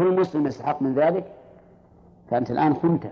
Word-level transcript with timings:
كل 0.00 0.20
مسلم 0.20 0.46
يستحق 0.46 0.82
من 0.82 0.94
ذلك؟ 0.94 1.24
فأنت 2.30 2.50
الآن 2.50 2.74
خنته 2.74 3.10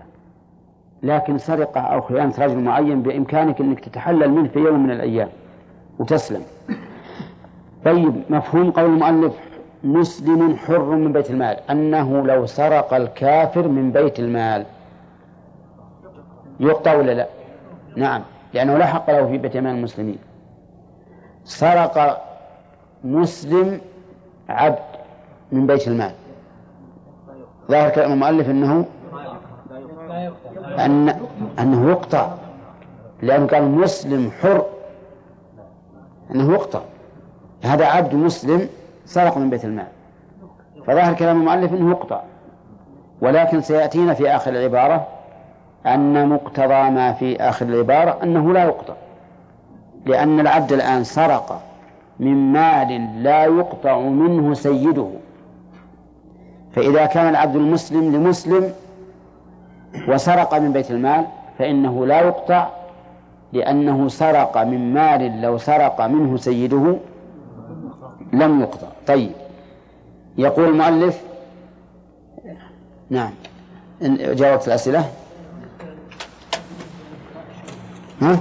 لكن 1.03 1.37
سرقة 1.37 1.81
أو 1.81 2.01
خيانة 2.01 2.33
رجل 2.39 2.59
معين 2.59 3.01
بإمكانك 3.01 3.61
أنك 3.61 3.79
تتحلل 3.79 4.31
منه 4.31 4.47
في 4.47 4.59
يوم 4.59 4.83
من 4.83 4.91
الأيام 4.91 5.29
وتسلم. 5.99 6.41
طيب 7.85 8.21
مفهوم 8.29 8.71
قول 8.71 8.85
المؤلف 8.85 9.33
مسلم 9.83 10.55
حر 10.55 10.95
من 10.95 11.13
بيت 11.13 11.31
المال 11.31 11.57
أنه 11.69 12.27
لو 12.27 12.45
سرق 12.45 12.93
الكافر 12.93 13.67
من 13.67 13.91
بيت 13.91 14.19
المال. 14.19 14.65
يقطع 16.59 16.95
ولا 16.95 17.11
لا؟ 17.11 17.27
نعم 17.95 18.21
لأنه 18.53 18.77
لا 18.77 18.85
حق 18.85 19.09
له 19.09 19.27
في 19.27 19.37
بيت 19.37 19.57
مال 19.57 19.75
المسلمين. 19.75 20.17
سرق 21.43 22.23
مسلم 23.03 23.81
عبد 24.49 24.79
من 25.51 25.67
بيت 25.67 25.87
المال. 25.87 26.11
ظاهر 27.69 27.89
كلام 27.89 28.11
المؤلف 28.13 28.49
أنه 28.49 28.85
أن 30.79 31.15
أنه 31.59 31.89
يقطع 31.89 32.29
لأنه 33.21 33.47
قال 33.47 33.71
مسلم 33.71 34.31
حر. 34.41 34.65
أنه 36.35 36.53
يقطع. 36.53 36.79
هذا 37.63 37.85
عبد 37.85 38.15
مسلم 38.15 38.69
سرق 39.05 39.37
من 39.37 39.49
بيت 39.49 39.65
المال. 39.65 39.87
فظاهر 40.87 41.13
كلام 41.13 41.39
المؤلف 41.39 41.73
أنه 41.73 41.89
يقطع. 41.91 42.21
ولكن 43.21 43.61
سيأتينا 43.61 44.13
في 44.13 44.29
آخر 44.35 44.51
العبارة 44.51 45.07
أن 45.85 46.29
مقتضى 46.29 46.89
ما 46.89 47.13
في 47.13 47.41
آخر 47.41 47.65
العبارة 47.65 48.17
أنه 48.23 48.53
لا 48.53 48.63
يقطع. 48.63 48.93
لأن 50.05 50.39
العبد 50.39 50.71
الآن 50.71 51.03
سرق 51.03 51.61
من 52.19 52.53
مال 52.53 53.23
لا 53.23 53.45
يقطع 53.45 53.99
منه 53.99 54.53
سيده. 54.53 55.09
فإذا 56.75 57.05
كان 57.05 57.29
العبد 57.29 57.55
المسلم 57.55 58.15
لمسلم 58.15 58.73
وسرق 60.07 60.53
من 60.53 60.73
بيت 60.73 60.91
المال 60.91 61.25
فإنه 61.59 62.05
لا 62.05 62.21
يقطع 62.21 62.69
لأنه 63.53 64.07
سرق 64.07 64.57
من 64.57 64.93
مال 64.93 65.41
لو 65.41 65.57
سرق 65.57 66.01
منه 66.01 66.37
سيده 66.37 66.97
لم 68.33 68.61
يقطع. 68.61 68.87
طيب. 69.07 69.31
يقول 70.37 70.65
المؤلف 70.65 71.21
نعم. 73.09 73.31
جاوبت 74.01 74.67
الأسئلة. 74.67 75.05
ها؟ 78.21 78.39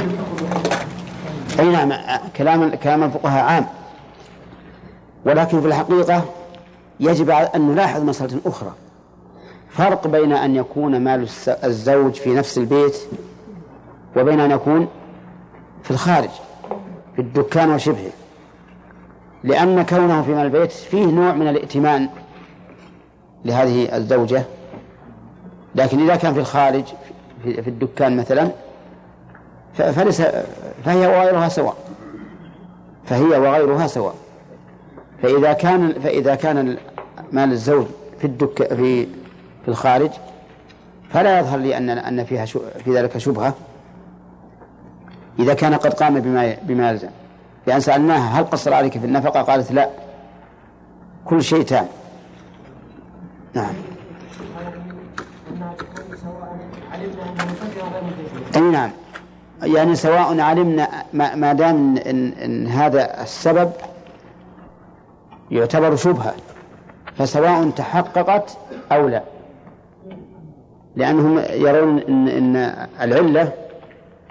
الحكم 0.00 1.60
أي 1.60 1.68
نعم 1.68 1.92
كلام 2.36 2.74
كلام 2.74 3.02
الفقهاء 3.02 3.44
عام. 3.44 3.66
ولكن 5.26 5.60
في 5.60 5.66
الحقيقة 5.66 6.24
يجب 7.00 7.30
أن 7.30 7.68
نلاحظ 7.68 8.02
مسألة 8.02 8.40
أخرى. 8.46 8.72
فرق 9.70 10.06
بين 10.06 10.32
أن 10.32 10.56
يكون 10.56 11.04
مال 11.04 11.28
الزوج 11.64 12.12
في 12.12 12.34
نفس 12.34 12.58
البيت 12.58 12.96
وبين 14.16 14.40
أن 14.40 14.50
يكون 14.50 14.88
في 15.82 15.90
الخارج 15.90 16.30
في 17.16 17.22
الدكان 17.22 17.70
وشبهه. 17.70 18.10
لأن 19.44 19.82
كونه 19.82 20.22
في 20.22 20.30
مال 20.30 20.46
البيت 20.46 20.72
فيه 20.72 21.06
نوع 21.06 21.32
من 21.32 21.48
الائتمان 21.48 22.08
لهذه 23.44 23.96
الزوجة. 23.96 24.44
لكن 25.74 26.02
إذا 26.02 26.16
كان 26.16 26.34
في 26.34 26.40
الخارج 26.40 26.84
في 27.44 27.68
الدكان 27.68 28.16
مثلا 28.16 28.50
فليس 29.74 30.22
فهي 30.84 31.06
وغيرها 31.06 31.48
سواء. 31.48 31.76
فهي 33.04 33.22
وغيرها 33.22 33.86
سواء. 33.86 34.14
فإذا 35.22 35.52
كان 35.52 35.92
فإذا 35.92 36.34
كان 36.34 36.76
مال 37.32 37.52
الزوج 37.52 37.86
في 38.18 38.26
الدك 38.26 38.74
في 38.74 39.06
في 39.62 39.68
الخارج 39.68 40.10
فلا 41.12 41.38
يظهر 41.38 41.58
لي 41.58 41.76
أن 41.76 41.90
أن 41.90 42.24
فيها 42.24 42.44
في 42.84 42.96
ذلك 42.96 43.18
شبهة. 43.18 43.54
إذا 45.38 45.54
كان 45.54 45.74
قد 45.74 45.94
قام 45.94 46.20
بما 46.20 46.56
بما 46.62 46.90
يلزم. 46.90 47.08
لأن 47.66 47.80
سألناها 47.80 48.40
هل 48.40 48.44
قصر 48.44 48.74
عليك 48.74 48.98
في 48.98 49.06
النفقة؟ 49.06 49.42
قالت 49.42 49.72
لا. 49.72 49.90
كل 51.24 51.42
شيء 51.42 51.62
تام. 51.62 51.86
نعم. 53.54 53.74
أي 58.56 58.60
نعم. 58.60 58.90
يعني 59.62 59.94
سواء 59.94 60.40
علمنا 60.40 60.88
ما 61.12 61.52
دام 61.52 61.96
إن, 61.96 62.32
إن 62.32 62.66
هذا 62.66 63.22
السبب 63.22 63.72
يعتبر 65.50 65.96
شبهة 65.96 66.34
فسواء 67.16 67.70
تحققت 67.70 68.56
أو 68.92 69.08
لا. 69.08 69.22
لأنهم 70.96 71.38
يرون 71.38 71.98
إن, 71.98 72.28
إن 72.28 72.56
العلة 73.00 73.52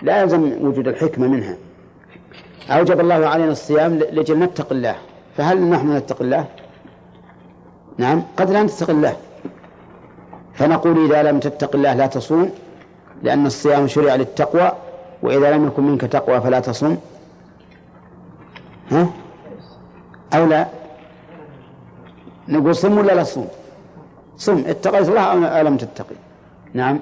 لا 0.02 0.22
يلزم 0.22 0.54
وجود 0.62 0.88
الحكمة 0.88 1.28
منها. 1.28 1.56
أوجب 2.70 3.00
الله 3.00 3.28
علينا 3.28 3.52
الصيام 3.52 3.92
لأجل 3.96 4.40
نتق 4.40 4.72
الله. 4.72 4.96
فهل 5.38 5.70
نحن 5.70 5.98
نتق 5.98 6.22
الله؟ 6.22 6.46
نعم 7.98 8.24
قد 8.38 8.50
لا 8.52 8.64
نتق 8.64 8.90
الله. 8.90 9.16
فنقول 10.54 11.06
إذا 11.06 11.24
لم 11.32 11.40
تتق 11.40 11.76
الله 11.76 11.94
لا 11.94 12.08
تصوم 12.08 12.50
لأن 13.24 13.46
الصيام 13.46 13.88
شرع 13.88 14.16
للتقوى 14.16 14.72
وإذا 15.24 15.52
لم 15.52 15.68
يكن 15.68 15.84
منك 15.84 16.02
تقوى 16.02 16.42
فلا 16.42 16.60
تصوم. 16.60 16.98
ها؟ 18.92 19.08
أو 20.34 20.46
لا؟ 20.46 20.68
نقول 22.48 22.76
صم 22.76 22.98
ولا 22.98 23.12
لا 23.12 23.24
صوم؟ 23.24 23.48
صم. 24.38 24.64
اتقيت 24.68 25.10
الله 25.10 25.48
أو 25.60 25.62
لم 25.68 25.78
تتقي؟ 25.78 26.16
نعم. 26.74 27.00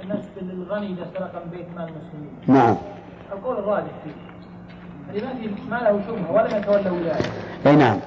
بالنسبة 0.00 0.40
للغني 0.40 0.86
إذا 0.86 1.06
سرق 1.14 1.34
من 1.44 1.50
بيت 1.50 1.66
مال 1.76 1.88
المسلمين. 1.88 2.32
نعم. 2.46 2.76
القول 3.32 3.56
الراجح 3.58 3.94
فيه. 4.04 4.29
ما 5.70 5.76
له 5.76 6.00
شبهة 6.06 6.32
ولم 6.32 6.56
يتولى 6.56 7.12
أي 7.66 7.76
نعم. 7.76 7.98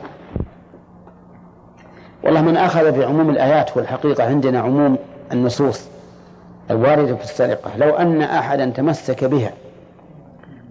والله 2.23 2.41
من 2.41 2.57
أخذ 2.57 2.99
بعموم 2.99 3.29
الآيات 3.29 3.77
والحقيقة 3.77 4.23
عندنا 4.23 4.59
عموم 4.59 4.97
النصوص 5.31 5.87
الواردة 6.71 7.15
في 7.15 7.23
السرقة 7.23 7.77
لو 7.77 7.95
أن 7.95 8.21
أحدا 8.21 8.65
تمسك 8.65 9.23
بها 9.23 9.51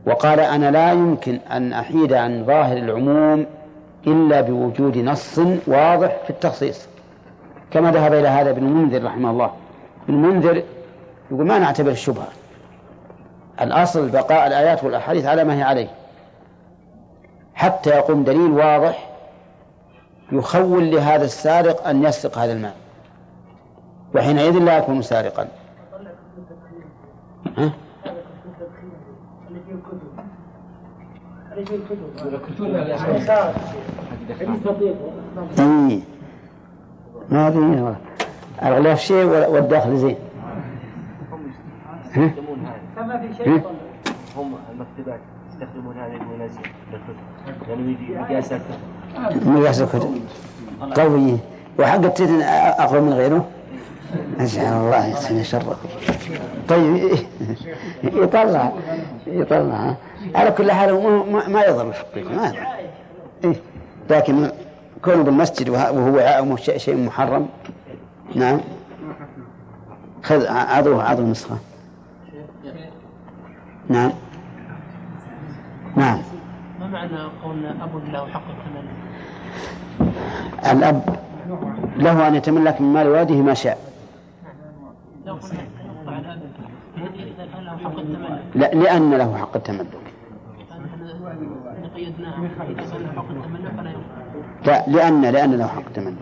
وقال 0.07 0.41
أنا 0.41 0.71
لا 0.71 0.93
يمكن 0.93 1.39
أن 1.51 1.73
أحيد 1.73 2.13
عن 2.13 2.45
ظاهر 2.47 2.77
العموم 2.77 3.47
إلا 4.07 4.41
بوجود 4.41 4.99
نص 4.99 5.39
واضح 5.67 6.17
في 6.25 6.31
التخصيص. 6.31 6.87
كما 7.71 7.91
ذهب 7.91 8.15
إلى 8.15 8.29
هذا 8.29 8.51
ابن 8.51 8.67
المنذر 8.67 9.05
رحمه 9.05 9.31
الله. 9.31 9.51
ابن 10.09 10.15
المنذر 10.15 10.63
يقول 11.31 11.47
ما 11.47 11.59
نعتبر 11.59 11.91
الشبهة. 11.91 12.29
الأصل 13.61 14.09
بقاء 14.09 14.47
الآيات 14.47 14.85
والأحاديث 14.85 15.27
على 15.27 15.45
ما 15.45 15.55
هي 15.55 15.63
عليه. 15.63 15.89
حتى 17.55 17.91
يقوم 17.91 18.25
دليل 18.25 18.51
واضح 18.51 19.09
يخول 20.33 20.91
لهذا 20.91 21.25
السارق 21.25 21.87
أن 21.87 22.05
يسرق 22.05 22.39
هذا 22.39 22.53
المال. 22.53 22.73
وحينئذ 24.15 24.59
لا 24.59 24.79
يكون 24.79 25.03
سارقا. 25.03 25.49
ها؟ 27.59 27.73
إيه. 35.59 36.01
ما 37.31 37.49
أدري. 37.49 37.97
الغلاف 38.63 39.01
شيء 39.01 39.25
والداخل 39.27 39.97
زين. 39.97 40.17
شيء 43.37 43.63
هم 44.37 44.55
المكتبات. 44.73 45.21
يستخدمون 45.63 45.97
هذه 45.97 46.17
المنازل 46.17 46.61
يعني 47.69 48.23
مقياس 48.23 48.53
مقياس 49.47 49.81
الكتب 49.83 50.15
قوي. 50.95 51.39
وحق 51.79 51.95
التتن 52.05 52.43
أقوى 52.43 53.01
من 53.01 53.13
غيره؟ 53.13 53.49
نسأل 54.39 54.73
الله 54.73 55.07
يحسن 55.07 55.43
شره. 55.43 55.77
طيب 56.69 57.17
يطلع. 58.03 58.73
يطلع. 59.27 59.95
على 60.35 60.51
كل 60.51 60.73
حال 60.73 60.95
ما 61.49 61.63
يضر 61.63 61.89
الحقيقة 61.89 62.37
ما 62.37 62.47
يضر. 62.47 62.59
إيه؟ 63.45 63.57
لكن 64.11 64.51
كونه 65.05 65.23
بالمسجد 65.23 65.69
وهو 65.69 66.57
شيء 66.57 66.97
محرم 66.97 67.49
نعم. 68.35 68.61
خذ 70.23 70.47
عضوه 70.47 71.05
عضو 71.05 71.23
نسخة. 71.23 71.59
نعم. 73.89 74.13
نعم. 75.97 76.19
ما 76.81 76.87
معنى 76.87 77.19
قولنا 77.45 77.85
أب 77.85 78.13
له 78.13 78.27
حق 78.27 78.43
التملك؟ 78.49 78.95
الأب؟ 80.73 81.17
له 81.97 82.29
أن 82.29 82.35
يتملك 82.35 82.81
من 82.81 82.93
مال 82.93 83.09
والده 83.09 83.35
ما 83.35 83.55
شاء. 83.55 83.79
لو 85.27 85.39
لا 88.55 88.75
لأن 88.75 89.15
له 89.15 89.37
حق 89.37 89.57
التملك. 89.57 89.87
لا 94.67 94.85
لأن 94.87 95.23
لأن 95.23 95.55
له 95.55 95.67
حق 95.67 95.83
التملك. 95.87 96.17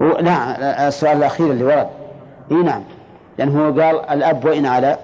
لا 0.00 0.88
السؤال 0.88 1.16
الأخير 1.16 1.50
اللي 1.50 1.64
ورد. 1.64 1.88
إي 2.50 2.56
نعم. 2.56 2.82
لأنه 3.38 3.66
هو 3.66 3.80
قال 3.80 4.10
الأب 4.10 4.44
وإن 4.44 4.66
على 4.66 4.98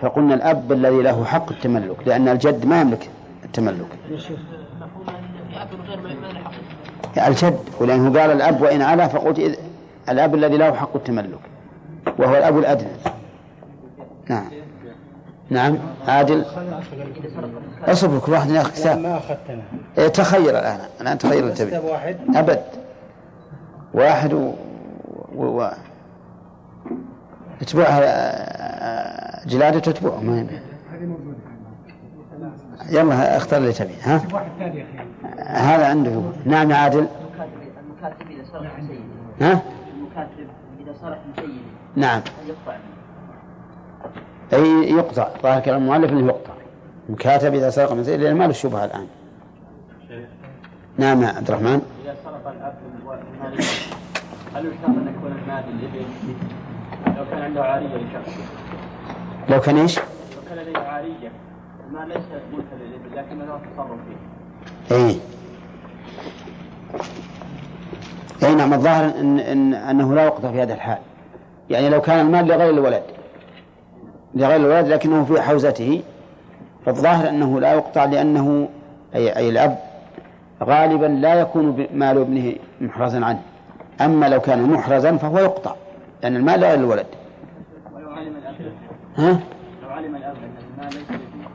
فقلنا 0.00 0.34
الأب 0.34 0.72
الذي 0.72 1.02
له 1.02 1.24
حق 1.24 1.50
التملك 1.50 1.96
لأن 2.06 2.28
الجد 2.28 2.66
ما 2.66 2.80
يملك 2.80 3.10
التملك 3.50 3.86
الجد 7.26 7.58
ولأنه 7.80 8.20
قال 8.20 8.30
الأب 8.30 8.62
وإن 8.62 8.82
على 8.82 9.08
فقلت 9.08 9.38
إذ 9.38 9.54
الأب 10.08 10.34
الذي 10.34 10.56
له 10.56 10.72
حق 10.72 10.96
التملك 10.96 11.40
وهو 12.18 12.36
الأب 12.36 12.58
الأدنى. 12.58 12.88
نعم. 14.28 14.44
نعم. 15.50 15.78
عادل. 16.08 16.44
اصبر 17.84 18.18
كل 18.18 18.32
واحد 18.32 18.50
ياخذ 18.50 18.70
كتاب 18.70 18.98
ما 18.98 19.16
أخذتنا. 19.16 19.62
إيه، 19.98 20.08
تخير 20.08 20.50
الآن. 20.50 20.80
الآن 21.00 21.18
تخير 21.18 21.38
اللي 21.38 21.54
تبي 21.54 21.70
كتاب 21.70 21.84
واحد؟ 21.84 22.16
أبد. 22.34 22.62
واحد 23.94 24.32
و... 24.32 24.52
و... 25.34 25.44
و... 25.44 25.70
اتبعها 27.62 28.00
آه، 28.02 29.46
جلادة 29.46 29.78
تتبعه 29.78 30.20
ما 30.20 30.40
يبي 30.40 30.58
يلا 32.88 33.36
اختار 33.36 33.60
اللي 33.60 33.72
تبي 33.72 33.94
ها؟ 34.02 34.22
هذا 35.38 35.86
عنده. 35.86 36.22
نعم 36.44 36.70
يا 36.70 36.76
عادل. 36.76 37.06
المكاتب 37.86 38.30
إذا 38.30 38.44
صرح 38.52 38.78
من 38.78 38.88
سيده 38.88 39.50
ها؟ 39.50 39.62
المكاتب 39.96 40.48
إذا 40.80 40.94
صرح 41.02 41.18
من 41.26 41.32
سيده 41.36 41.52
نعم. 41.96 42.20
يقطع. 42.46 42.76
أي 44.52 44.90
يقطع. 44.90 45.28
ظاهر 45.42 45.60
كلام 45.60 45.82
المؤلف 45.82 46.12
أنه 46.12 46.26
يقطع. 46.26 46.52
مكاتب 47.08 47.54
إذا 47.54 47.70
سرق 47.70 47.92
من 47.92 48.02
زيد 48.02 48.20
لأن 48.20 48.36
ما 48.36 48.44
له 48.44 48.52
شبهة 48.52 48.84
الآن. 48.84 49.06
نعم 50.98 51.22
يا 51.22 51.28
عبد 51.28 51.48
الرحمن. 51.48 51.82
إذا 52.04 52.14
سرق 52.24 52.48
الأب 52.48 52.74
المال 53.02 53.54
هل 54.54 54.66
يشترط 54.66 54.90
أن 54.90 55.14
يكون 55.16 55.32
المال 55.42 55.64
للابن 55.68 56.04
لو 57.18 57.24
كان 57.30 57.42
عنده 57.42 57.64
عارية 57.64 57.96
لشخص 57.96 58.38
لو 59.48 59.60
كان 59.60 59.76
إيش؟ 59.76 59.98
لو 59.98 60.04
كان 60.48 60.58
لديه 60.58 60.78
عارية. 60.78 61.30
المال 61.90 62.08
ليس 62.08 62.18
ملكا 62.52 62.74
للابن 62.74 63.16
لكن 63.16 63.38
له 63.38 63.60
تصرف 63.74 63.98
فيه. 64.08 64.96
أي. 64.96 65.20
أي 68.48 68.54
نعم 68.54 68.72
الظاهر 68.72 69.04
إن, 69.20 69.38
إن 69.38 69.74
أنه 69.74 70.14
لا 70.14 70.24
يقطع 70.24 70.50
في 70.52 70.62
هذا 70.62 70.74
الحال. 70.74 70.98
يعني 71.70 71.88
لو 71.88 72.00
كان 72.00 72.26
المال 72.26 72.46
لغير 72.46 72.70
الولد. 72.70 73.02
لغير 74.34 74.56
الولد 74.56 74.88
لكنه 74.88 75.24
في 75.24 75.40
حوزته. 75.40 76.02
فالظاهر 76.86 77.28
أنه 77.28 77.60
لا 77.60 77.72
يقطع 77.72 78.04
لأنه 78.04 78.68
أي, 79.14 79.36
أي 79.36 79.48
الأب 79.48 79.78
غالبا 80.62 81.06
لا 81.06 81.34
يكون 81.34 81.86
مال 81.94 82.18
ابنه 82.18 82.54
محرزا 82.80 83.24
عنه. 83.24 83.42
أما 84.00 84.28
لو 84.28 84.40
كان 84.40 84.62
محرزا 84.62 85.16
فهو 85.16 85.38
يقطع 85.38 85.74
لأن 86.22 86.36
المال 86.36 86.60
لغير 86.60 86.74
الولد. 86.74 87.06
ها؟ 89.16 89.40
لو 89.82 89.90
علم 89.90 90.16
الأب 90.16 90.36
أن 90.36 90.54
المال 90.78 90.94
ليس 90.94 91.10
لابنه 91.10 91.48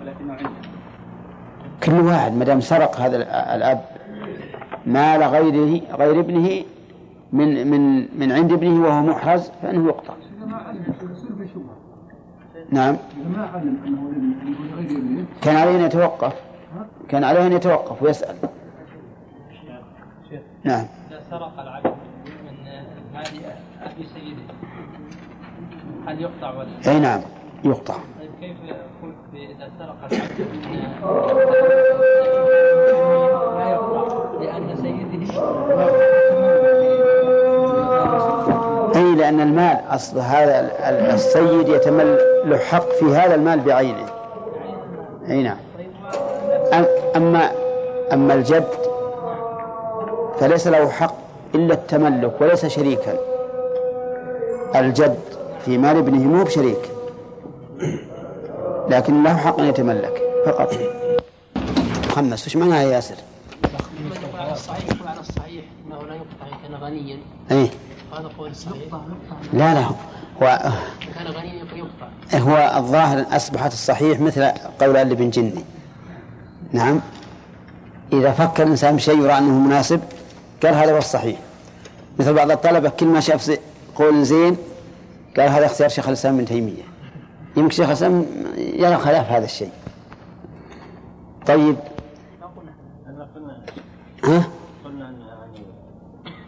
ولكنه 0.00 0.32
عنده 0.32 0.50
كل 1.82 1.92
واحد 2.00 2.32
ما 2.32 2.44
دام 2.44 2.60
سرق 2.60 2.96
هذا 3.00 3.16
ال- 3.16 3.22
الأب 3.56 3.84
مال 4.86 5.22
غيره 5.22 5.80
غير 5.96 6.20
ابنه 6.20 6.62
من 7.32 7.66
من 7.70 8.08
من 8.20 8.32
عند 8.32 8.52
ابنه 8.52 8.82
وهو 8.86 9.02
محرز 9.02 9.50
فإنه 9.62 9.86
يقطع. 9.88 10.14
نعم. 12.70 12.96
كان 15.42 15.56
عليه 15.56 15.76
أن 15.76 15.80
يتوقف. 15.80 16.32
كان 17.08 17.24
عليه 17.24 17.46
أن 17.46 17.52
يتوقف 17.52 18.02
ويسأل. 18.02 18.36
نعم. 20.64 20.84
إذا 21.10 21.20
سرق 21.30 21.60
العبد 21.60 21.86
من 21.86 22.66
مال 23.14 23.26
أبي 23.82 24.06
سيده 24.14 24.42
هل 26.06 26.20
يقطع 26.20 26.50
ولا 26.58 26.68
لا؟ 26.84 26.90
أي 26.92 27.00
نعم 27.00 27.20
يقطع. 27.64 27.94
طيب 27.94 28.30
كيف 28.40 28.56
يكون 28.64 29.14
إذا 29.34 29.68
سرق 29.78 29.96
العبد 30.12 30.40
لا 33.58 33.70
يقطع 33.70 34.40
لأن 34.40 34.76
سيده 34.76 35.40
أي 38.96 39.14
لأن 39.14 39.40
المال 39.40 39.76
أصل 39.90 40.18
هذا 40.18 40.60
ال- 40.60 40.70
ال- 40.70 41.10
السيد 41.14 41.68
يتمل 41.68 42.18
له 42.44 42.56
حق 42.58 42.88
في 42.88 43.04
هذا 43.04 43.34
المال 43.34 43.60
بعينه. 43.60 44.06
أي 45.28 45.42
نعم. 45.42 45.56
أم- 46.72 47.16
أما 47.16 47.50
أما 48.12 48.34
الجد 48.34 48.64
فليس 50.38 50.66
له 50.66 50.88
حق 50.88 51.14
إلا 51.54 51.74
التملك 51.74 52.40
وليس 52.40 52.66
شريكا 52.66 53.14
الجد 54.76 55.18
في 55.64 55.78
مال 55.78 55.96
ابنه 55.96 56.18
مو 56.28 56.44
بشريك 56.44 56.90
لكن 58.90 59.22
له 59.22 59.36
حق 59.36 59.60
أن 59.60 59.66
يتملك. 59.66 60.22
فقط. 60.46 60.74
خمس 62.10 62.46
وش 62.46 62.56
معناها 62.56 62.82
يا 62.82 62.90
ياسر؟ 62.90 63.14
الصحيح 64.52 64.84
الصحيح 65.20 65.64
انه 65.86 65.98
لا 66.08 66.14
يقطع 66.14 66.46
ان 66.46 66.68
كان 66.68 66.74
غنيا 66.74 67.18
أي 67.50 67.70
هذا 68.12 68.30
قول 68.38 68.56
صحيح 68.56 68.82
لا 69.52 69.74
لا 69.74 69.80
هو 69.82 69.94
ان 70.42 71.12
كان 71.14 71.26
غنيا 71.26 71.64
يقطع 71.74 72.08
هو 72.34 72.78
الظاهر 72.78 73.26
أصبحت 73.36 73.72
الصحيح 73.72 74.20
مثل 74.20 74.44
قول 74.80 74.96
اللي 74.96 75.14
بن 75.14 75.30
جني 75.30 75.64
نعم. 76.72 77.00
إذا 78.12 78.32
فكر 78.32 78.62
الإنسان 78.62 78.96
بشيء 78.96 79.22
يرى 79.22 79.38
أنه 79.38 79.58
مناسب 79.58 80.00
قال 80.62 80.74
هذا 80.74 80.92
هو 80.92 80.98
الصحيح. 80.98 81.38
مثل 82.18 82.34
بعض 82.34 82.50
الطلبة 82.50 82.88
كل 82.88 83.06
ما 83.06 83.20
شاف 83.20 83.58
قول 83.94 84.24
زين 84.24 84.56
قال 85.36 85.48
هذا 85.48 85.66
اختيار 85.66 85.88
شيخ 85.88 86.08
الإسلام 86.08 86.34
ابن 86.34 86.44
تيمية. 86.44 86.89
يمكن 87.56 87.70
شيخ 87.70 87.86
الإسلام 87.86 88.26
يرى 88.56 88.96
خلاف 88.96 89.30
هذا 89.30 89.44
الشيء. 89.44 89.72
طيب. 91.46 91.76
ها؟ 94.24 94.48
قلنا 94.84 95.04
يعني 95.04 95.64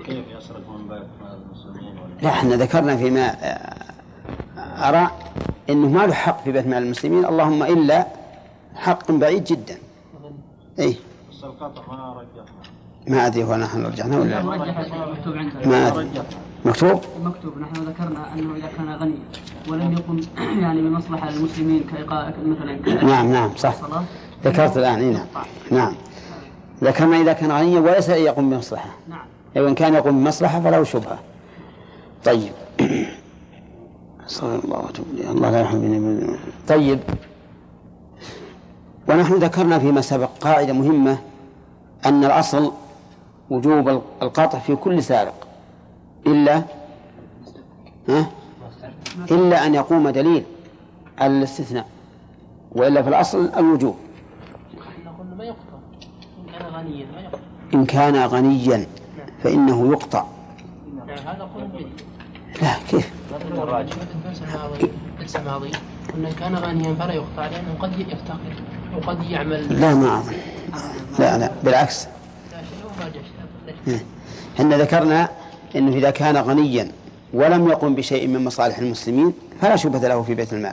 كيف 0.05 0.25
يسرق 0.29 0.71
من 0.71 0.89
بيت 0.89 1.03
المسلمين 1.33 1.95
لا 2.23 2.29
إحنا 2.29 2.57
ذكرنا 2.57 2.97
فيما 2.97 3.27
آه، 3.31 4.89
أرى 4.89 5.11
أنه 5.71 5.89
ما 5.89 6.07
له 6.07 6.15
حق 6.15 6.45
في 6.45 6.53
بيت 6.53 6.67
مال 6.67 6.83
المسلمين 6.83 7.25
اللهم 7.25 7.63
إلا 7.63 8.07
حق 8.75 9.13
بعيد 9.13 9.45
جدا. 9.45 9.79
القطع 11.45 11.83
ما 13.09 13.27
أدري 13.27 13.45
هو 13.45 13.57
نحن 13.57 13.87
رجعنا 13.87 14.19
ولا 14.19 14.43
ما 15.67 15.89
أدري. 15.89 16.11
مكتوب؟ 16.65 17.01
مكتوب. 17.25 17.59
نحن 17.59 17.75
ذكرنا 17.75 18.33
أنه 18.35 18.55
إذا 18.57 18.67
كان 18.77 18.95
غني 18.95 19.15
ولم 19.69 19.93
يقم 19.93 20.21
يعني 20.63 20.81
بمصلحه 20.83 21.31
للمسلمين 21.31 21.85
كإقاء 21.93 22.35
مثلا. 22.47 23.05
نعم 23.05 23.33
نعم 23.33 23.51
صح. 23.57 23.75
ذكرت 24.45 24.77
الآن 24.77 24.99
إيه 25.01 25.13
نعم. 25.13 25.27
نعم. 25.71 25.95
ذكرنا 26.83 27.17
إذا 27.21 27.33
كان 27.33 27.53
غنيا 27.53 27.81
وليس 27.81 28.09
يقوم 28.09 28.51
بمصلحة. 28.51 28.91
نعم. 29.09 29.25
وإن 29.57 29.75
كان 29.75 29.95
يقوم 29.95 30.25
بمصلحة 30.25 30.61
فله 30.61 30.85
شبهة. 30.85 31.19
طيب. 32.25 32.53
صلى 34.27 34.61
الله 34.65 34.79
وتوب. 34.79 35.07
الله 35.31 35.51
لا 35.51 35.73
من- 35.73 36.39
طيب. 36.69 37.01
ونحن 39.09 39.35
ذكرنا 39.35 39.79
فيما 39.79 40.01
سبق 40.01 40.29
قاعدة 40.41 40.73
مهمة 40.73 41.19
أن 42.07 42.25
الأصل 42.25 42.73
وجوب 43.51 43.89
القطع 44.23 44.59
في 44.59 44.77
كل 44.77 45.03
سارق. 45.03 45.47
إلا 46.27 46.63
ها؟ 48.09 48.31
إلا 49.31 49.67
أن 49.67 49.75
يقوم 49.75 50.09
دليل 50.09 50.45
على 51.19 51.39
الاستثناء 51.39 51.87
وإلا 52.73 53.03
في 53.03 53.09
الأصل 53.09 53.51
الوجوب. 53.57 53.97
إن 57.75 57.87
كان 57.87 58.17
غنيا 58.17 58.87
فإنه 59.43 59.93
يقطع. 59.93 60.25
لا 62.63 62.75
كيف؟ 62.91 63.13
قلنا 66.15 66.31
كان 66.31 66.55
غنيا 66.55 66.95
فلا 66.95 67.13
يقطع 67.13 67.47
لأنه 67.47 67.75
قد 67.81 67.99
يفتقر 67.99 68.63
وقد 68.97 69.25
يعمل 69.25 69.81
لا 69.81 69.95
ما 69.95 70.19
أظن. 70.19 70.33
لا 71.19 71.39
لا 71.39 71.53
بالعكس. 71.65 72.09
شيء 73.85 74.01
إحنا 74.57 74.77
ذكرنا 74.77 75.29
إنه 75.77 75.97
إذا 75.97 76.11
كان 76.11 76.37
غنيا 76.37 76.89
ولم 77.35 77.69
يقم 77.69 77.95
بشيء 77.95 78.29
من 78.29 78.45
مصالح 78.45 78.79
المسلمين 78.79 79.33
فلا 79.61 79.77
شبهة 79.77 80.09
له 80.09 80.23
في 80.23 80.35
بيت 80.35 80.53
المال. 80.53 80.73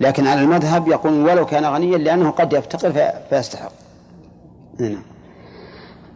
لكن 0.00 0.26
على 0.26 0.40
المذهب 0.42 0.88
يقول 0.88 1.12
ولو 1.12 1.46
كان 1.46 1.64
غنيا 1.64 1.98
لأنه 1.98 2.30
قد 2.30 2.52
يفتقر 2.52 2.92
في- 2.92 3.12
فيستحق. 3.30 3.72
نعم. 4.78 5.02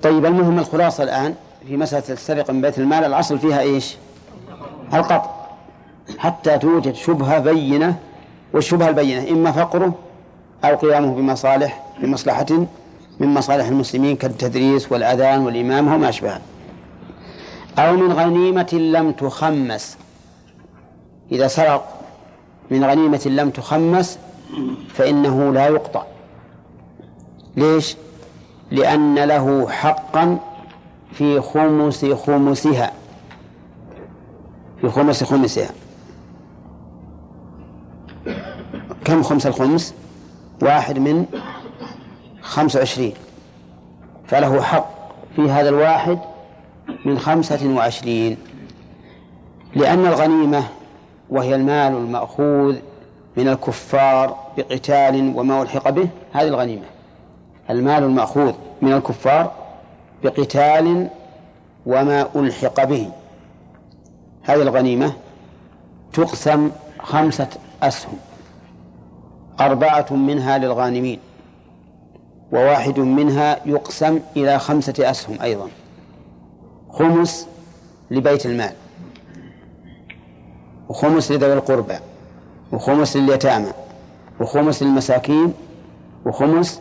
طيب 0.03 0.27
المهم 0.27 0.59
الخلاصة 0.59 1.03
الآن 1.05 1.35
في 1.69 1.77
مسألة 1.77 2.05
السرقة 2.11 2.53
من 2.53 2.61
بيت 2.61 2.79
المال 2.79 3.05
الأصل 3.05 3.39
فيها 3.39 3.61
إيش؟ 3.61 3.97
القطع. 4.95 5.31
حتى 6.19 6.59
توجد 6.59 6.95
شبهة 6.95 7.39
بينة 7.39 7.97
والشبهة 8.55 8.89
البينة 8.89 9.31
إما 9.31 9.53
فقره 9.53 9.95
أو 10.65 10.77
قيامه 10.77 11.15
بمصالح 11.15 11.83
بمصلحة 12.03 12.47
من 13.21 13.29
مصالح 13.35 13.67
المسلمين 13.67 14.17
كالتدريس 14.17 14.93
والأذان 14.93 15.41
والإمامة 15.41 15.95
وما 15.95 16.09
أشبه 16.09 16.39
أو 17.79 17.97
من 17.97 18.13
غنيمة 18.13 18.69
لم 18.73 19.13
تخمس. 19.13 19.99
إذا 21.33 21.49
سرق 21.49 22.01
من 22.71 22.85
غنيمة 22.85 23.23
لم 23.27 23.51
تخمس 23.51 24.19
فإنه 24.89 25.53
لا 25.53 25.67
يقطع. 25.67 26.03
ليش؟ 27.57 27.97
لأن 28.71 29.19
له 29.19 29.69
حقا 29.69 30.39
في 31.13 31.41
خمس 31.41 32.05
خمسها. 32.05 32.93
في 34.81 34.89
خمس 34.89 35.25
خمسها. 35.25 35.71
كم 39.05 39.23
خمس 39.23 39.47
الخمس؟ 39.47 39.95
واحد 40.63 40.99
من 40.99 41.27
خمس 42.43 42.77
وعشرين. 42.77 43.15
فله 44.27 44.63
حق 44.63 44.91
في 45.37 45.51
هذا 45.51 45.69
الواحد 45.69 46.19
من 47.05 47.19
خمسة 47.19 47.75
وعشرين. 47.75 48.37
لأن 49.75 50.07
الغنيمة 50.07 50.65
وهي 51.31 51.55
المال 51.55 51.93
المأخوذ 51.93 52.77
من 53.37 53.49
الكفار 53.49 54.37
بقتال 54.57 55.33
وما 55.37 55.63
ألحق 55.63 55.91
به 55.91 56.09
هذه 56.33 56.49
الغنيمة. 56.49 56.87
المال 57.71 58.03
المأخوذ 58.03 58.53
من 58.83 58.93
الكفار 58.93 59.53
بقتال 60.25 61.09
وما 61.87 62.29
ألحق 62.37 62.85
به. 62.85 63.11
هذه 64.43 64.63
الغنيمة 64.63 65.13
تقسم 66.13 66.71
خمسة 67.01 67.49
أسهم. 67.83 68.19
أربعة 69.61 70.07
منها 70.11 70.59
للغانمين 70.59 71.19
وواحد 72.53 72.99
منها 72.99 73.59
يقسم 73.67 74.21
إلى 74.37 74.59
خمسة 74.59 75.11
أسهم 75.11 75.43
أيضا. 75.43 75.69
خمس 76.99 77.47
لبيت 78.11 78.47
المال 78.47 78.73
وخمس 80.89 81.33
لذوي 81.33 81.53
القربى 81.53 81.99
وخمس 82.73 83.17
لليتامى 83.17 83.73
وخمس 84.41 84.83
للمساكين 84.83 85.53
وخمس 86.27 86.81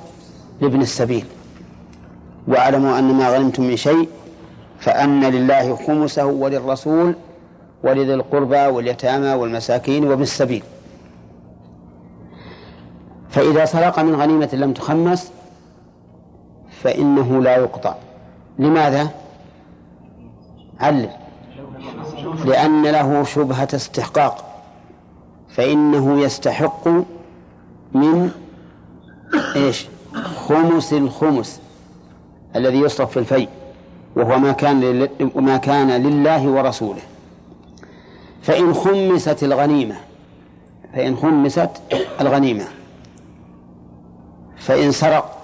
لابن 0.62 0.82
السبيل. 0.82 1.26
واعلموا 2.48 3.00
أن 3.00 3.14
ما 3.14 3.30
غنمتم 3.30 3.64
من 3.64 3.76
شيء 3.76 4.10
فأن 4.80 5.24
لله 5.24 5.76
خمسه 5.76 6.26
وللرسول 6.26 7.16
ولذي 7.84 8.14
القربى 8.14 8.66
واليتامى 8.66 9.34
والمساكين 9.34 10.08
وابن 10.08 10.22
السبيل. 10.22 10.64
فإذا 13.30 13.66
سرق 13.66 14.00
من 14.00 14.16
غنيمة 14.16 14.50
لم 14.54 14.74
تخمس 14.74 15.32
فإنه 16.82 17.42
لا 17.42 17.58
يقطع. 17.58 17.96
لماذا؟ 18.60 19.10
علل 20.80 21.10
لأن 22.46 22.86
له 22.86 23.24
شبهة 23.24 23.68
استحقاق 23.74 24.64
فإنه 25.50 26.22
يستحق 26.22 26.88
من 27.94 28.32
إيش؟ 29.56 29.88
خمس 30.48 30.94
الخمس 30.94 31.62
الذي 32.56 32.78
يصرف 32.78 33.12
في 33.12 33.20
الفيء 33.20 33.50
وهو 34.16 34.40
ما 34.40 34.52
كان. 34.52 35.10
ما 35.36 35.58
كان 35.58 35.92
لله 35.92 36.48
ورسوله 36.48 37.02
فإن 38.42 38.74
خمست 38.74 39.44
الغنيمة 39.44 39.96
فإن 40.94 41.16
خمست 41.16 41.70
الغنيمة 42.22 42.66
فإن 44.58 44.92
سرق 44.92 45.38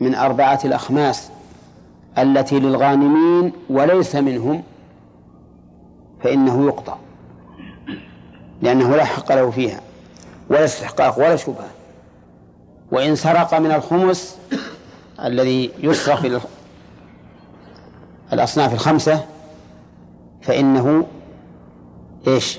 من 0.00 0.14
أربعة 0.14 0.60
الأخماس 0.64 1.30
التي 2.22 2.60
للغانمين 2.60 3.52
وليس 3.70 4.16
منهم 4.16 4.62
فإنه 6.22 6.66
يقطع 6.66 6.96
لأنه 8.62 8.96
لا 8.96 9.04
حق 9.04 9.32
له 9.32 9.50
فيها 9.50 9.80
ولا 10.50 10.64
استحقاق 10.64 11.18
ولا 11.18 11.36
شبهة. 11.36 11.70
وإن 12.92 13.16
سرق 13.16 13.54
من 13.54 13.72
الخمس 13.72 14.38
الذي 15.24 15.70
يصرف 15.78 16.24
إلى 16.24 16.40
الأصناف 18.32 18.74
الخمسة 18.74 19.24
فإنه 20.42 21.06
إيش؟ 22.26 22.58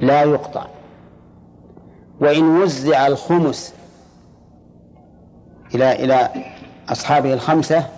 لا 0.00 0.22
يقطع 0.22 0.66
وإن 2.20 2.42
وزع 2.42 3.06
الخمس 3.06 3.74
إلى 5.74 6.04
إلى 6.04 6.28
أصحابه 6.88 7.34
الخمسة 7.34 7.88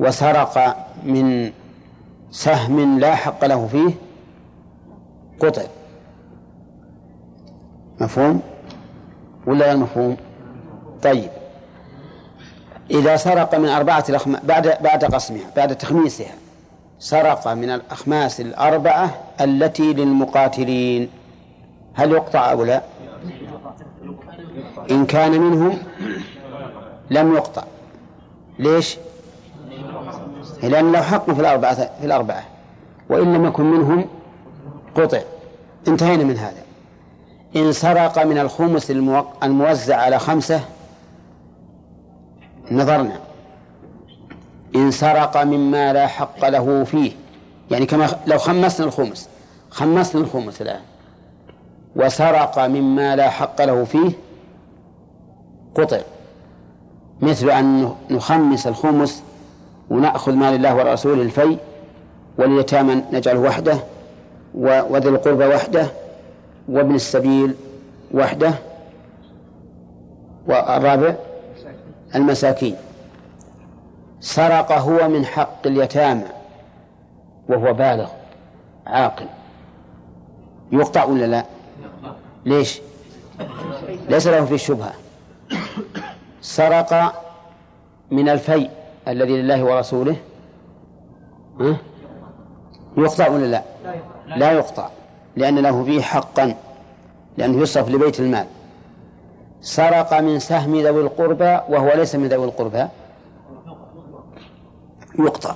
وسرق 0.00 0.76
من 1.04 1.52
سهم 2.30 2.98
لا 2.98 3.14
حق 3.14 3.44
له 3.44 3.66
فيه 3.66 3.90
قطع. 5.40 5.62
مفهوم؟ 8.00 8.42
ولا 9.46 9.66
غير 9.66 9.76
مفهوم؟ 9.76 10.16
طيب. 11.02 11.30
إذا 12.90 13.16
سرق 13.16 13.54
من 13.54 13.68
أربعة 13.68 14.04
الأخماس 14.08 14.44
بعد 14.44 14.78
بعد 14.82 15.04
قسمها 15.04 15.44
بعد 15.56 15.76
تخميسها 15.76 16.34
سرق 16.98 17.48
من 17.48 17.70
الأخماس 17.70 18.40
الأربعة 18.40 19.14
التي 19.40 19.92
للمقاتلين. 19.92 21.08
هل 21.94 22.12
يقطع 22.12 22.50
أو 22.52 22.64
لا؟ 22.64 22.82
إن 24.90 25.06
كان 25.06 25.40
منهم 25.40 25.78
لم 27.10 27.34
يقطع. 27.34 27.64
ليش؟ 28.58 28.96
لأن 30.62 30.92
له 30.92 31.02
حق 31.02 31.30
في 31.30 31.40
الأربعة 31.40 31.74
في 31.74 32.04
الأربعة. 32.06 32.44
وإن 33.08 33.32
لم 33.34 33.44
يكن 33.44 33.64
منهم 33.64 34.04
قطع. 34.94 35.20
انتهينا 35.88 36.24
من 36.24 36.36
هذا. 36.36 36.62
إن 37.56 37.72
سرق 37.72 38.24
من 38.24 38.38
الخمس 38.38 38.90
الموزع 39.42 39.96
على 39.96 40.18
خمسة 40.18 40.60
نظرنا. 42.70 43.20
إن 44.76 44.90
سرق 44.90 45.42
مما 45.42 45.92
لا 45.92 46.06
حق 46.06 46.48
له 46.48 46.84
فيه. 46.84 47.12
يعني 47.70 47.86
كما 47.86 48.08
لو 48.26 48.38
خمسنا 48.38 48.86
الخمس. 48.86 49.28
خمسنا 49.70 50.20
الخمس 50.20 50.62
الآن. 50.62 50.80
وسرق 51.96 52.58
مما 52.58 53.16
لا 53.16 53.30
حق 53.30 53.64
له 53.64 53.84
فيه 53.84 54.10
قطع. 55.74 56.00
مثل 57.20 57.50
أن 57.50 57.94
نخمس 58.10 58.66
الخمس 58.66 59.22
ونأخذ 59.90 60.32
مال 60.32 60.54
الله 60.54 60.74
ورسوله 60.76 61.22
الفي 61.22 61.56
واليتامى 62.38 63.02
نجعله 63.12 63.40
وحده 63.40 63.78
وذي 64.54 65.08
القربى 65.08 65.46
وحده 65.46 65.86
وابن 66.68 66.94
السبيل 66.94 67.54
وحده 68.14 68.54
والرابع 70.46 71.14
المساكين. 72.14 72.76
سرق 74.20 74.72
هو 74.72 75.08
من 75.08 75.26
حق 75.26 75.66
اليتامى 75.66 76.24
وهو 77.48 77.72
بالغ 77.72 78.08
عاقل. 78.86 79.26
يقطع 80.72 81.04
ولا 81.04 81.26
لا؟ 81.26 81.44
ليش؟ 82.46 82.80
ليس 84.08 84.26
له 84.26 84.44
فيه 84.44 84.56
شبهة 84.56 84.92
سرق 86.40 87.22
من 88.10 88.28
الفيء. 88.28 88.70
الذي 89.08 89.42
لله 89.42 89.64
ورسوله 89.64 90.16
ها؟ 91.60 91.76
يقطع 92.96 93.28
ولا 93.28 93.46
لا؟ 93.46 93.62
لا 94.36 94.52
يقطع 94.52 94.88
لأن 95.36 95.58
له 95.58 95.84
فيه 95.84 96.02
حقا 96.02 96.54
لأنه 97.36 97.62
يصرف 97.62 97.88
لبيت 97.88 98.20
المال. 98.20 98.46
سرق 99.60 100.20
من 100.20 100.38
سهم 100.38 100.80
ذوي 100.80 101.02
القربى 101.02 101.60
وهو 101.68 101.92
ليس 101.94 102.14
من 102.14 102.28
ذوي 102.28 102.44
القربى. 102.44 102.86
يقطع. 105.18 105.54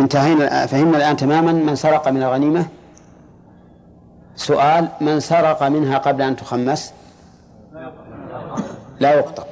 انتهينا 0.00 0.66
فهمنا 0.66 0.96
الآن 0.96 1.16
تماما 1.16 1.52
من 1.52 1.74
سرق 1.74 2.08
من 2.08 2.22
الغنيمة؟ 2.22 2.66
سؤال 4.36 4.88
من 5.00 5.20
سرق 5.20 5.62
منها 5.62 5.98
قبل 5.98 6.22
أن 6.22 6.36
تخمس؟ 6.36 6.92
لا 9.00 9.14
يقطع. 9.14 9.44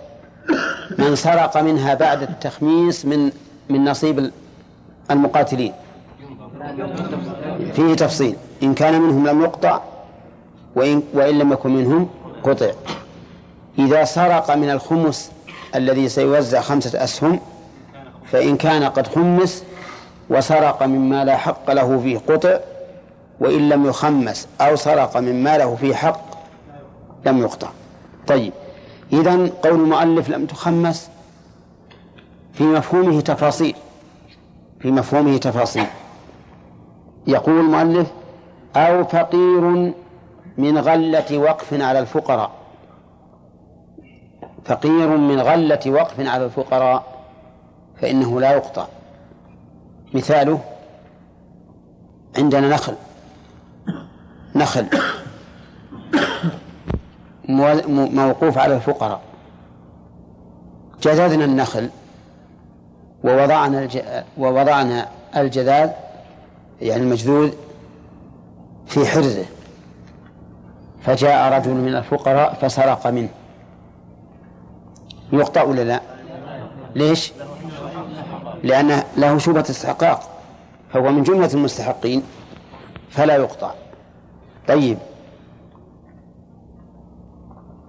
من 0.99 1.17
سرق 1.17 1.57
منها 1.57 1.95
بعد 1.95 2.23
التخميس 2.23 3.07
من 3.07 3.31
من 3.69 3.85
نصيب 3.85 4.31
المقاتلين. 5.11 5.73
فيه 7.73 7.95
تفصيل. 7.95 8.37
إن 8.63 8.75
كان 8.75 9.01
منهم 9.01 9.29
لم 9.29 9.43
يقطع 9.43 9.81
وإن, 10.77 11.03
وإن 11.15 11.39
لم 11.39 11.53
يكن 11.53 11.71
منهم 11.71 12.09
قطع. 12.43 12.71
إذا 13.79 14.05
سرق 14.05 14.51
من 14.51 14.71
الخمس 14.71 15.31
الذي 15.75 16.09
سيوزع 16.09 16.61
خمسة 16.61 17.05
أسهم 17.05 17.41
فإن 18.33 18.57
كان 18.57 18.85
قد 18.85 19.07
خمس 19.07 19.65
وسرق 20.31 20.83
مما 20.83 21.25
لا 21.25 21.37
حق 21.37 21.71
له 21.71 22.01
فيه 22.01 22.19
قطع 22.19 22.59
وإن 23.41 23.69
لم 23.69 23.87
يخمس 23.87 24.49
أو 24.61 24.77
سرق 24.77 25.17
مما 25.17 25.59
له 25.59 25.77
فيه 25.77 25.95
حق 25.95 26.21
لم 27.27 27.39
يقطع. 27.39 27.69
طيب. 28.27 28.53
إذا 29.21 29.51
قول 29.65 29.81
المؤلف 29.81 30.31
لم 30.31 30.47
تخمس 30.47 31.11
في 32.53 32.65
مفهومه 32.65 33.21
تفاصيل 33.21 33.75
في 34.81 34.91
مفهومه 34.91 35.37
تفاصيل. 35.37 35.87
يقول 37.27 37.61
المؤلف 37.61 38.09
أو 38.77 39.05
فقير 39.05 39.93
من 40.59 40.79
غلة 40.79 41.39
وقف 41.39 41.75
على 41.75 41.99
الفقراء. 41.99 42.51
فقير 44.65 45.09
من 45.09 45.41
غلة 45.41 45.81
وقف 45.87 46.21
على 46.21 46.45
الفقراء 46.45 47.05
فإنه 48.01 48.41
لا 48.41 48.53
يقطع. 48.53 48.87
مثاله 50.15 50.61
عندنا 52.37 52.69
نخل. 52.69 52.95
نخل. 54.55 54.87
موقوف 57.49 58.59
على 58.59 58.75
الفقراء. 58.75 59.21
جذذنا 61.03 61.45
النخل 61.45 61.91
ووضعنا 63.25 63.83
الج... 63.83 63.99
ووضعنا 64.39 65.09
الجذاذ 65.37 65.91
يعني 66.81 67.03
المجذوذ 67.03 67.51
في 68.87 69.07
حرزه. 69.07 69.45
فجاء 71.03 71.53
رجل 71.59 71.71
من 71.71 71.95
الفقراء 71.95 72.55
فسرق 72.55 73.07
منه. 73.07 73.29
يقطع 75.33 75.63
ولا 75.63 75.85
لا؟ 75.85 76.01
ليش؟ 76.95 77.33
لأن 78.63 79.03
له 79.17 79.39
شبهة 79.39 79.65
استحقاق. 79.71 80.31
فهو 80.93 81.13
من 81.13 81.23
جملة 81.23 81.51
المستحقين 81.55 82.23
فلا 83.11 83.37
يقطع. 83.37 83.71
طيب. 84.69 84.99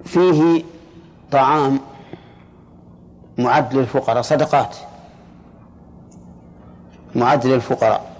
فيه 0.05 0.63
طعام 1.31 1.79
معد 3.37 3.73
للفقراء 3.73 4.21
صدقات. 4.21 4.75
معد 7.15 7.47
للفقراء. 7.47 8.11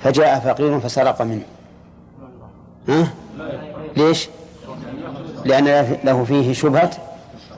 فجاء 0.00 0.40
فقير 0.40 0.80
فسرق 0.80 1.22
منه. 1.22 1.44
ها؟ 2.88 3.08
ليش؟ 3.96 4.28
لأن 5.44 5.98
له 6.04 6.24
فيه 6.24 6.52
شبهة 6.52 6.90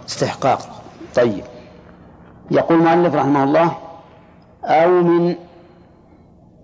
استحقاق. 0.08 0.82
طيب. 1.14 1.44
يقول 2.50 2.78
المؤلف 2.78 3.14
رحمه 3.14 3.44
الله 3.44 3.76
أو 4.64 4.90
من 4.90 5.34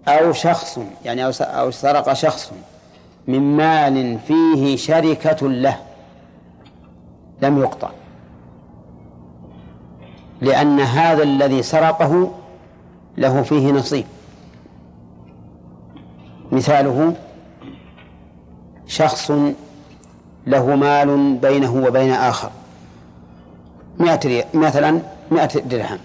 أو 0.09 0.33
شخص 0.33 0.79
يعني 1.05 1.27
أو 1.41 1.71
سرق 1.71 2.13
شخص 2.13 2.53
من 3.27 3.57
مال 3.57 4.19
فيه 4.19 4.77
شركة 4.77 5.49
له. 5.49 5.86
لم 7.43 7.59
يقطع. 7.59 7.91
لأن 10.41 10.81
هذا 10.81 11.23
الذي 11.23 11.63
سرقه 11.63 12.33
له 13.19 13.43
فيه 13.43 13.73
نصيب. 13.73 14.05
مثاله 16.53 17.15
شخص 18.87 19.33
له 20.47 20.77
مال 20.77 21.37
بينه 21.37 21.75
وبين 21.75 22.13
آخر. 22.13 22.51
مئة 23.99 24.45
مثلا 24.55 25.01
مئة 25.31 25.61
درهم. 25.61 25.99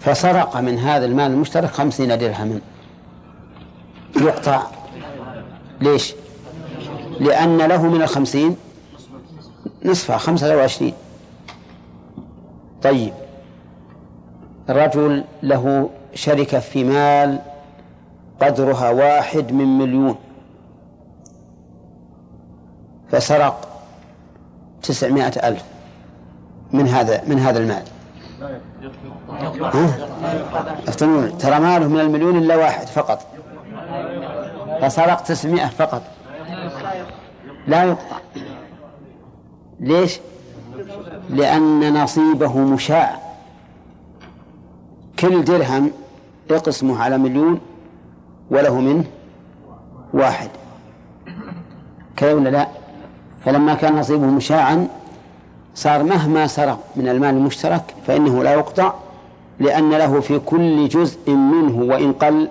فسرق 0.00 0.56
من 0.56 0.78
هذا 0.78 1.04
المال 1.04 1.30
المشترك 1.30 1.70
خمسين 1.70 2.18
درهما. 2.18 2.60
يقطع. 4.16 4.62
ليش؟ 5.80 6.14
لأن 7.20 7.58
له 7.58 7.82
من 7.82 8.02
الخمسين 8.02 8.56
نصفها 9.84 10.16
خمسة 10.16 10.56
وعشرين. 10.56 10.94
طيب. 12.82 13.12
رجل 14.68 15.24
له 15.42 15.90
شركة 16.14 16.58
في 16.58 16.84
مال 16.84 17.38
قدرها 18.40 18.90
واحد 18.90 19.52
من 19.52 19.78
مليون. 19.78 20.16
فسرق 23.10 23.68
تسعمائة 24.82 25.48
ألف 25.48 25.64
من 26.72 26.88
هذا 26.88 27.22
من 27.26 27.38
هذا 27.38 27.58
المال. 27.58 27.82
أفتنون. 30.88 31.38
ترى 31.38 31.60
ماله 31.60 31.88
من 31.88 32.00
المليون 32.00 32.38
إلا 32.38 32.56
واحد 32.56 32.86
فقط. 32.86 33.26
فسرق 34.80 35.20
تسعمائة 35.22 35.66
فقط. 35.66 36.02
لا 37.66 37.84
يقطع. 37.84 38.16
ليش؟ 39.82 40.20
لأن 41.30 42.02
نصيبه 42.02 42.58
مشاع. 42.58 43.18
كل 45.18 45.44
درهم 45.44 45.90
يقسمه 46.50 47.02
على 47.02 47.18
مليون 47.18 47.60
وله 48.50 48.80
منه 48.80 49.04
واحد. 50.14 50.48
كذا 52.16 52.34
ولا 52.34 52.48
لا؟ 52.48 52.68
فلما 53.44 53.74
كان 53.74 53.96
نصيبه 53.96 54.26
مشاعا 54.26 54.88
صار 55.74 56.02
مهما 56.02 56.46
سرق 56.46 56.78
من 56.96 57.08
المال 57.08 57.34
المشترك 57.34 57.94
فإنه 58.06 58.42
لا 58.42 58.52
يقطع 58.52 58.94
لأن 59.60 59.90
له 59.90 60.20
في 60.20 60.38
كل 60.38 60.88
جزء 60.88 61.30
منه 61.30 61.94
وإن 61.94 62.12
قل 62.12 62.48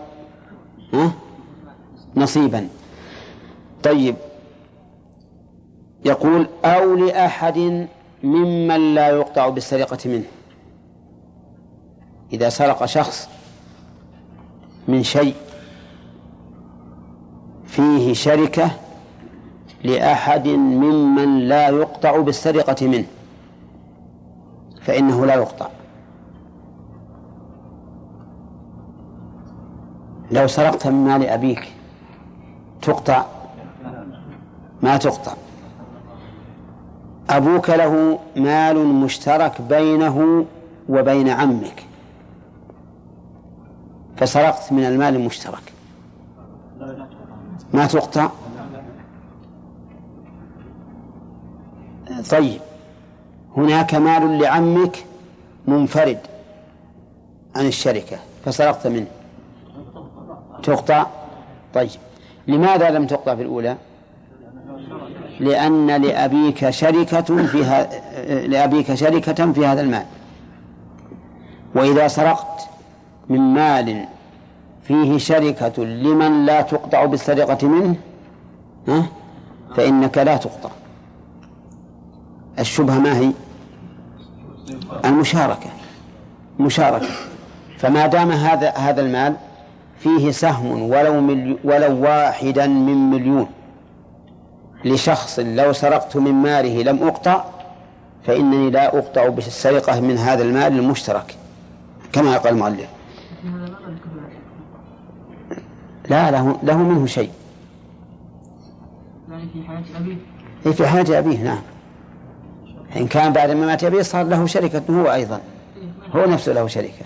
نصيبا. 2.15 2.67
طيب 3.83 4.15
يقول 6.05 6.47
أو 6.65 6.95
لأحد 6.95 7.87
ممن 8.23 8.93
لا 8.93 9.07
يقطع 9.07 9.49
بالسرقة 9.49 10.09
منه. 10.09 10.23
إذا 12.33 12.49
سرق 12.49 12.85
شخص 12.85 13.29
من 14.87 15.03
شيء 15.03 15.35
فيه 17.65 18.13
شركة 18.13 18.71
لأحد 19.83 20.47
ممن 20.47 21.39
لا 21.39 21.69
يقطع 21.69 22.21
بالسرقة 22.21 22.87
منه 22.87 23.05
فإنه 24.81 25.25
لا 25.25 25.33
يقطع. 25.33 25.67
لو 30.31 30.47
سرقت 30.47 30.87
من 30.87 31.05
مال 31.05 31.25
أبيك 31.25 31.73
تقطع؟ 32.81 33.25
ما 34.81 34.97
تقطع. 34.97 35.33
أبوك 37.31 37.69
له 37.69 38.19
مال 38.35 38.85
مشترك 38.87 39.61
بينه 39.61 40.45
وبين 40.89 41.29
عمك. 41.29 41.83
فسرقت 44.17 44.71
من 44.71 44.85
المال 44.85 45.15
المشترك. 45.15 45.73
ما 47.73 47.85
تقطع؟ 47.87 48.29
طيب. 52.31 52.61
هناك 53.57 53.95
مال 53.95 54.39
لعمك 54.39 55.05
منفرد 55.67 56.19
عن 57.55 57.65
الشركة 57.67 58.17
فسرقت 58.45 58.87
منه. 58.87 59.07
تقطع؟ 60.63 61.05
طيب. 61.73 61.89
لماذا 62.47 62.89
لم 62.89 63.07
تقطع 63.07 63.35
في 63.35 63.41
الأولى؟ 63.41 63.77
لأن 65.39 65.87
لأبيك 65.87 66.69
شركة 66.69 67.45
في 67.45 67.87
لأبيك 68.47 68.93
شركة 68.93 69.51
في 69.51 69.65
هذا 69.65 69.81
المال. 69.81 70.05
وإذا 71.75 72.07
سرقت 72.07 72.67
من 73.29 73.39
مال 73.39 74.05
فيه 74.83 75.17
شركة 75.17 75.83
لمن 75.83 76.45
لا 76.45 76.61
تقطع 76.61 77.05
بالسرقة 77.05 77.67
منه 77.67 77.95
ها؟ 78.87 79.05
فإنك 79.75 80.17
لا 80.17 80.37
تقطع. 80.37 80.69
الشبهة 82.59 82.99
ما 82.99 83.17
هي؟ 83.17 83.31
المشاركة. 85.05 85.69
مشاركة. 86.59 87.07
فما 87.77 88.07
دام 88.07 88.31
هذا 88.31 88.69
هذا 88.69 89.01
المال 89.01 89.35
فيه 89.99 90.31
سهم 90.31 90.81
ولو 90.81 91.37
ولو 91.63 92.03
واحدا 92.03 92.67
من 92.67 93.09
مليون 93.09 93.47
لشخص 94.85 95.39
لو 95.39 95.73
سرقت 95.73 96.17
من 96.17 96.31
ماله 96.31 96.83
لم 96.83 97.07
أقطع 97.07 97.43
فإنني 98.23 98.69
لا 98.69 98.97
أقطع 98.97 99.27
بالسرقة 99.27 99.99
من 99.99 100.17
هذا 100.17 100.43
المال 100.43 100.79
المشترك 100.79 101.35
كما 102.13 102.37
قال 102.37 102.53
المؤلف. 102.53 102.89
لا 106.09 106.31
له 106.31 106.59
له 106.63 106.77
منه 106.77 107.05
شيء. 107.05 107.31
يعني 109.29 109.43
في 109.53 109.63
حياة 109.67 109.83
أبيه. 109.97 110.15
هي 110.65 110.73
في 110.73 110.87
حياة 110.87 111.19
أبيه 111.19 111.43
نعم. 111.43 111.61
إن 112.95 113.07
كان 113.07 113.33
بعد 113.33 113.51
ما 113.51 113.65
مات 113.65 113.83
أبيه 113.83 114.01
صار 114.01 114.25
له 114.25 114.45
شركة 114.45 114.81
هو 114.89 115.13
أيضا. 115.13 115.41
هو 116.15 116.25
نفسه 116.25 116.53
له 116.53 116.67
شركة. 116.67 117.05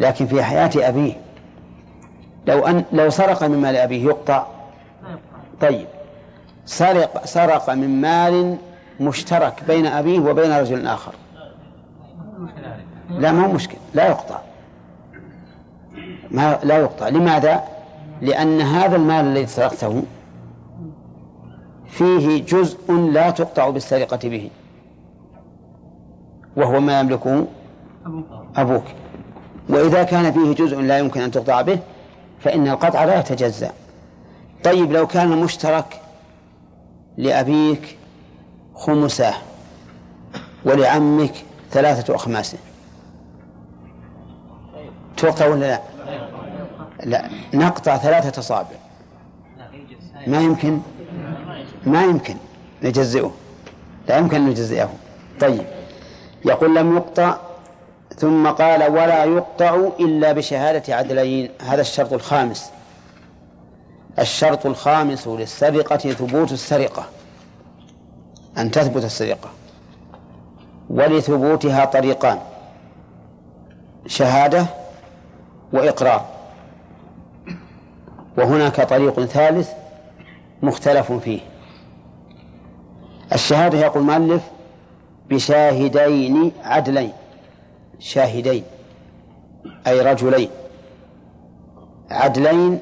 لكن 0.00 0.26
في 0.26 0.42
حياة 0.42 0.70
أبيه 0.76 1.12
لو 2.46 2.66
أن 2.66 2.84
لو 2.92 3.10
سرق 3.10 3.44
من 3.44 3.58
مال 3.58 3.76
أبيه 3.76 4.04
يقطع. 4.04 4.46
طيب. 5.60 5.86
سرق 6.64 7.26
سرق 7.26 7.70
من 7.70 8.00
مال 8.00 8.56
مشترك 9.00 9.64
بين 9.66 9.86
أبيه 9.86 10.20
وبين 10.20 10.52
رجل 10.52 10.86
آخر. 10.86 11.12
لا 13.10 13.32
ما 13.32 13.46
هو 13.46 13.52
مشكل 13.52 13.78
لا 13.94 14.08
يقطع. 14.08 14.38
ما 16.30 16.58
لا 16.62 16.78
يقطع. 16.78 17.08
لماذا؟ 17.08 17.64
لأن 18.22 18.60
هذا 18.60 18.96
المال 18.96 19.24
الذي 19.24 19.46
سرقته 19.46 20.02
فيه 21.86 22.44
جزء 22.44 22.92
لا 22.92 23.30
تقطع 23.30 23.70
بالسرقة 23.70 24.28
به 24.28 24.50
وهو 26.56 26.80
ما 26.80 27.00
يملكه 27.00 27.46
أبوك. 28.56 28.84
وإذا 29.68 30.02
كان 30.02 30.32
فيه 30.32 30.64
جزء 30.64 30.80
لا 30.80 30.98
يمكن 30.98 31.20
أن 31.20 31.30
تقطع 31.30 31.62
به 31.62 31.78
فإن 32.40 32.68
القطع 32.68 33.04
لا 33.04 33.20
يتجزأ. 33.20 33.72
طيب 34.64 34.92
لو 34.92 35.06
كان 35.06 35.32
المشترك 35.32 36.00
لأبيك 37.16 37.96
خمساه 38.74 39.34
ولعمك 40.64 41.34
ثلاثة 41.70 42.14
أخماسه 42.14 42.58
تقطع 45.16 45.46
ولا 45.46 45.66
لا؟ 45.66 45.80
لا. 47.04 47.30
نقطع 47.54 47.96
ثلاثة 47.96 48.40
أصابع. 48.40 48.76
ما 50.26 50.40
يمكن؟ 50.40 50.80
ما 51.86 52.04
يمكن 52.04 52.36
نجزئه. 52.82 53.32
لا 54.08 54.18
يمكن 54.18 54.36
أن 54.36 54.46
نجزئه. 54.46 54.90
طيب. 55.40 55.64
يقول 56.44 56.76
لم 56.76 56.96
يقطع 56.96 57.36
ثم 58.16 58.48
قال 58.48 58.92
ولا 58.92 59.24
يقطع 59.24 59.88
إلا 60.00 60.32
بشهادة 60.32 60.94
عدلين. 60.94 61.50
هذا 61.60 61.80
الشرط 61.80 62.12
الخامس. 62.12 62.70
الشرط 64.20 64.66
الخامس 64.66 65.28
للسرقة 65.28 65.96
ثبوت 65.96 66.52
السرقة 66.52 67.04
أن 68.58 68.70
تثبت 68.70 69.04
السرقة 69.04 69.50
ولثبوتها 70.90 71.84
طريقان 71.84 72.38
شهادة 74.06 74.66
وإقرار. 75.72 76.26
وهناك 78.38 78.80
طريق 78.80 79.20
ثالث 79.24 79.70
مختلف 80.62 81.12
فيه. 81.12 81.40
الشهادة 83.32 83.78
يقول 83.78 84.02
المؤلف 84.10 84.42
بشاهدين 85.30 86.52
عدلين 86.64 87.12
شاهدين 87.98 88.64
أي 89.86 90.00
رجلين 90.00 90.50
عدلين 92.10 92.80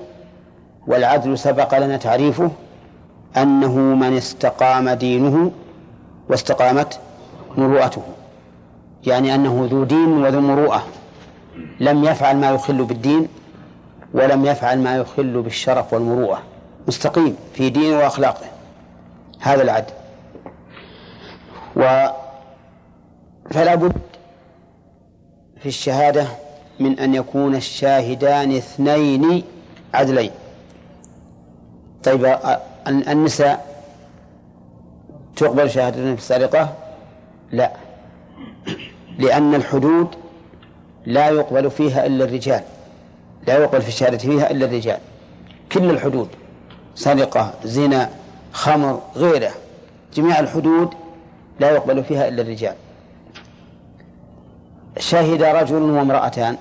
والعدل 0.88 1.38
سبق 1.38 1.79
لنا 1.79 1.96
تعريفه 1.96 2.51
أنه 3.37 3.77
من 3.77 4.16
استقام 4.16 4.90
دينه 4.90 5.53
واستقامت 6.29 7.01
مروءته. 7.57 8.03
يعني 9.07 9.35
أنه 9.35 9.68
ذو 9.70 9.85
دين 9.85 10.12
وذو 10.12 10.40
مروءة. 10.40 10.83
لم 11.81 12.05
يفعل 12.05 12.37
ما 12.37 12.51
يخل 12.51 12.85
بالدين 12.85 13.29
ولم 14.14 14.44
يفعل 14.46 14.79
ما 14.79 14.96
يخل 14.96 15.42
بالشرف 15.42 15.92
والمروءة. 15.94 16.42
مستقيم 16.88 17.37
في 17.55 17.70
دينه 17.70 17.98
وأخلاقه. 17.98 18.46
هذا 19.40 19.62
العدل. 19.62 19.92
و 21.77 22.07
فلا 23.51 23.74
بد 23.74 23.92
في 25.61 25.66
الشهادة 25.66 26.27
من 26.81 26.98
أن 26.98 27.14
يكون 27.14 27.55
الشاهدان 27.55 28.57
اثنين 28.57 29.42
عدلين. 29.94 30.31
طيب 32.04 32.38
النساء 32.88 33.82
تقبل 35.37 35.70
شهادتهن 35.70 36.16
في 36.16 36.20
السرقة 36.20 36.74
لا. 37.52 37.72
لأن 39.18 39.54
الحدود 39.54 40.08
لا 41.06 41.28
يقبل 41.28 41.70
فيها 41.70 42.06
إلا 42.06 42.24
الرجال. 42.24 42.62
لا 43.46 43.58
يقبل 43.58 43.82
في 43.82 43.88
الشهادة 43.88 44.18
فيها 44.18 44.50
إلا 44.50 44.66
الرجال. 44.66 44.98
كل 45.72 45.90
الحدود 45.90 46.28
سرقة 46.94 47.52
زنا 47.64 48.11
خمر 48.52 49.02
غيره 49.16 49.52
جميع 50.14 50.40
الحدود 50.40 50.94
لا 51.61 51.70
يقبل 51.70 52.04
فيها 52.04 52.28
إلا 52.28 52.42
الرجال. 52.42 52.74
شهد 54.98 55.42
رجل 55.42 55.82
وامرأتان. 55.82 56.56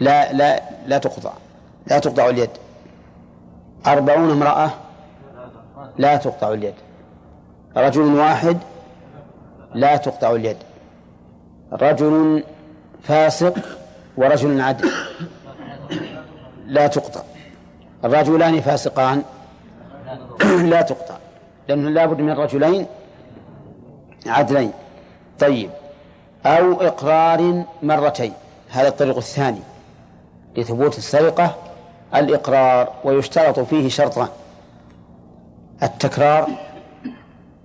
لا 0.00 0.32
لا 0.32 0.62
لا 0.86 0.98
تقطع. 0.98 1.32
لا 1.86 1.98
تقطع 1.98 2.28
اليد. 2.28 2.50
أربعون 3.86 4.30
امرأة 4.30 4.70
لا 5.98 6.16
تقطع 6.16 6.52
اليد. 6.52 6.74
رجل 7.76 8.14
واحد 8.14 8.58
لا 9.74 9.96
تقطع 9.96 10.30
اليد. 10.30 10.56
رجل 11.72 12.44
فاسق 13.02 13.54
ورجل 14.16 14.60
عدل 14.60 14.90
لا 16.66 16.86
تقطع. 16.86 17.20
الرجلان 18.04 18.60
فاسقان 18.60 19.22
لا 20.42 20.82
تقطع 20.82 21.14
لأنه 21.68 21.90
لا 21.90 22.06
بد 22.06 22.20
من 22.20 22.32
رجلين 22.32 22.86
عدلين. 24.26 24.72
طيب 25.38 25.70
أو 26.46 26.82
إقرار 26.82 27.64
مرتين. 27.82 28.32
هذا 28.70 28.88
الطريق 28.88 29.16
الثاني 29.16 29.60
لثبوت 30.56 30.98
السرقة 30.98 31.54
الإقرار 32.14 32.92
ويشترط 33.04 33.60
فيه 33.60 33.88
شرطان 33.88 34.28
التكرار 35.82 36.48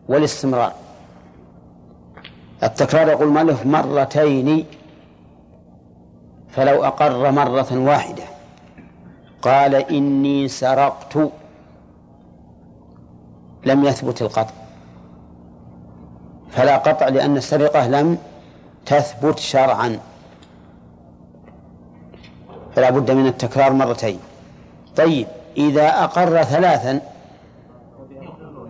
والاستمرار. 0.10 0.74
التكرار 2.64 3.08
يقول 3.08 3.28
المؤلف 3.28 3.66
مرتين 3.66 4.66
فلو 6.50 6.84
أقر 6.84 7.32
مرة 7.32 7.68
واحدة. 7.72 8.24
قال 9.42 9.76
إني 9.76 10.48
سرقت 10.48 11.18
لم 13.66 13.86
يثبت 13.86 14.22
القطع. 14.22 14.54
فلا 16.50 16.78
قطع 16.78 17.08
لأن 17.08 17.38
السرقة 17.38 17.88
لم 17.88 18.18
تثبت 18.86 19.40
شرعا. 19.40 20.00
فلا 22.76 22.90
بد 22.90 23.12
من 23.12 23.28
التكرار 23.28 23.74
مرتين. 23.74 24.20
طيب 24.98 25.28
إذا 25.58 25.88
أقر 25.88 26.44
ثلاثا 26.44 27.02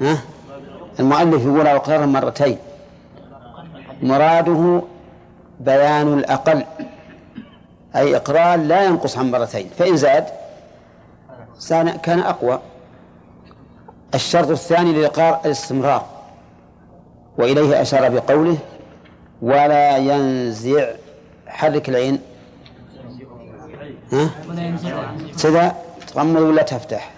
ها؟ 0.02 0.18
المؤلف 1.00 1.46
يقول 1.46 1.68
أقر 1.68 2.06
مرتين. 2.06 2.58
مراده 4.02 4.82
بيان 5.60 6.14
الأقل 6.14 6.64
أي 7.96 8.16
إقرار 8.16 8.60
لا 8.60 8.84
ينقص 8.84 9.18
عن 9.18 9.32
مرتين. 9.32 9.70
فإن 9.78 9.98
زاد 9.98 10.26
كان 12.04 12.20
أقوى. 12.20 12.60
الشرط 14.16 14.50
الثاني 14.50 14.94
للإقرار 14.94 15.40
الاستمرار 15.46 16.06
وإليه 17.38 17.82
أشار 17.82 18.10
بقوله 18.10 18.58
ولا 19.42 19.98
ينزع 19.98 20.88
حرك 21.48 21.90
العين. 21.90 22.20
ها؟ 24.12 24.30
كذا 25.44 25.76
تغمض 26.16 26.42
ولا 26.42 26.62
تفتح؟ 26.62 27.12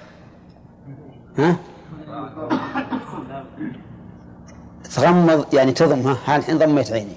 ها؟ 1.38 1.55
تغمض 4.95 5.53
يعني 5.53 5.71
تضم 5.71 6.07
ها؟ 6.07 6.36
الحين 6.36 6.57
ضميت 6.57 6.91
عيني؟ 6.91 7.13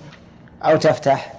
أو 0.62 0.76
تفتح؟ 0.76 1.32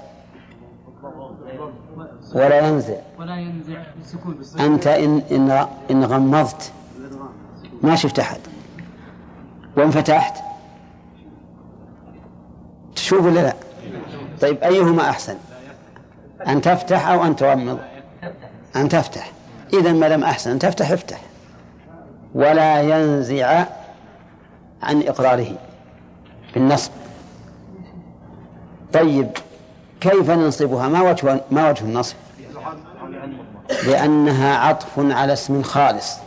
ولا 2.34 2.67
ينزع. 2.67 2.95
ولا 3.19 3.36
ينزع 3.36 3.84
بالسكون 3.97 4.39
أنت 4.60 4.88
إن 4.88 5.21
إن 5.32 5.67
إن 5.91 6.04
غمضت. 6.04 6.71
ما 7.84 7.95
شفت 7.95 8.19
أحد. 8.19 8.39
وإن 9.77 9.91
فتحت 9.91 10.43
تشوف 12.95 13.25
ولا 13.25 13.39
لا؟ 13.39 13.54
طيب 14.41 14.63
أيهما 14.63 15.10
أحسن؟ 15.10 15.36
أن 16.47 16.62
تفتح 16.62 17.08
أو 17.08 17.23
أن 17.23 17.36
تغمض؟ 17.36 17.80
أن 18.75 18.89
تفتح. 18.89 19.32
إذا 19.73 19.93
ما 19.93 20.10
دام 20.10 20.23
أحسن 20.23 20.60
تفتح 20.60 20.91
افتح. 20.91 21.21
ولا 22.36 22.81
ينزع 22.81 23.65
عن 24.84 25.01
إقراره 25.01 25.55
بالنصب 26.53 26.91
طيب 28.93 29.29
كيف 30.01 30.29
ننصبها؟ 30.29 30.88
ما 30.88 31.01
وجه 31.01 31.41
ما 31.51 31.69
وجه 31.69 31.81
النصب؟ 31.81 32.15
لأنها 33.88 34.57
عطف 34.57 34.99
على 34.99 35.34
اسم 35.34 35.63
خالص. 35.63 36.17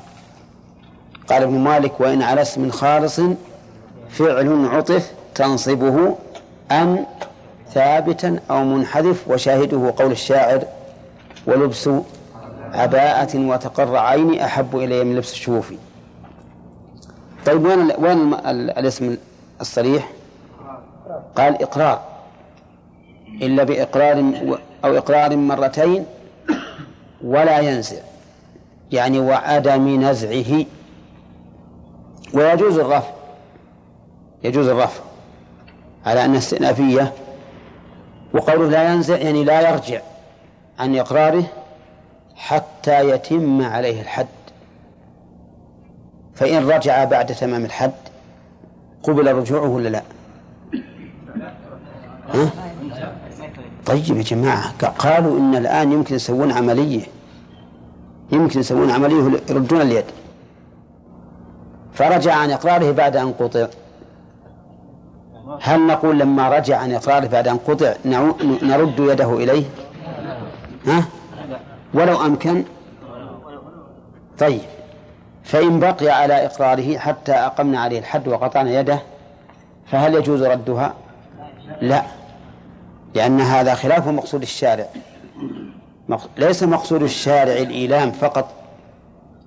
قال 1.29 1.43
ابن 1.43 1.59
مالك 1.59 2.01
وإن 2.01 2.23
على 2.23 2.43
اسم 2.43 2.71
خالص 2.71 3.21
فعل 4.11 4.67
عطف 4.67 5.13
تنصبه 5.35 6.17
أن 6.71 7.05
ثابتا 7.73 8.41
أو 8.51 8.65
منحذف 8.65 9.29
وشاهده 9.29 9.95
قول 9.97 10.13
الشاعر 10.13 10.65
ولبس 11.47 11.91
عباءة 12.75 13.39
وتقر 13.39 13.97
عيني 13.97 14.45
أحب 14.45 14.77
إلي 14.77 15.05
من 15.05 15.17
لبس 15.17 15.33
الشوف 15.33 15.73
طيب 17.47 17.65
وين 17.65 17.93
وين 17.99 18.35
ال 18.35 18.47
ال 18.47 18.71
الاسم 18.79 19.17
الصريح؟ 19.61 20.11
قال 21.37 21.63
إقرار. 21.63 22.01
إلا 23.43 23.65
بإقرار 23.65 24.33
أو 24.85 24.97
إقرار 24.99 25.37
مرتين 25.37 26.07
ولا 27.25 27.59
ينزع. 27.59 27.97
يعني 28.93 29.19
وعدم 29.21 30.05
نزعه. 30.05 30.65
ويجوز 32.35 32.79
الرفع. 32.79 33.11
يجوز 34.45 34.69
الرفع 34.69 35.03
على 36.07 36.25
أن 36.25 36.35
استئنافية 36.35 37.13
وقوله 38.35 38.69
لا 38.69 38.93
ينزع 38.93 39.17
يعني 39.17 39.45
لا 39.45 39.71
يرجع 39.71 40.01
عن 40.79 40.97
إقراره. 40.97 41.45
حتى 42.37 43.11
يتم 43.11 43.63
عليه 43.63 44.01
الحد. 44.01 44.27
فإن 46.35 46.69
رجع 46.69 47.05
بعد 47.05 47.27
تمام 47.27 47.65
الحد 47.65 47.93
قبل 49.03 49.35
رجوعه 49.35 49.69
ولا 49.69 49.89
لا؟ 49.89 50.03
ها؟ 52.35 52.51
طيب 53.87 54.17
يا 54.17 54.23
جماعة 54.23 54.89
قالوا 54.91 55.39
إن 55.39 55.57
الآن 55.57 55.93
يمكن 55.93 56.15
يسوون 56.15 56.53
عملية. 56.53 57.03
يمكن 58.33 58.61
يسوون 58.61 58.91
عملية 58.91 59.41
يردون 59.51 59.81
اليد. 59.81 60.05
فرجع 61.93 62.35
عن 62.35 62.51
إقراره 62.51 62.91
بعد 62.91 63.17
أن 63.17 63.33
قطع. 63.33 63.67
هل 65.61 65.87
نقول 65.87 66.19
لما 66.19 66.49
رجع 66.49 66.79
عن 66.79 66.93
إقراره 66.93 67.27
بعد 67.27 67.49
أن 67.49 67.57
قطع 67.57 67.95
نرد 68.63 68.99
يده 68.99 69.35
إليه؟ 69.35 69.65
ها؟ 70.87 71.05
ولو 71.95 72.27
أمكن. 72.27 72.65
طيب. 74.39 74.61
فإن 75.45 75.81
بقي 75.81 76.09
على 76.09 76.47
إقراره 76.47 76.99
حتى 76.99 77.33
أقمنا 77.33 77.81
عليه 77.81 77.99
الحد 77.99 78.29
وقطعنا 78.29 78.81
يده 78.81 78.99
فهل 79.87 80.15
يجوز 80.15 80.43
ردها؟ 80.43 80.95
لا. 81.81 82.03
لأن 83.15 83.41
هذا 83.41 83.75
خلاف 83.75 84.09
مقصود 84.09 84.43
الشارع. 84.43 84.87
ليس 86.39 86.63
مقصود 86.63 87.03
الشارع 87.03 87.53
الإيلام 87.53 88.13
فقط 88.13 88.49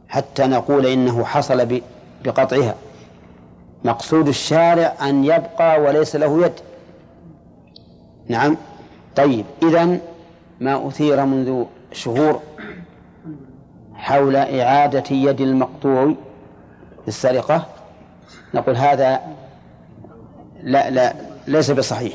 حتى 0.09 0.47
نقول 0.47 0.85
إنه 0.85 1.25
حصل 1.25 1.81
بقطعها. 2.25 2.75
مقصود 3.83 4.27
الشارع 4.27 4.93
أن 5.01 5.23
يبقى 5.25 5.81
وليس 5.81 6.15
له 6.15 6.45
يد. 6.45 6.53
نعم. 8.27 8.57
طيب. 9.15 9.45
إذن 9.63 9.99
ما 10.59 10.87
أثير 10.87 11.25
منذ 11.25 11.65
شهور 11.91 12.41
حول 13.95 14.35
إعادة 14.35 15.03
يد 15.15 15.41
المقطوع 15.41 16.13
للسرقة 17.07 17.65
نقول 18.53 18.75
هذا 18.75 19.21
لا 20.63 20.89
لا 20.89 21.13
ليس 21.47 21.71
بصحيح. 21.71 22.13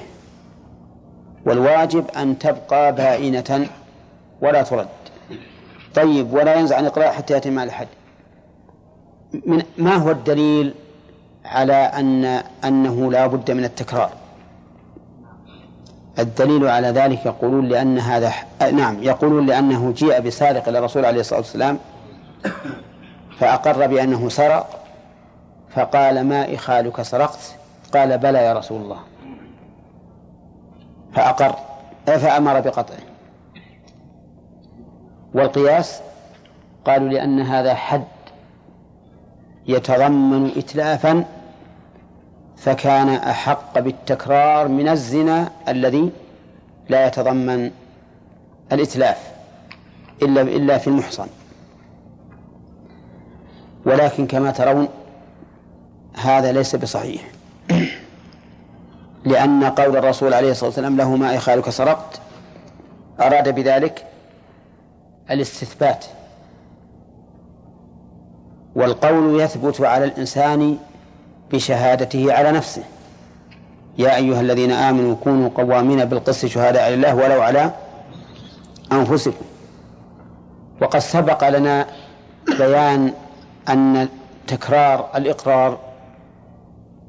والواجب 1.46 2.10
أن 2.10 2.38
تبقى 2.38 2.94
بائنة 2.94 3.66
ولا 4.40 4.62
ترد. 4.62 4.88
طيب 5.94 6.32
ولا 6.32 6.54
ينزع 6.54 6.76
عن 6.76 6.86
إقراء 6.86 7.12
حتى 7.12 7.36
يتم 7.36 7.58
على 7.58 7.68
الحد 7.68 7.88
من 9.46 9.62
ما 9.78 9.94
هو 9.94 10.10
الدليل 10.10 10.74
على 11.44 11.74
أن 11.74 12.24
أنه 12.64 13.12
لا 13.12 13.26
بد 13.26 13.50
من 13.50 13.64
التكرار؟ 13.64 14.12
الدليل 16.18 16.68
على 16.68 16.88
ذلك 16.88 17.26
يقولون 17.26 17.68
لأن 17.68 17.98
هذا 17.98 18.30
ح- 18.30 18.46
نعم 18.72 19.02
يقولون 19.02 19.46
لأنه 19.46 19.92
جيء 19.92 20.20
بسارق 20.20 20.68
إلى 20.68 20.78
الرسول 20.78 21.04
عليه 21.04 21.20
الصلاة 21.20 21.38
والسلام 21.40 21.78
فأقر 23.38 23.86
بأنه 23.86 24.28
سرق 24.28 24.78
فقال 25.74 26.24
ما 26.28 26.54
إخالك 26.54 27.02
سرقت؟ 27.02 27.54
قال 27.94 28.18
بلى 28.18 28.38
يا 28.38 28.52
رسول 28.52 28.80
الله. 28.82 28.98
فأقر 31.14 31.54
فأمر 32.06 32.60
بقطعه. 32.60 32.96
والقياس 35.34 36.00
قالوا 36.84 37.08
لأن 37.08 37.40
هذا 37.40 37.74
حد 37.74 38.04
يتضمن 39.66 40.50
إتلافا 40.56 41.24
فكان 42.64 43.08
أحق 43.08 43.78
بالتكرار 43.78 44.68
من 44.68 44.88
الزنا 44.88 45.50
الذي 45.68 46.10
لا 46.88 47.06
يتضمن 47.06 47.70
الإتلاف 48.72 49.32
إلا 50.22 50.40
إلا 50.40 50.78
في 50.78 50.86
المحصن. 50.86 51.26
ولكن 53.84 54.26
كما 54.26 54.50
ترون 54.50 54.88
هذا 56.14 56.52
ليس 56.52 56.76
بصحيح. 56.76 57.22
لأن 59.24 59.64
قول 59.64 59.96
الرسول 59.96 60.34
عليه 60.34 60.50
الصلاة 60.50 60.68
والسلام 60.68 60.96
له 60.96 61.16
ما 61.16 61.36
إخالك 61.36 61.70
سرقت 61.70 62.20
أراد 63.20 63.54
بذلك 63.54 64.04
الاستثبات. 65.30 66.04
والقول 68.74 69.40
يثبت 69.40 69.80
على 69.80 70.04
الإنسان 70.04 70.78
بشهادته 71.52 72.32
على 72.32 72.52
نفسه. 72.52 72.82
يا 73.98 74.16
أيها 74.16 74.40
الذين 74.40 74.70
آمنوا 74.70 75.14
كونوا 75.14 75.48
قوامين 75.54 76.04
بالقسط 76.04 76.46
شهداء 76.46 76.90
لله 76.90 77.14
ولو 77.14 77.42
على 77.42 77.70
أنفسكم. 78.92 79.44
وقد 80.82 80.98
سبق 80.98 81.48
لنا 81.48 81.86
بيان 82.58 83.12
أن 83.68 84.08
تكرار 84.46 85.08
الإقرار 85.16 85.78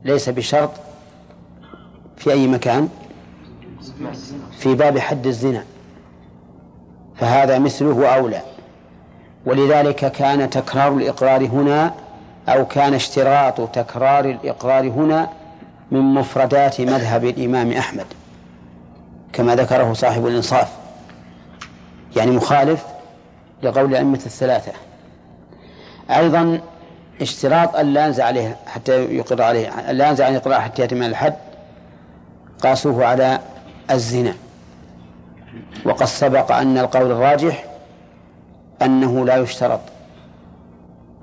ليس 0.03 0.29
بشرط 0.29 0.71
في 2.17 2.31
أي 2.31 2.47
مكان 2.47 2.89
في 4.59 4.75
باب 4.75 4.99
حد 4.99 5.27
الزنا. 5.27 5.63
فهذا 7.15 7.59
مثله 7.59 8.07
أولى. 8.07 8.41
ولذلك 9.45 10.11
كان 10.11 10.49
تكرار 10.49 10.93
الإقرار 10.93 11.45
هنا 11.45 11.93
أو 12.49 12.65
كان 12.65 12.93
اشتراط 12.93 13.69
تكرار 13.69 14.25
الإقرار 14.25 14.87
هنا 14.87 15.29
من 15.91 15.99
مفردات 15.99 16.81
مذهب 16.81 17.25
الإمام 17.25 17.71
أحمد 17.71 18.05
كما 19.33 19.55
ذكره 19.55 19.93
صاحب 19.93 20.27
الإنصاف. 20.27 20.71
يعني 22.15 22.31
مخالف 22.31 22.85
لقول 23.63 23.85
الأئمة 23.85 24.19
الثلاثة. 24.25 24.71
أيضا 26.09 26.59
اشتراط 27.21 27.75
أن 27.75 27.93
لا 27.93 28.05
ينزع 28.05 28.25
عليه 28.25 28.57
حتى 28.67 29.03
يقر 29.03 29.41
عليه 29.41 29.67
أن 29.89 29.95
لا 29.95 30.09
ينزع 30.09 30.25
عن 30.25 30.31
الإقرار 30.31 30.61
حتى 30.61 30.81
يتم 30.81 31.03
الحد 31.03 31.35
قاسوه 32.63 33.05
على 33.05 33.39
الزنا. 33.91 34.33
وقد 35.85 36.05
سبق 36.05 36.51
أن 36.51 36.77
القول 36.77 37.11
الراجح 37.11 37.65
أنه 38.81 39.25
لا 39.25 39.37
يشترط. 39.37 39.79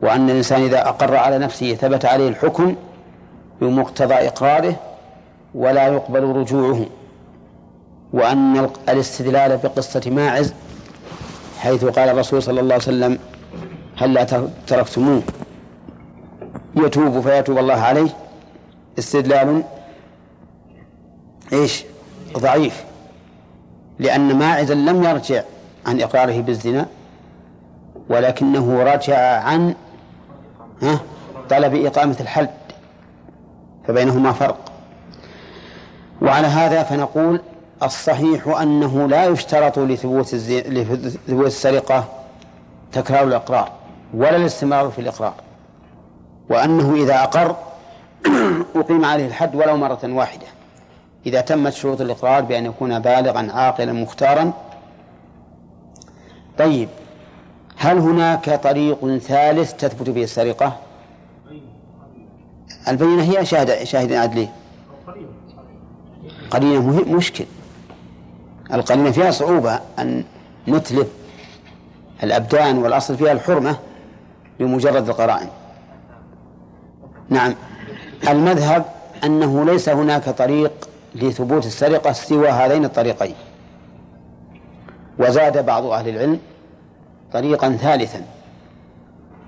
وأن 0.03 0.31
الإنسان 0.31 0.63
إذا 0.63 0.89
أقر 0.89 1.17
على 1.17 1.39
نفسه 1.39 1.75
ثبت 1.75 2.05
عليه 2.05 2.29
الحكم 2.29 2.77
بمقتضى 3.61 4.15
إقراره 4.15 4.77
ولا 5.55 5.87
يقبل 5.87 6.23
رجوعه 6.23 6.87
وأن 8.13 8.71
الاستدلال 8.89 9.57
بقصة 9.57 10.11
ماعز 10.11 10.55
حيث 11.59 11.85
قال 11.85 12.09
الرسول 12.09 12.43
صلى 12.43 12.61
الله 12.61 12.75
عليه 12.75 12.83
وسلم 12.85 13.19
هلا 13.97 14.49
تركتموه؟ 14.67 15.23
يتوب 16.77 17.21
فيتوب 17.21 17.59
الله 17.59 17.75
عليه. 17.75 18.09
استدلال 18.99 19.63
إيش؟ 21.53 21.85
ضعيف 22.39 22.85
لأن 23.99 24.37
ماعزا 24.39 24.75
لم 24.75 25.05
يرجع 25.05 25.43
عن 25.87 26.01
إقراره 26.01 26.41
بالزنا 26.41 26.87
ولكنه 28.09 28.83
رجع 28.83 29.19
عن 29.43 29.75
ها؟ 30.83 31.01
طلب 31.51 31.87
إقامة 31.87 32.17
الحد 32.21 32.51
فبينهما 33.89 34.33
فرق. 34.33 34.73
وعلى 36.23 36.47
هذا 36.47 36.83
فنقول 36.83 37.41
الصحيح 37.83 38.49
أنه 38.49 39.09
لا 39.09 39.25
يشترط 39.25 39.79
لثبوت. 39.79 40.35
لثبوت 40.35 41.47
السرقة 41.47 42.05
تكرار 42.93 43.25
الإقرار 43.25 43.73
ولا 44.15 44.37
الاستمرار 44.37 44.91
في 44.91 45.01
الإقرار. 45.01 45.35
وأنه 46.51 46.95
إذا 46.95 47.23
أقر 47.23 47.57
أقيم 48.77 49.05
عليه 49.05 49.27
الحد 49.27 49.55
ولو 49.55 49.77
مرة 49.77 50.01
واحدة. 50.05 50.47
إذا 51.27 51.41
تمت 51.41 51.73
شروط 51.73 52.01
الإقرار 52.01 52.43
بأن 52.43 52.67
يكون 52.67 52.99
بالغا 52.99 53.53
عاقلا 53.53 53.93
مختارا. 53.93 54.53
طيب 56.59 56.89
هل 57.83 57.99
هناك 57.99 58.51
طريق 58.51 59.19
ثالث 59.19 59.73
تثبت 59.73 60.11
به 60.11 60.23
السرقة؟ 60.23 60.77
البينة 62.89 63.23
هي 63.23 63.45
شاهد 63.47 63.85
شاهد 63.85 64.13
عدلين 64.13 64.49
قرينة 66.51 67.05
مشكل. 67.17 67.45
القرينة 68.73 69.11
فيها 69.11 69.31
صعوبة 69.31 69.81
أن 69.99 70.25
نتلف 70.69 71.09
الأبدان 72.23 72.79
والأصل 72.79 73.17
فيها 73.17 73.33
الحرمة 73.33 73.77
بمجرد 74.59 75.09
القرائن. 75.09 75.49
نعم. 77.29 77.55
المذهب 78.29 78.85
أنه 79.25 79.65
ليس 79.65 79.89
هناك 79.89 80.29
طريق 80.29 80.89
لثبوت 81.15 81.67
السرقة 81.67 82.13
سوى 82.13 82.49
هذين 82.49 82.85
الطريقين. 82.85 83.35
وزاد 85.19 85.67
بعض 85.67 85.85
أهل 85.85 86.09
العلم 86.09 86.41
طريقا 87.33 87.73
ثالثا 87.73 88.23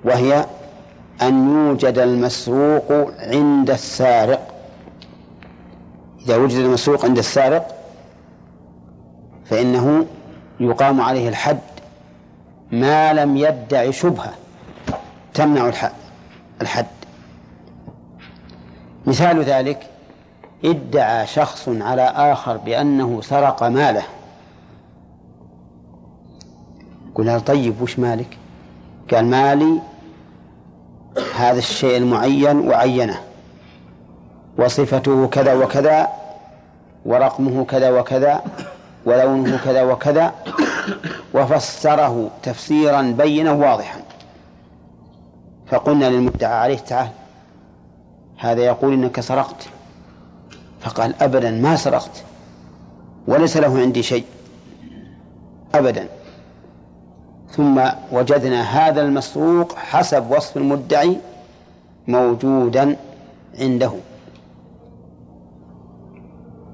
وهي 0.03 0.45
أن 1.21 1.49
يوجد 1.55 1.97
المسروق 1.97 2.91
عند 3.19 3.69
السارق. 3.69 4.47
إذا 6.25 6.37
وجد 6.37 6.57
المسروق 6.57 7.05
عند 7.05 7.17
السارق 7.17 7.75
فإنه 9.45 10.05
يقام 10.59 11.01
عليه 11.01 11.29
الحد 11.29 11.59
ما 12.71 13.13
لم 13.13 13.37
يدع 13.37 13.91
شبهة 13.91 14.33
تمنع 15.33 15.71
الحد. 16.61 16.85
مثال 19.05 19.43
ذلك 19.43 19.87
ادعى 20.65 21.27
شخص 21.27 21.69
على 21.69 22.01
آخر 22.01 22.57
بأنه 22.57 23.21
سرق 23.21 23.63
ماله. 23.63 24.03
قلنا 27.15 27.39
طيب 27.39 27.81
وش 27.81 27.99
مالك؟ 27.99 28.37
قال 29.11 29.25
مالي 29.25 29.79
هذا 31.35 31.57
الشيء 31.57 31.97
المعين 31.97 32.59
وعينه. 32.59 33.19
وصفته 34.57 35.27
كذا 35.27 35.53
وكذا 35.53 36.07
ورقمه 37.05 37.65
كذا 37.65 37.99
وكذا 37.99 38.43
ولونه 39.05 39.57
كذا 39.65 39.83
وكذا 39.83 40.33
وفسره 41.33 42.29
تفسيرا 42.43 43.01
بينا 43.01 43.51
واضحا. 43.51 43.99
فقلنا 45.67 46.09
للمدعى 46.09 46.53
عليه 46.53 46.77
تعال 46.77 47.09
هذا 48.37 48.61
يقول 48.61 48.93
إنك 48.93 49.19
سرقت. 49.19 49.67
فقال 50.81 51.15
ابدا 51.21 51.51
ما 51.51 51.75
سرقت 51.75 52.23
وليس 53.27 53.57
له 53.57 53.79
عندي 53.79 54.03
شيء. 54.03 54.25
ابدا. 55.75 56.07
ثم 57.55 57.81
وجدنا 58.11 58.61
هذا 58.61 59.01
المسروق 59.01 59.75
حسب 59.75 60.31
وصف 60.31 60.57
المدعي 60.57 61.17
موجودا 62.07 62.95
عنده. 63.59 63.91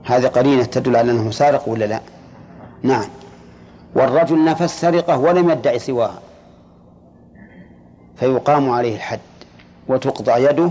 هذه 0.03 0.27
قرينة 0.27 0.63
تدل 0.63 0.95
على 0.95 1.11
أنه 1.11 1.31
سارق 1.31 1.69
ولا 1.69 1.85
لا؟ 1.85 2.01
نعم. 2.83 3.05
والرجل 3.95 4.45
نفى 4.45 4.63
السرقة 4.63 5.17
ولم 5.17 5.49
يدعي 5.49 5.79
سواها. 5.79 6.19
فيقام 8.15 8.69
عليه 8.69 8.95
الحد 8.95 9.19
وتقطع 9.87 10.37
يده 10.37 10.69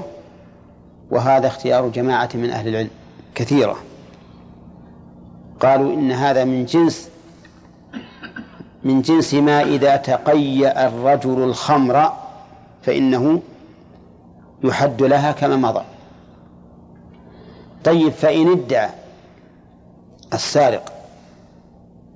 وهذا 1.11 1.47
اختيار 1.47 1.89
جماعة 1.89 2.29
من 2.35 2.51
أهل 2.51 2.69
العلم 2.69 2.91
كثيرة. 3.35 3.77
قالوا 5.61 5.93
إن 5.93 6.13
هذا 6.13 6.45
من 6.45 6.65
جنس 6.65 7.08
من 8.85 9.03
جنس 9.03 9.35
ما 9.35 9.63
إذا 9.63 9.97
تقيأ 9.97 10.87
الرجل 10.87 11.43
الخمر 11.43 12.13
فإنه 12.83 13.43
يحد 14.65 15.03
لها 15.03 15.33
كما 15.33 15.57
مضى. 15.57 15.83
طيب 17.85 18.13
فإن 18.13 18.53
ادعى 18.53 18.91
السارق 20.33 20.93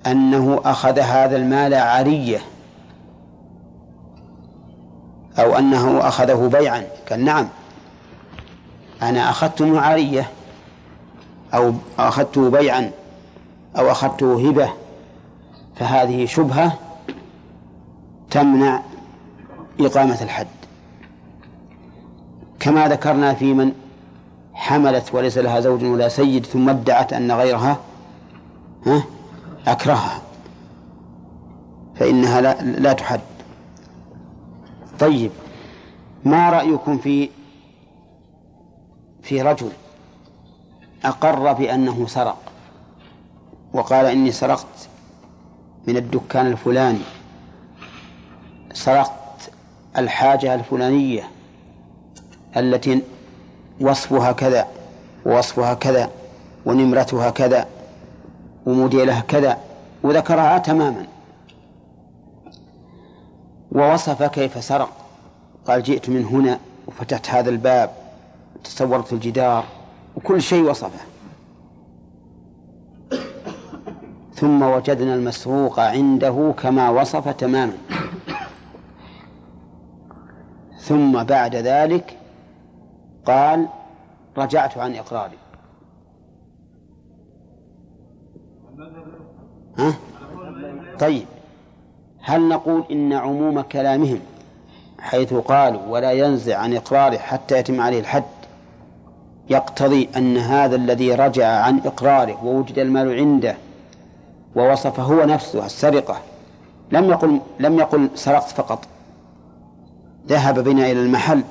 أنه 0.07 0.61
أخذ 0.65 0.99
هذا 0.99 1.37
المال 1.37 1.73
عارية 1.73 2.41
أو 5.39 5.57
أنه 5.57 6.07
أخذه 6.07 6.47
بيعا 6.47 6.83
قال 7.09 7.25
نعم 7.25 7.49
أنا 9.01 9.29
أخذته 9.29 9.79
عارية 9.79 10.29
أو 11.53 11.73
أخذته 11.99 12.49
بيعا 12.49 12.91
أو 13.77 13.91
أخذته 13.91 14.49
هبة 14.49 14.69
فهذه 15.75 16.25
شبهة 16.25 16.79
تمنع 18.31 18.81
إقامة 19.79 20.21
الحد. 20.21 20.47
كما 22.59 22.87
ذكرنا 22.87 23.33
في 23.33 23.53
من 23.53 23.71
حملت 24.53 25.13
وليس 25.13 25.37
لها 25.37 25.59
زوج 25.59 25.83
ولا 25.83 26.07
سيد 26.07 26.45
ثم 26.45 26.69
ادعت 26.69 27.13
أن 27.13 27.31
غيرها 27.31 27.77
ها 28.85 29.03
أكرهها. 29.67 30.21
فإنها 31.95 32.41
لا, 32.41 32.61
لا 32.61 32.93
تحد. 32.93 33.21
طيب 34.99 35.31
ما 36.25 36.49
رأيكم 36.49 36.97
في 36.97 37.29
في 39.21 39.41
رجل 39.41 39.69
أقر 41.05 41.53
بأنه 41.53 42.07
سرق 42.07 42.37
وقال 43.73 44.05
إني 44.05 44.31
سرقت؟ 44.31 44.89
من 45.87 45.97
الدكان 45.97 46.47
الفلاني. 46.47 46.99
سرقت 48.73 49.51
الحاجة 49.97 50.55
الفلانية 50.55 51.23
التي 52.57 53.01
وصفها 53.81 54.31
كذا 54.31 54.67
ووصفها 55.25 55.73
كذا 55.73 56.09
ونمرتها 56.65 57.29
كذا 57.29 57.67
وموديلها 58.65 59.19
كذا 59.19 59.57
وذكرها 60.03 60.57
تماما. 60.57 61.05
ووصف 63.71 64.23
كيف 64.23 64.63
سرق. 64.63 64.89
قال 65.67 65.83
جئت 65.83 66.09
من 66.09 66.25
هنا 66.25 66.59
وفتحت 66.87 67.29
هذا 67.29 67.49
الباب 67.49 67.89
تصورت 68.63 69.13
الجدار 69.13 69.63
وكل 70.15 70.41
شيء 70.41 70.63
وصفه. 70.63 71.12
ثم 74.43 74.61
وجدنا 74.61 75.15
المسروق 75.15 75.79
عنده 75.79 76.53
كما 76.59 76.89
وصف 76.89 77.29
تماما. 77.29 77.73
ثم 80.79 81.23
بعد 81.23 81.55
ذلك 81.55 82.17
قال 83.25 83.67
رجعت 84.37 84.77
عن 84.77 84.95
إقراري. 84.95 85.37
ها؟ 89.77 89.93
طيب. 90.99 91.25
هل 92.21 92.49
نقول 92.49 92.83
إن 92.91 93.13
عموم 93.13 93.61
كلامهم 93.61 94.19
حيث 94.99 95.33
قالوا 95.33 95.81
ولا 95.87 96.11
ينزع 96.11 96.57
عن 96.57 96.73
إقراره 96.75 97.17
حتى 97.17 97.57
يتم 97.57 97.81
عليه 97.81 97.99
الحد 97.99 98.23
يقتضي 99.49 100.09
أن 100.17 100.37
هذا 100.37 100.75
الذي 100.75 101.15
رجع 101.15 101.47
عن 101.47 101.79
إقراره 101.85 102.45
ووجد 102.45 102.79
المال 102.79 103.19
عنده 103.19 103.55
ووصف 104.55 104.99
هو 104.99 105.23
نفسه 105.23 105.65
السرقة. 105.65 106.17
لم 106.91 107.09
يقل 107.09 107.39
لم 107.59 107.79
يقل 107.79 108.09
سرقت 108.15 108.49
فقط. 108.49 108.87
ذهب 110.27 110.59
بنا 110.59 110.91
إلى 110.91 111.01
المحل 111.01 111.43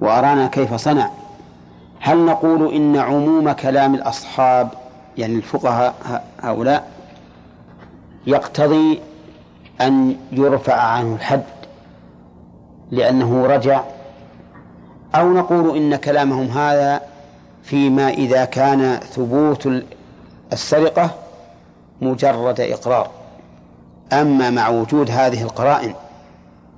وأرانا 0.00 0.46
كيف 0.46 0.74
صنع. 0.74 1.10
هل 2.00 2.26
نقول 2.26 2.74
إن 2.74 2.96
عموم 2.96 3.52
كلام 3.52 3.94
الأصحاب 3.94 4.68
يعني 5.18 5.34
الفقهاء 5.34 6.24
هؤلاء 6.42 6.88
يقتضي 8.26 9.00
أن 9.80 10.16
يرفع 10.32 10.74
عنه 10.74 11.14
الحد 11.14 11.42
لأنه 12.90 13.46
رجع؟ 13.46 13.82
أو 15.14 15.32
نقول 15.32 15.76
إن 15.76 15.96
كلامهم 15.96 16.46
هذا 16.46 17.00
فيما 17.62 18.08
إذا 18.08 18.44
كان 18.44 18.96
ثبوت 18.96 19.68
السرقة 20.52 21.10
مجرد 22.00 22.60
إقرار. 22.60 23.10
أما 24.12 24.50
مع 24.50 24.68
وجود 24.68 25.10
هذه 25.10 25.42
القرائن 25.42 25.94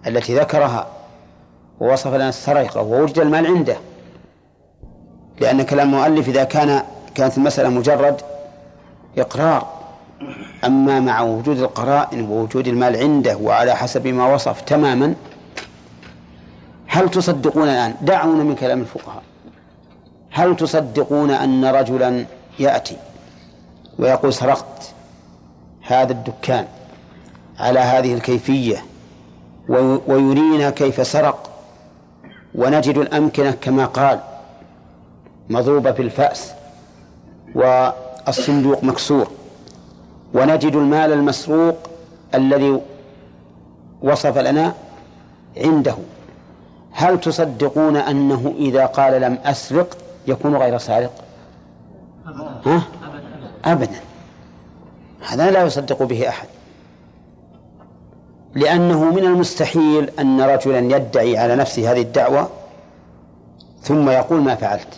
التي 0.06 0.38
ذكرها 0.38 0.86
ووصف 1.80 2.14
لنا 2.14 2.28
السرقة 2.28 2.82
ووجد 2.82 3.18
المال 3.18 3.46
عنده 3.46 3.76
لأن 5.40 5.62
كلام 5.62 5.94
المؤلف 5.94 6.28
إذا 6.28 6.44
كان 6.44 6.82
كانت 7.14 7.38
المسألة 7.38 7.68
مجرد 7.68 8.20
إقرار. 9.18 9.66
أما 10.64 11.00
مع 11.00 11.20
وجود 11.20 11.58
القرائن 11.58 12.30
ووجود 12.30 12.68
المال 12.68 12.96
عنده 12.96 13.36
وعلى 13.36 13.76
حسب 13.76 14.06
ما 14.06 14.34
وصف 14.34 14.60
تماما 14.60 15.14
هل 16.86 17.10
تصدقون 17.10 17.68
الآن؟ 17.68 17.94
دعونا 18.02 18.44
من 18.44 18.54
كلام 18.54 18.80
الفقهاء. 18.80 19.22
هل 20.30 20.56
تصدقون 20.56 21.30
أن 21.30 21.64
رجلا 21.64 22.24
يأتي 22.58 22.96
ويقول 23.98 24.32
سرقت؟ 24.32 24.92
هذا 25.92 26.12
الدكان 26.12 26.66
على 27.58 27.80
هذه 27.80 28.14
الكيفية 28.14 28.84
ويرينا 30.06 30.70
كيف 30.70 31.06
سرق 31.06 31.50
ونجد 32.54 32.98
الأمكنة 32.98 33.50
كما 33.50 33.86
قال 33.86 34.20
مضروبة 35.48 35.92
في 35.92 36.02
الفأس 36.02 36.52
والصندوق 37.54 38.84
مكسور 38.84 39.30
ونجد 40.34 40.76
المال 40.76 41.12
المسروق 41.12 41.76
الذي 42.34 42.80
وصف 44.02 44.38
لنا 44.38 44.74
عنده. 45.56 45.94
هل 46.92 47.20
تصدقون 47.20 47.96
أنه 47.96 48.54
إذا 48.58 48.86
قال 48.86 49.20
لم 49.20 49.38
أسرق 49.44 49.96
يكون 50.26 50.56
غير 50.56 50.78
سارق؟ 50.78 51.12
ها؟ 52.66 52.82
أبدا. 53.64 54.11
هذا 55.28 55.50
لا 55.50 55.62
يصدق 55.62 56.02
به 56.02 56.28
أحد. 56.28 56.48
لأنه 58.54 59.04
من 59.04 59.24
المستحيل 59.24 60.10
أن 60.18 60.40
رجلا 60.40 60.96
يدعي 60.96 61.38
على 61.38 61.56
نفسه 61.56 61.92
هذه 61.92 62.00
الدعوة 62.00 62.48
ثم 63.82 64.10
يقول 64.10 64.40
ما 64.40 64.54
فعلت. 64.54 64.88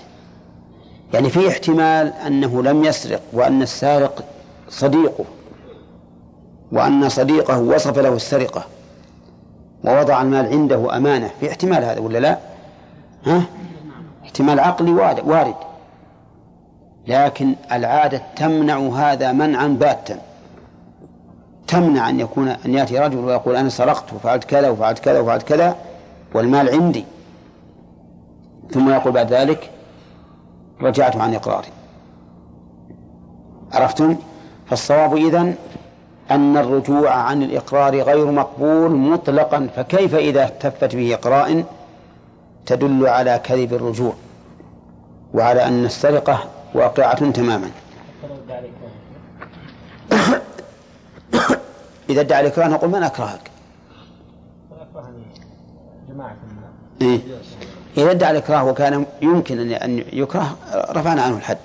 يعني 1.14 1.30
في 1.30 1.48
احتمال 1.48 2.12
أنه 2.26 2.62
لم 2.62 2.84
يسرق 2.84 3.20
وأن 3.32 3.62
السارق 3.62 4.24
صديقه 4.68 5.24
وأن 6.72 7.08
صديقه 7.08 7.58
وصف 7.58 7.98
له 7.98 8.16
السرقة 8.16 8.64
ووضع 9.84 10.22
المال 10.22 10.46
عنده 10.46 10.96
أمانة. 10.96 11.30
في 11.40 11.50
احتمال 11.50 11.84
هذا 11.84 12.00
ولا 12.00 12.18
لا؟ 12.18 12.38
ها؟ 13.26 13.42
احتمال 14.24 14.60
عقلي 14.60 14.92
وارد. 14.92 15.54
لكن 17.06 17.54
العادة 17.72 18.22
تمنع 18.36 18.78
هذا 18.78 19.32
منعا 19.32 19.66
باتا. 19.66 20.18
تمنع 21.66 22.08
أن 22.08 22.20
يكون 22.20 22.48
أن 22.48 22.74
يأتي 22.74 22.98
رجل 22.98 23.18
ويقول 23.18 23.56
أنا 23.56 23.68
سرقت 23.68 24.12
وفعلت 24.12 24.44
كذا 24.44 24.68
وفعلت 24.68 24.98
كذا 24.98 25.20
وفعلت 25.20 25.42
كذا 25.42 25.76
والمال 26.34 26.70
عندي. 26.70 27.04
ثم 28.70 28.90
يقول 28.90 29.12
بعد 29.12 29.32
ذلك 29.32 29.70
رجعت 30.82 31.16
عن 31.16 31.34
إقراري. 31.34 31.68
عرفتم؟ 33.72 34.16
فالصواب 34.66 35.16
إذن 35.16 35.54
أن 36.30 36.56
الرجوع 36.56 37.10
عن 37.10 37.42
الإقرار 37.42 38.00
غير 38.00 38.30
مقبول 38.30 38.90
مطلقا. 38.90 39.68
فكيف 39.76 40.14
إذا 40.14 40.44
احتفت 40.44 40.96
به 40.96 41.14
إقراء 41.14 41.64
تدل 42.66 43.06
على 43.06 43.40
كذب 43.44 43.74
الرجوع 43.74 44.12
وعلى 45.34 45.66
أن 45.66 45.84
السرقة 45.84 46.53
واقعة 46.74 47.30
تماما. 47.30 47.70
إذا 52.10 52.20
ادعى 52.20 52.40
الإكراه 52.40 52.68
نقول 52.68 52.90
من 52.90 53.02
أكرهك؟ 53.02 53.50
إيه؟ 57.02 57.20
إذا 57.96 58.10
ادعى 58.10 58.30
الإكراه 58.30 58.64
وكان 58.64 59.06
يمكن 59.22 59.72
أن 59.72 60.04
يكره 60.12 60.56
رفعنا 60.74 61.22
عنه 61.22 61.36
الحد. 61.36 61.58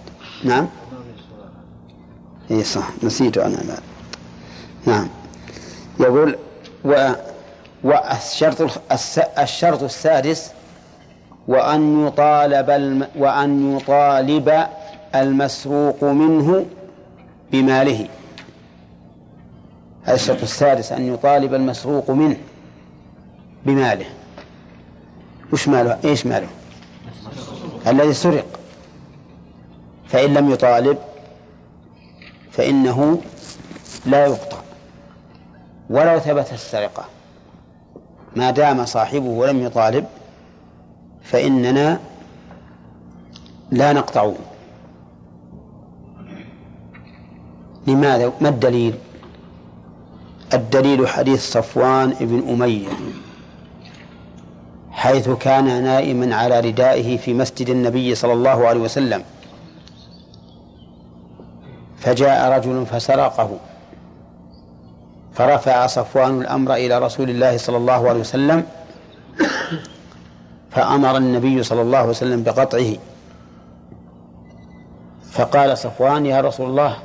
نعم؟ 0.43 0.67
إيه 2.51 2.63
صح. 2.63 2.89
نسيت 3.03 3.37
أنا 3.37 3.55
لا. 3.55 3.77
نعم. 4.85 5.07
يقول 5.99 6.37
و 6.85 7.11
والشرط 7.83 8.81
الشرط 9.39 9.83
السادس 9.83 10.51
وأن 11.47 12.07
يطالب 12.07 12.69
الم 12.69 13.07
وأن 13.15 13.77
يطالب 13.77 14.67
المسروق 15.15 16.03
منه 16.03 16.65
بماله. 17.51 18.07
هذا 20.03 20.15
الشرط 20.15 20.41
السادس 20.41 20.91
أن 20.91 21.13
يطالب 21.13 21.53
المسروق 21.53 22.11
منه 22.11 22.37
بماله. 23.65 24.05
وش 25.53 25.67
ماله؟ 25.67 25.99
إيش 26.05 26.25
ماله؟ 26.25 26.47
الذي 27.87 28.13
سرق. 28.13 28.59
فإن 30.07 30.33
لم 30.33 30.51
يطالب 30.51 30.97
فإنه 32.51 33.21
لا 34.05 34.25
يقطع. 34.25 34.57
ولو 35.89 36.19
ثبت 36.19 36.53
السرقة 36.53 37.05
ما 38.35 38.51
دام 38.51 38.85
صاحبه 38.85 39.47
لم 39.47 39.63
يطالب 39.63 40.05
فإننا 41.23 41.99
لا 43.71 43.93
نقطعه. 43.93 44.35
لماذا؟ 47.89 48.31
ما 48.41 48.49
الدليل؟ 48.49 48.93
الدليل 50.53 51.07
حديث 51.07 51.51
صفوان 51.51 52.15
بن 52.19 52.49
أمية 52.49 52.87
حيث 54.91 55.29
كان 55.29 55.83
نائما 55.83 56.35
على 56.35 56.59
ردائه 56.59 57.17
في 57.17 57.33
مسجد 57.33 57.69
النبي 57.69 58.15
صلى 58.15 58.33
الله 58.33 58.67
عليه 58.67 58.79
وسلم. 58.79 59.23
فجاء 61.97 62.57
رجل 62.57 62.85
فسرقه 62.85 63.49
فرفع 65.33 65.87
صفوان 65.87 66.41
الأمر 66.41 66.73
إلى 66.73 66.99
رسول 66.99 67.29
الله 67.29 67.57
صلى 67.57 67.77
الله 67.77 68.09
عليه 68.09 68.19
وسلم 68.19 68.63
فأمر 70.71 71.17
النبي 71.17 71.63
صلى 71.63 71.81
الله 71.81 71.97
عليه 71.97 72.09
وسلم 72.09 72.43
بقطعه. 72.43 72.93
فقال 75.31 75.77
صفوان 75.77 76.25
يا 76.25 76.41
رسول 76.41 76.69
الله 76.69 76.97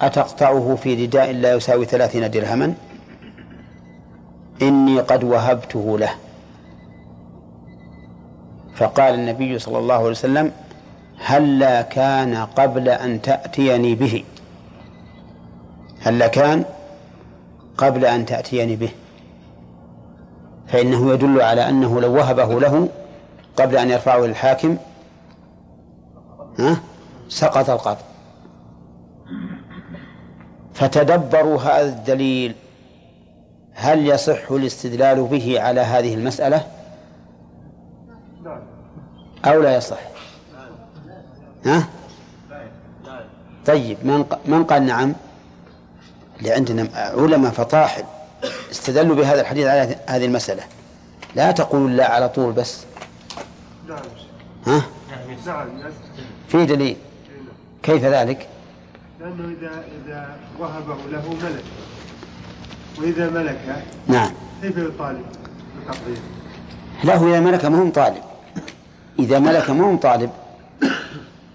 أتقطعه 0.00 0.78
في 0.82 1.04
رداء 1.04 1.32
لا 1.32 1.54
يساوي 1.54 1.84
ثلاثين 1.84 2.30
درهما؟ 2.30 2.74
إني 4.62 5.00
قد 5.00 5.24
وهبته 5.24 5.98
له. 5.98 6.10
فقال 8.74 9.14
النبي 9.14 9.58
صلى 9.58 9.78
الله 9.78 9.94
عليه 9.94 10.04
وسلم 10.04 10.52
هلا 11.24 11.82
كان 11.82 12.36
قبل 12.36 12.88
أن 12.88 13.22
تأتيني 13.22 13.94
به؟ 13.94 14.24
هلا 16.00 16.26
كان 16.26 16.64
قبل 17.76 18.04
أن 18.04 18.26
تأتيني 18.26 18.76
به؟ 18.76 18.90
فإنه 20.68 21.12
يدل 21.12 21.40
على 21.42 21.68
أنه 21.68 22.00
لو 22.00 22.14
وهبه 22.14 22.60
له 22.60 22.88
قبل 23.56 23.76
أن 23.76 23.90
يرفعه 23.90 24.24
الحاكم 24.24 24.76
ها 26.58 26.80
سقط 27.28 27.70
القطع. 27.70 28.09
فتدبروا 30.80 31.60
هذا 31.60 31.88
الدليل 31.88 32.54
هل 33.74 34.06
يصح 34.06 34.50
الاستدلال 34.50 35.24
به 35.24 35.60
على 35.60 35.80
هذه 35.80 36.14
المسألة؟ 36.14 36.66
أو 39.44 39.62
لا 39.62 39.76
يصح؟ 39.76 39.98
ها؟ 41.66 41.88
طيب 43.66 43.98
من 44.02 44.24
من 44.44 44.64
قال 44.64 44.82
نعم؟ 44.82 45.14
اللي 46.38 46.52
عندنا 46.52 46.88
علماء 46.94 47.52
فطاحل 47.52 48.04
استدلوا 48.70 49.16
بهذا 49.16 49.40
الحديث 49.40 49.66
على 49.66 49.96
هذه 50.06 50.24
المسألة. 50.24 50.62
لا 51.34 51.50
تقولوا 51.50 51.88
لا 51.88 52.10
على 52.10 52.28
طول 52.28 52.52
بس. 52.52 52.84
ها؟ 54.66 54.82
في 56.48 56.66
دليل. 56.66 56.96
كيف 57.82 58.04
ذلك؟ 58.04 58.48
لأنه 59.20 59.56
إذا 59.60 59.84
إذا 60.04 60.36
وهبه 60.58 60.96
له 61.10 61.28
ملك. 61.28 61.64
وإذا 62.98 63.30
ملك 63.30 63.84
نعم. 64.06 64.30
كيف 64.62 64.76
يطالب 64.78 65.24
بتقدير 65.82 66.18
لا 67.04 67.16
هو 67.16 67.28
إذا 67.28 67.40
ملك 67.40 67.64
ما 67.64 67.82
هو 67.82 67.90
طالب 67.90 68.22
إذا 69.18 69.38
ملك 69.38 69.70
ما 69.70 69.84
هو 69.92 69.96
طالب 69.96 70.30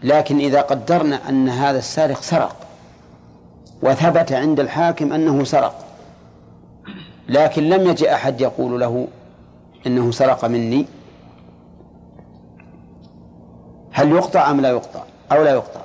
لكن 0.04 0.40
إذا 0.40 0.62
قدرنا 0.62 1.30
أن 1.30 1.50
هذا 1.50 1.78
السارق 1.78 2.22
سرق 2.22 2.56
وثبت 3.82 4.32
عند 4.32 4.60
الحاكم 4.60 5.14
أنه 5.14 5.44
سرق 5.44 5.86
لكن 7.30 7.70
لم 7.70 7.88
يجئ 7.90 8.14
أحد 8.14 8.42
يقول 8.42 8.80
له 8.80 9.08
إنه 9.88 10.12
سرق 10.12 10.46
مني 10.46 10.86
هل 13.92 14.12
يقطع 14.12 14.52
أم 14.52 14.62
لا 14.62 14.70
يقطع؟ 14.70 15.04
أو 15.32 15.44
لا 15.44 15.52
يقطع؟ 15.52 15.85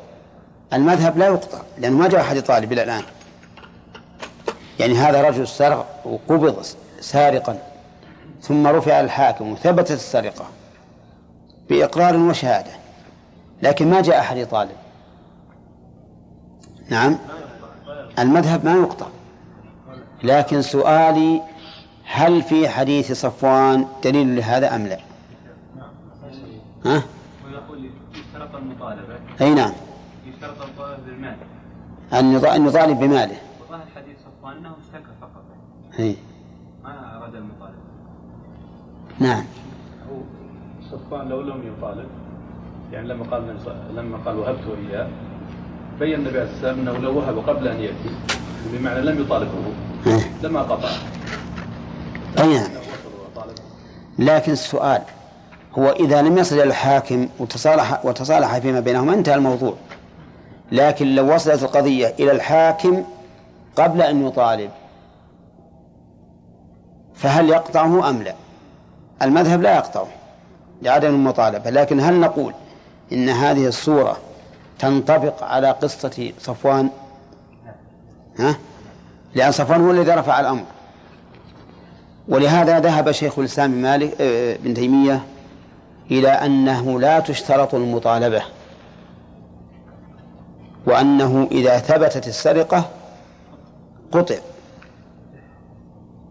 المذهب 0.72 1.18
لا 1.18 1.26
يقطع 1.26 1.58
لأنه 1.78 1.96
ما 1.96 2.08
جاء 2.08 2.20
أحد 2.20 2.36
يطالب 2.36 2.72
إلى 2.72 2.82
الآن. 2.82 3.02
يعني 4.78 4.94
هذا 4.94 5.28
رجل 5.28 5.48
سرق 5.48 6.00
وقبض 6.04 6.62
سارقا 7.00 7.58
ثم 8.42 8.66
رفع 8.66 9.00
الحاكم 9.00 9.52
وثبتت 9.52 9.90
السرقة 9.90 10.44
بإقرار 11.68 12.16
وشهادة 12.16 12.70
لكن 13.62 13.90
ما 13.90 14.00
جاء 14.00 14.20
أحد 14.20 14.36
يطالب. 14.36 14.76
نعم 16.88 17.18
المذهب 18.18 18.64
ما 18.64 18.72
يقطع. 18.72 19.06
لكن 20.22 20.62
سؤالي 20.62 21.42
هل 22.04 22.42
في 22.42 22.68
حديث 22.68 23.12
صفوان 23.12 23.86
دليل 24.04 24.36
لهذا 24.36 24.76
أم 24.76 24.86
لا؟ 24.86 24.98
ها؟ 26.86 27.02
ويقول 27.46 27.90
المطالبة. 28.54 29.14
أي 29.40 29.54
نعم. 29.54 29.72
أن 32.12 32.36
يطالب 32.66 32.98
بماله. 32.98 33.36
وظاهر 33.68 33.86
حديث 33.96 34.16
صفوان 34.18 34.56
أنه 34.56 34.70
اشتكى 34.70 35.12
فقط. 35.20 35.44
أي. 35.98 36.16
ما 36.84 37.16
أراد 37.18 37.34
المطالبة 37.34 37.80
نعم. 39.18 39.44
صفان 40.90 41.28
لو 41.28 41.40
لم 41.40 41.62
يطالب. 41.78 42.08
يعني 42.92 43.08
لما 43.08 43.24
قال 43.24 43.56
لما 43.96 44.18
قال 44.26 44.36
وهبته 44.36 44.74
إياه 44.88 45.08
بين 45.98 46.14
النبي 46.14 46.40
عليه 46.40 46.50
الصلاه 46.50 46.70
والسلام 46.70 46.88
أنه 46.88 46.98
لو 46.98 47.18
وهب 47.18 47.38
قبل 47.38 47.68
أن 47.68 47.80
يأتي 47.80 48.10
بمعنى 48.72 49.00
لم 49.00 49.22
يطالبه. 49.22 49.52
إيه. 50.06 50.32
لما 50.42 50.62
قطع. 50.62 50.88
أي 52.38 52.58
نعم. 52.58 52.70
لكن 54.18 54.52
السؤال 54.52 55.02
هو 55.78 55.90
إذا 55.90 56.22
لم 56.22 56.38
يصل 56.38 56.54
إلى 56.54 56.64
الحاكم 56.64 57.28
وتصالح 57.38 58.04
وتصالح 58.04 58.58
فيما 58.58 58.80
بينهما 58.80 59.14
انتهى 59.14 59.34
الموضوع. 59.34 59.74
لكن 60.72 61.14
لو 61.14 61.34
وصلت 61.34 61.62
القضية 61.62 62.14
إلى 62.18 62.32
الحاكم 62.32 63.04
قبل 63.76 64.02
أن 64.02 64.26
يطالب 64.26 64.70
فهل 67.14 67.48
يقطعه 67.48 68.10
أم 68.10 68.22
لا؟ 68.22 68.34
المذهب 69.22 69.62
لا 69.62 69.74
يقطعه 69.76 70.08
لعدم 70.82 71.08
المطالبة 71.08 71.70
لكن 71.70 72.00
هل 72.00 72.20
نقول 72.20 72.54
إن 73.12 73.28
هذه 73.28 73.66
الصورة 73.66 74.16
تنطبق 74.78 75.44
على 75.44 75.70
قصة 75.70 76.32
صفوان؟ 76.38 76.90
ها؟ 78.38 78.56
لأن 79.34 79.52
صفوان 79.52 79.80
هو 79.80 79.90
الذي 79.90 80.10
رفع 80.10 80.40
الأمر. 80.40 80.64
ولهذا 82.28 82.80
ذهب 82.80 83.10
شيخ 83.10 83.38
الإسلام 83.38 83.70
مالك 83.70 84.20
آه، 84.20 84.54
ابن 84.54 84.74
تيمية 84.74 85.20
إلى 86.10 86.28
أنه 86.28 87.00
لا 87.00 87.20
تشترط 87.20 87.74
المطالبة. 87.74 88.42
وأنه 90.86 91.48
إذا 91.52 91.78
ثبتت 91.78 92.28
السرقة 92.28 92.84
قطع. 94.12 94.34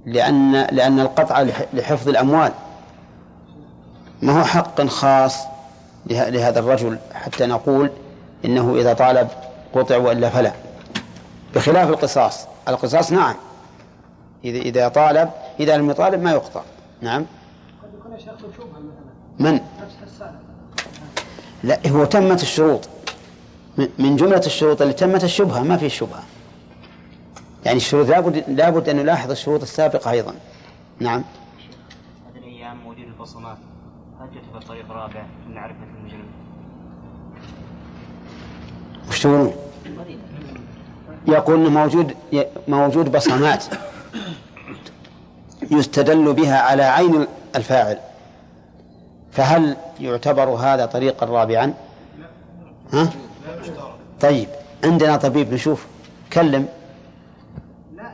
لأن 0.05 0.51
لأن 0.71 0.99
القطع 0.99 1.45
لحفظ 1.73 2.09
الأموال. 2.09 2.51
ما 4.21 4.39
هو 4.39 4.43
حق 4.43 4.81
خاص 4.81 5.37
لهذا 6.05 6.59
الرجل 6.59 6.97
حتى 7.13 7.45
نقول 7.45 7.91
إنه 8.45 8.75
إذا 8.75 8.93
طالب 8.93 9.27
قطع 9.73 9.97
وإلا 9.97 10.29
فلا. 10.29 10.51
بخلاف 11.55 11.89
القصاص. 11.89 12.47
القصاص 12.67 13.11
نعم. 13.11 13.35
إذا 14.43 14.57
إذا 14.57 14.87
طالب 14.87 15.29
إذا 15.59 15.77
لم 15.77 15.89
يطالب 15.89 16.23
ما 16.23 16.31
يقطع. 16.31 16.61
نعم. 17.01 17.25
قد 17.83 17.89
يكون 17.99 18.11
مثلا 18.11 18.33
من؟ 19.39 19.59
لا 21.63 21.79
هو 21.87 22.05
تمت 22.05 22.41
الشروط. 22.41 22.89
من 23.99 24.15
جملة 24.15 24.41
الشروط 24.45 24.81
اللي 24.81 24.93
تمت 24.93 25.23
الشبهة 25.23 25.63
ما 25.63 25.77
في 25.77 25.89
شبهة 25.89 26.23
يعني 27.65 27.77
الشروط 27.77 28.07
لابد 28.07 28.43
لابد 28.47 28.89
أن 28.89 28.95
نلاحظ 28.95 29.31
الشروط 29.31 29.61
السابقة 29.61 30.11
أيضا 30.11 30.35
نعم 30.99 31.23
هذه 32.33 32.37
الأيام 32.37 32.77
موجود 32.77 33.03
البصمات 33.03 33.57
هل 34.19 34.27
جت 34.27 34.65
بطريق 34.65 34.91
رابع 34.91 35.23
لمعرفة 35.49 35.75
المجرم؟ 35.99 36.25
وش 39.09 39.19
تقولون؟ 39.23 39.53
يقول 41.27 41.71
موجود 41.71 42.15
موجود 42.67 43.11
بصمات 43.11 43.65
يستدل 45.71 46.33
بها 46.33 46.59
على 46.59 46.83
عين 46.83 47.27
الفاعل 47.55 47.97
فهل 49.31 49.77
يعتبر 49.99 50.49
هذا 50.49 50.85
طريقا 50.85 51.25
رابعا؟ 51.25 51.73
ها؟ 52.93 53.09
طيب 54.21 54.47
عندنا 54.83 55.15
طبيب 55.17 55.53
نشوف. 55.53 55.85
كلم. 56.33 56.65
لا 57.97 58.11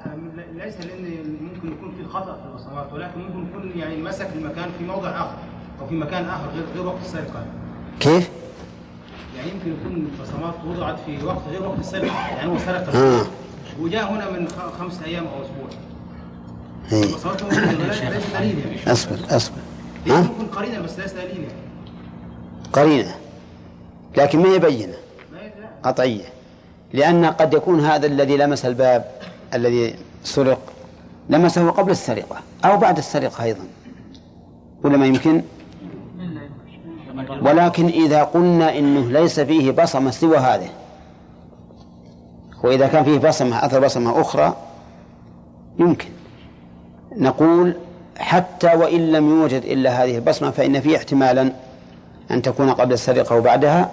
ليس 0.66 0.76
لأن 0.78 1.38
ممكن 1.42 1.72
يكون 1.72 1.94
في 1.98 2.06
خطأ 2.10 2.34
في 2.34 2.48
البصمات 2.52 2.94
ولكن 2.94 3.20
ممكن 3.20 3.48
يكون 3.50 3.72
يعني 3.80 3.98
مسك 3.98 4.30
المكان 4.36 4.70
في 4.78 4.84
موضع 4.84 5.10
آخر 5.10 5.38
أو 5.82 5.88
في 5.88 5.96
مكان 5.96 6.26
آخر 6.26 6.50
غير 6.56 6.66
غير 6.76 6.86
وقت 6.88 6.98
السرقة. 7.06 7.46
كيف؟ 8.00 8.30
يعني 9.38 9.50
يمكن 9.52 9.72
يكون 9.74 9.96
البصمات 10.20 10.54
وضعت 10.68 10.96
في 11.06 11.26
وقت 11.26 11.42
غير 11.52 11.64
وقت 11.64 11.80
السرقة 11.80 12.28
يعني 12.28 12.52
هو 12.52 12.58
سرق. 12.58 12.96
آه. 12.96 13.26
وجاء 13.80 14.12
هنا 14.14 14.30
من 14.32 14.48
خ- 14.48 14.80
خمسة 14.80 15.06
أيام 15.06 15.26
أو 15.28 15.42
أسبوع. 15.42 15.68
إيه. 16.92 17.04
البصمات 17.10 17.44
موجودة، 17.44 17.72
ليس 17.72 18.02
ليس 18.02 18.24
دليل 18.38 18.60
يعني 18.60 18.92
أصبر 18.92 19.18
أصبر. 19.36 19.58
هي 20.06 20.12
ها؟ 20.12 20.22
ممكن 20.22 20.46
قرينه 20.46 20.80
بس 20.80 21.00
ليس 21.00 21.14
دليل 21.14 21.28
يعني 21.44 21.54
قرينة 22.74 23.16
لكن 24.18 24.40
ما 24.40 24.48
يبينه 24.56 24.94
قطعية 25.86 26.26
لأن 26.94 27.26
قد 27.26 27.54
يكون 27.54 27.80
هذا 27.80 28.08
الذي 28.08 28.38
لمس 28.38 28.66
الباب 28.66 29.06
الذي 29.54 29.96
سرق 30.24 30.60
لمسه 31.30 31.70
قبل 31.70 31.92
السرقة 31.92 32.36
أو 32.66 32.78
بعد 32.78 32.98
السرقة 32.98 33.44
أيضا 33.44 33.64
ولا 34.84 34.98
ما 34.98 35.06
يمكن؟ 35.06 35.42
ولكن 37.42 37.86
إذا 37.86 38.24
قلنا 38.24 38.78
إنه 38.78 39.12
ليس 39.12 39.40
فيه 39.40 39.72
بصمة 39.72 40.12
سوى 40.12 40.38
هذه 40.38 40.70
وإذا 42.64 42.88
كان 42.88 43.04
فيه 43.04 43.18
بصمة 43.18 43.66
أثر 43.66 43.80
بصمة 43.80 44.22
أخرى 44.22 44.56
يمكن. 45.80 46.10
نقول 47.18 47.76
حتى 48.18 48.68
وإن 48.68 49.12
لم 49.12 49.30
يوجد 49.30 49.64
إلا 49.64 50.04
هذه 50.04 50.16
البصمة 50.16 50.52
فإن 50.52 50.80
فيه 50.82 50.98
احتمالا 50.98 51.52
أن 52.32 52.42
تكون 52.42 52.70
قبل 52.70 52.94
السرقة 52.94 53.36
وبعدها 53.36 53.92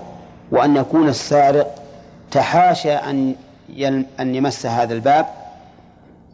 وأن 0.51 0.77
يكون 0.77 1.09
السارق 1.09 1.82
تحاشى 2.33 2.93
أن 2.93 3.35
أن 4.21 4.35
يمس 4.35 4.67
هذا 4.67 4.95
الباب؟ 4.95 5.27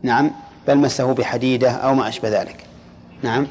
نعم. 0.02 0.30
بل 0.68 0.78
مسه 0.78 1.12
بحديدة 1.14 1.70
أو 1.70 1.94
ما 1.94 2.08
أشبه 2.08 2.28
ذلك. 2.28 2.56
نعم. 3.22 3.46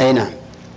أي 0.00 0.12
نعم. 0.12 0.30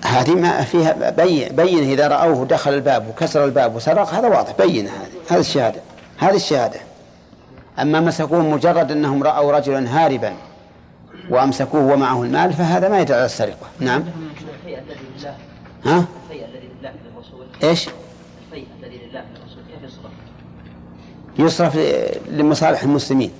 هذه 0.05 0.35
ما 0.35 0.61
فيها 0.61 1.09
بين 1.09 1.55
بين 1.55 1.91
إذا 1.91 2.07
رأوه 2.07 2.45
دخل 2.45 2.73
الباب 2.73 3.07
وكسر 3.07 3.45
الباب 3.45 3.75
وسرق 3.75 4.13
هذا 4.13 4.27
واضح. 4.27 4.53
بين 4.57 4.87
هذه. 4.87 5.07
هذه 5.29 5.39
الشهادة. 5.39 5.81
هذه 6.17 6.35
الشهادة. 6.35 6.79
أما 7.79 7.99
مسكوه 7.99 8.41
مجرد 8.41 8.91
أنهم 8.91 9.23
رأوا 9.23 9.51
رجلا 9.51 9.89
هاربا 9.89 10.33
وأمسكوه 11.29 11.93
ومعه 11.93 12.23
المال 12.23 12.53
فهذا 12.53 12.89
ما 12.89 12.99
يدل 12.99 13.13
على 13.13 13.25
السرقة. 13.25 13.67
نعم. 13.79 14.03
الذي 14.80 14.99
لله. 15.19 15.36
ها؟ 15.86 16.05
الفيء 16.23 16.45
الذي 16.45 16.69
لله 16.82 16.93
للرسول 17.13 17.45
إيش؟ 17.63 17.88
الفيء 18.47 18.67
الذي 18.84 18.97
لله 18.97 19.23
للرسول 19.36 19.63
كيف 19.71 19.84
يصرف؟ 19.91 20.11
يصرف 21.39 21.75
لمصالح 22.30 22.84
المسلمين 22.84 23.32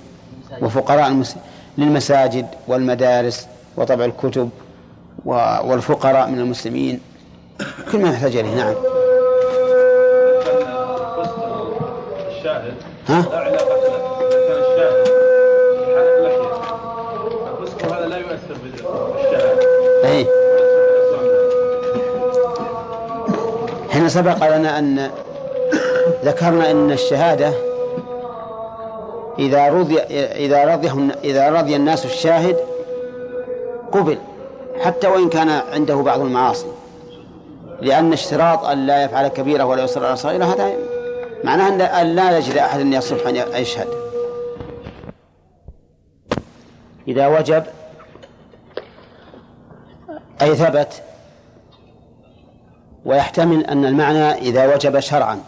وفقراء 0.62 1.08
المسلمين 1.08 1.44
للمساجد 1.78 2.46
والمدارس 2.68 3.46
وطبع 3.76 4.04
الكتب 4.04 4.50
والفقراء 5.24 6.28
من 6.30 6.38
المسلمين. 6.38 7.00
كل 7.92 7.98
ما 7.98 8.10
يحتاج 8.10 8.36
إليه 8.36 8.54
نعم. 8.54 8.74
الشاهد 12.38 12.74
ها؟ 13.08 13.69
سبق 24.10 24.56
لنا 24.56 24.78
أن 24.78 25.10
ذكرنا 26.24 26.70
أن 26.70 26.92
الشهادة 26.92 27.52
إذا 29.38 29.68
رضي 29.68 30.00
إذا 30.00 30.64
رضي 30.64 30.90
إذا 31.24 31.50
رضي 31.50 31.76
الناس 31.76 32.04
الشاهد 32.04 32.56
قبل 33.92 34.18
حتى 34.80 35.06
وإن 35.06 35.28
كان 35.28 35.48
عنده 35.48 35.94
بعض 35.94 36.20
المعاصي. 36.20 36.66
لأن 37.80 38.12
اشتراط 38.12 38.64
أن 38.64 38.86
لا 38.86 39.04
يفعل 39.04 39.28
كبيرة 39.28 39.64
ولا 39.64 39.82
يصر 39.84 40.06
على 40.06 40.16
صغيرة 40.16 40.44
هذا 40.44 40.72
معناه 41.44 41.68
أن- 42.02 42.06
لا 42.06 42.38
يجد 42.38 42.56
أحد 42.56 42.80
أن 42.80 42.92
يصح 42.92 43.26
أن 43.26 43.36
يشهد. 43.36 43.88
إذا 47.08 47.26
وجب 47.26 47.64
أي 50.42 50.54
ثبت 50.54 51.02
ويحتمل 53.04 53.64
أن 53.64 53.84
المعنى 53.84 54.32
إذا 54.32 54.74
وجب 54.74 55.00
شرعا 55.00 55.40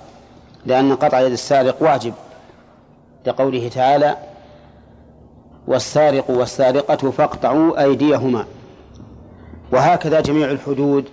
لأن 0.67 0.97
قطع 0.97 1.21
يد 1.21 1.33
السارق 1.33 1.83
واجب. 1.83 2.15
لقوله 3.27 3.69
تعالى 3.69 4.17
والسارق 5.67 6.31
والسارقة 6.31 7.11
فاقطعوا 7.11 7.83
أيديهما. 7.83 8.47
وهكذا 9.73 10.21
جميع 10.21 10.51
الحدود 10.51 11.09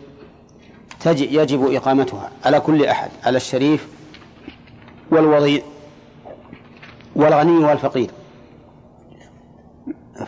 يجب 1.06 1.74
إقامتها 1.74 2.30
على 2.46 2.60
كل 2.60 2.86
أحد 2.86 3.10
على 3.24 3.38
الشريف 3.38 3.88
والوضيع 5.12 5.62
والغني 7.16 7.66
والفقير. 7.66 8.12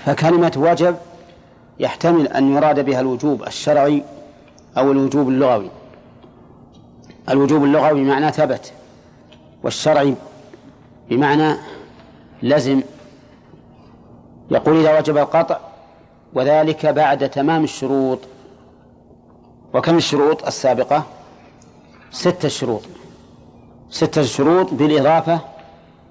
فكلمة 0.05 0.53
وجب 0.57 0.95
يحتمل 1.79 2.27
أن 2.27 2.55
يراد 2.55 2.85
بها 2.85 2.99
الوجوب 2.99 3.43
الشرعي 3.43 4.03
أو 4.77 4.91
الوجوب 4.91 5.29
اللغوي. 5.29 5.69
الوجوب 7.29 7.63
اللغوي 7.63 8.03
بمعنى 8.03 8.31
ثبت 8.31 8.73
والشرعي 9.63 10.15
بمعنى 11.09 11.55
لزم. 12.43 12.81
يقول 14.51 14.79
إذا 14.79 14.99
وجب 14.99 15.17
القطع 15.17 15.59
وذلك 16.33 16.85
بعد 16.85 17.29
تمام 17.29 17.63
الشروط. 17.63 18.19
وكم 19.73 19.97
الشروط 19.97 20.45
السابقة؟ 20.45 21.03
ستة 22.11 22.47
شروط. 22.47 22.81
ستة 23.89 24.23
شروط 24.23 24.73
بالإضافة 24.73 25.39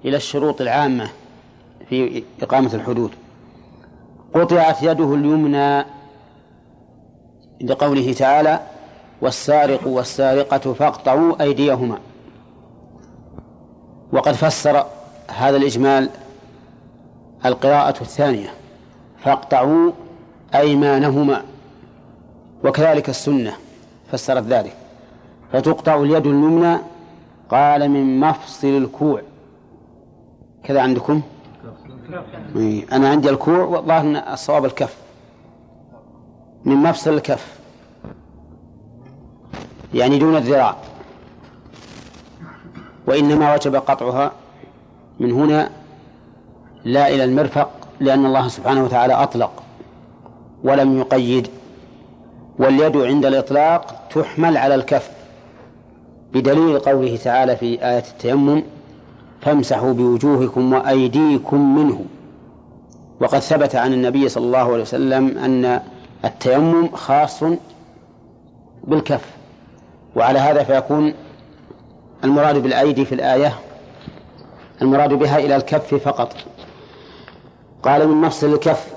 إلى 0.05 0.17
الشروط 0.17 0.61
العامة 0.61 1.09
في 1.89 2.23
إقامة 2.41 2.73
الحدود. 2.73 3.11
قطعت 4.33 4.83
يده 4.83 5.13
اليمنى 5.13 5.85
لقوله 7.61 8.13
تعالى 8.13 8.59
والسارق 9.21 9.87
والسارقة 9.87 10.73
فاقطعوا 10.73 11.41
أيديهما. 11.41 11.97
وقد 14.13 14.31
فسر 14.31 14.85
هذا 15.27 15.57
الإجمال 15.57 16.09
القراءة 17.45 18.01
الثانية. 18.01 18.49
فاقطعوا 19.23 19.91
أيمانهما. 20.55 21.41
وكذلك 22.63 23.09
السنة 23.09 23.53
فسرت 24.11 24.43
ذلك. 24.43 24.75
فتقطع 25.53 25.95
اليد 25.95 26.27
اليمنى 26.27 26.77
قال 27.49 27.89
من 27.89 28.19
مفصل 28.19 28.67
الكوع. 28.67 29.21
كذا 30.63 30.81
عندكم؟ 30.81 31.21
أنا 32.91 33.09
عندي 33.09 33.29
الكوع 33.29 33.63
والله 33.63 34.33
الصواب 34.33 34.65
الكف. 34.65 34.97
من 36.65 36.75
مفصل 36.75 37.13
الكف. 37.13 37.60
يعني 39.93 40.17
دون 40.17 40.35
الذراع. 40.35 40.75
وإنما 43.07 43.53
وجب 43.53 43.75
قطعها 43.75 44.31
من 45.19 45.31
هنا 45.31 45.69
لا 46.83 47.07
إلى 47.07 47.23
المرفق 47.23 47.69
لأن 47.99 48.25
الله 48.25 48.47
سبحانه 48.47 48.83
وتعالى 48.83 49.13
أطلق 49.13 49.63
ولم 50.63 50.99
يقيد. 50.99 51.47
واليد 52.59 52.97
عند 52.97 53.25
الإطلاق 53.25 54.07
تحمل 54.15 54.57
على 54.57 54.75
الكف 54.75 55.11
بدليل 56.33 56.79
قوله 56.79 57.17
تعالى 57.17 57.55
في 57.55 57.65
آية 57.65 58.03
التيمم 58.11 58.63
فامسحوا 59.41 59.93
بوجوهكم 59.93 60.73
وأيديكم 60.73 61.75
منه. 61.75 62.05
وقد 63.21 63.39
ثبت 63.39 63.75
عن 63.75 63.93
النبي 63.93 64.29
صلى 64.29 64.45
الله 64.45 64.73
عليه 64.73 64.81
وسلم 64.81 65.37
أن 65.37 65.81
التيمم 66.25 66.89
خاص 66.95 67.43
بالكف. 68.83 69.40
وعلى 70.15 70.39
هذا 70.39 70.63
فيكون 70.63 71.13
المراد 72.23 72.57
بالأيدي 72.57 73.05
في 73.05 73.15
الآية 73.15 73.59
المراد 74.81 75.13
بها 75.13 75.37
إلى 75.39 75.55
الكف 75.55 75.95
فقط. 75.95 76.35
قال 77.83 78.07
من 78.07 78.21
مفصل 78.21 78.53
الكف 78.53 78.93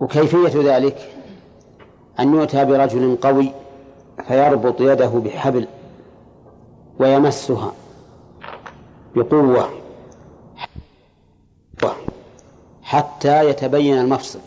وكيفية 0.00 0.76
ذلك؟ 0.76 1.10
أن 2.20 2.34
يؤتى 2.34 2.64
برجل 2.64 3.16
قوي 3.22 3.52
فيربط 4.28 4.80
يده 4.80 5.08
بحبل 5.08 5.68
ويمسها 6.98 7.72
بقوة 9.16 9.68
حتى 12.82 13.48
يتبين 13.50 13.98
المفصل 13.98 14.38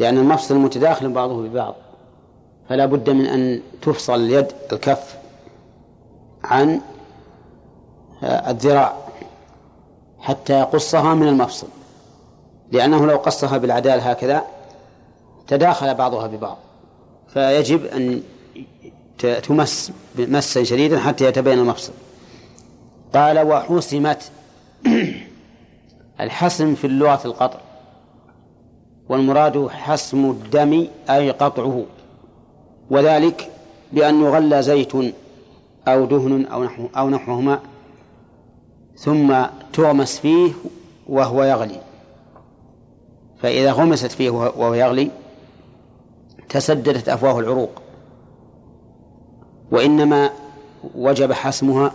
لأن 0.00 0.18
المفصل 0.18 0.56
متداخل 0.56 1.08
بعضه 1.08 1.42
ببعض. 1.42 1.74
فلا 2.68 2.86
بد 2.86 3.10
من 3.10 3.26
أن 3.26 3.60
تفصل 3.82 4.14
اليد 4.14 4.46
الكف 4.72 5.16
عن 6.44 6.80
الذراع 8.22 8.96
حتى 10.20 10.52
يقصها 10.52 11.14
من 11.14 11.28
المفصل. 11.28 11.68
لأنه 12.72 13.06
لو 13.06 13.16
قصها 13.16 13.58
بالعدال 13.58 14.00
هكذا 14.00 14.44
تداخل 15.46 15.94
بعضها 15.94 16.26
ببعض. 16.26 16.58
فيجب 17.28 17.84
أن 17.84 18.22
تمس 19.18 19.92
مسا 20.18 20.64
شديدا 20.64 20.98
حتى 20.98 21.24
يتبين 21.24 21.58
المفصل. 21.58 21.92
قال 23.14 23.38
وحسمت 23.38 24.30
الحسم 26.20 26.74
في 26.74 26.86
اللغة 26.86 27.20
القطع 27.24 27.58
والمراد 29.08 29.68
حسم 29.68 30.30
الدم 30.30 30.86
أي 31.10 31.30
قطعه. 31.30 31.84
وذلك 32.90 33.50
بأن 33.92 34.22
يغلى 34.22 34.62
زيت 34.62 34.92
أو 35.88 36.04
دهن 36.04 36.46
أو 36.46 36.64
نحو 36.64 36.86
أو 36.96 37.10
نحوهما 37.10 37.60
ثم 38.96 39.44
تغمس 39.72 40.18
فيه 40.18 40.52
وهو 41.08 41.44
يغلي. 41.44 41.80
فإذا 43.42 43.72
غمست 43.72 44.12
فيه 44.12 44.30
وهو 44.30 44.74
يغلي 44.74 45.10
تسددت 46.48 47.08
أفواه 47.08 47.38
العروق. 47.38 47.82
وإنما 49.70 50.30
وجب 50.94 51.32
حسمها 51.32 51.92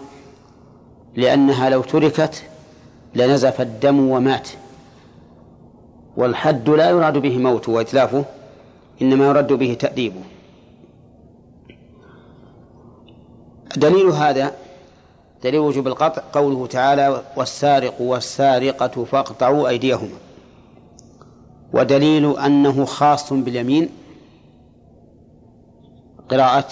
لأنها 1.15 1.69
لو 1.69 1.81
تركت 1.81 2.43
لنزف 3.15 3.61
الدم 3.61 4.09
ومات. 4.09 4.49
والحد 6.17 6.69
لا 6.69 6.89
يراد 6.89 7.17
به 7.17 7.37
موت 7.37 7.69
وإتلافه 7.69 8.25
إنما 9.01 9.27
يرد 9.27 9.53
به 9.53 9.73
تأديبه. 9.79 10.21
دليل 13.75 14.07
هذا 14.07 14.53
دليل 15.43 15.59
وجوب 15.59 15.87
القطع 15.87 16.21
قوله 16.33 16.67
تعالى 16.67 17.21
والسارق 17.35 18.01
والسارقة 18.01 19.05
فاقطعوا 19.05 19.69
أيديهما. 19.69 20.17
ودليل 21.73 22.37
أنه 22.37 22.85
خاص 22.85 23.33
باليمين 23.33 23.89
قراءة 26.29 26.67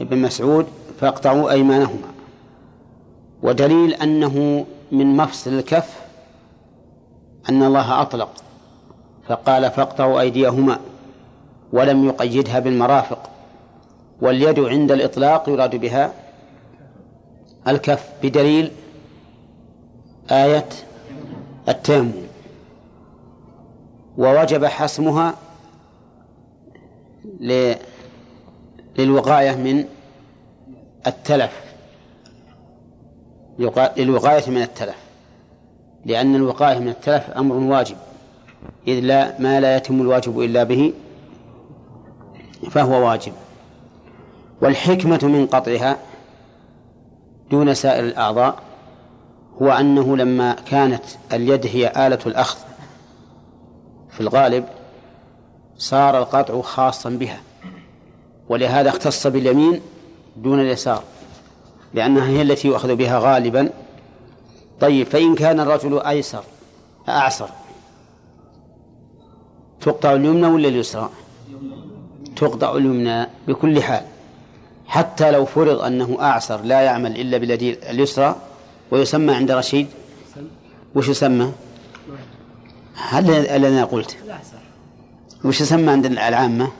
ابن 0.00 0.18
مسعود 0.18 0.66
فاقطعوا 1.00 1.50
أيمانهما. 1.50 2.08
ودليل 3.42 3.94
أنه 3.94 4.66
من 4.92 5.16
مفصل 5.16 5.50
الكف 5.50 6.00
أن 7.48 7.62
الله 7.62 8.02
أطلق 8.02 8.30
فقال 9.28 9.70
فاقطعوا 9.70 10.20
أيديهما 10.20 10.78
ولم 11.72 12.06
يقيدها 12.06 12.58
بالمرافق. 12.58 13.30
واليد 14.22 14.60
عند 14.60 14.92
الإطلاق 14.92 15.48
يراد 15.48 15.76
بها 15.76 16.12
الكف 17.68 18.10
بدليل 18.22 18.70
آية 20.30 20.68
التيمم. 21.68 22.12
ووجب 24.18 24.64
حسمها 24.64 25.34
للوقاية 28.98 29.54
من 29.54 29.84
التلف. 31.06 31.62
للوقاية 33.96 34.50
من 34.50 34.62
التلف. 34.62 34.96
لأن 36.04 36.34
الوقاية 36.34 36.78
من 36.78 36.88
التلف 36.88 37.30
أمر 37.30 37.54
واجب. 37.54 37.96
إذ 38.88 39.00
لا 39.00 39.40
ما 39.40 39.60
لا 39.60 39.76
يتم 39.76 40.00
الواجب 40.00 40.40
إلا 40.40 40.64
به 40.64 40.92
فهو 42.70 43.08
واجب. 43.08 43.32
والحكمة 44.62 45.20
من 45.22 45.46
قطعها 45.46 45.98
دون 47.50 47.74
سائر 47.74 48.04
الأعضاء 48.04 48.58
هو 49.62 49.70
أنه 49.70 50.16
لما 50.16 50.52
كانت 50.52 51.04
اليد 51.32 51.66
هي 51.66 52.06
آلة 52.06 52.18
الأخذ 52.26 52.58
في 54.10 54.20
الغالب 54.20 54.64
صار 55.78 56.18
القطع 56.18 56.60
خاصا 56.60 57.10
بها 57.10 57.40
ولهذا 58.48 58.88
اختص 58.88 59.26
باليمين 59.26 59.80
دون 60.36 60.60
اليسار 60.60 61.02
لأنها 61.94 62.28
هي 62.28 62.42
التي 62.42 62.68
يؤخذ 62.68 62.94
بها 62.94 63.18
غالبا. 63.18 63.70
طيب 64.80 65.06
فإن 65.06 65.34
كان 65.34 65.60
الرجل 65.60 66.00
أيسر 66.00 66.44
أعسر 67.08 67.48
تقطع 69.80 70.12
اليمنى 70.12 70.46
ولا 70.46 70.68
اليسرى؟ 70.68 71.10
تقطع 72.36 72.76
اليمنى 72.76 73.26
بكل 73.48 73.82
حال. 73.82 74.02
حتى 74.92 75.30
لو 75.30 75.44
فرض 75.44 75.80
أنه 75.80 76.18
أعسر 76.20 76.62
لا 76.62 76.80
يعمل 76.80 77.20
إلا 77.20 77.38
باليد 77.38 77.62
اليسرى 77.62 78.36
ويسمى 78.90 79.34
عند 79.34 79.50
رشيد 79.50 79.86
وش 80.94 81.08
يسمى؟ 81.08 81.52
هل 82.94 83.30
أنا 83.46 83.84
قلت 83.84 84.16
وش 85.44 85.60
يسمى 85.60 85.90
عند 85.92 86.06
العامة؟ 86.06 86.70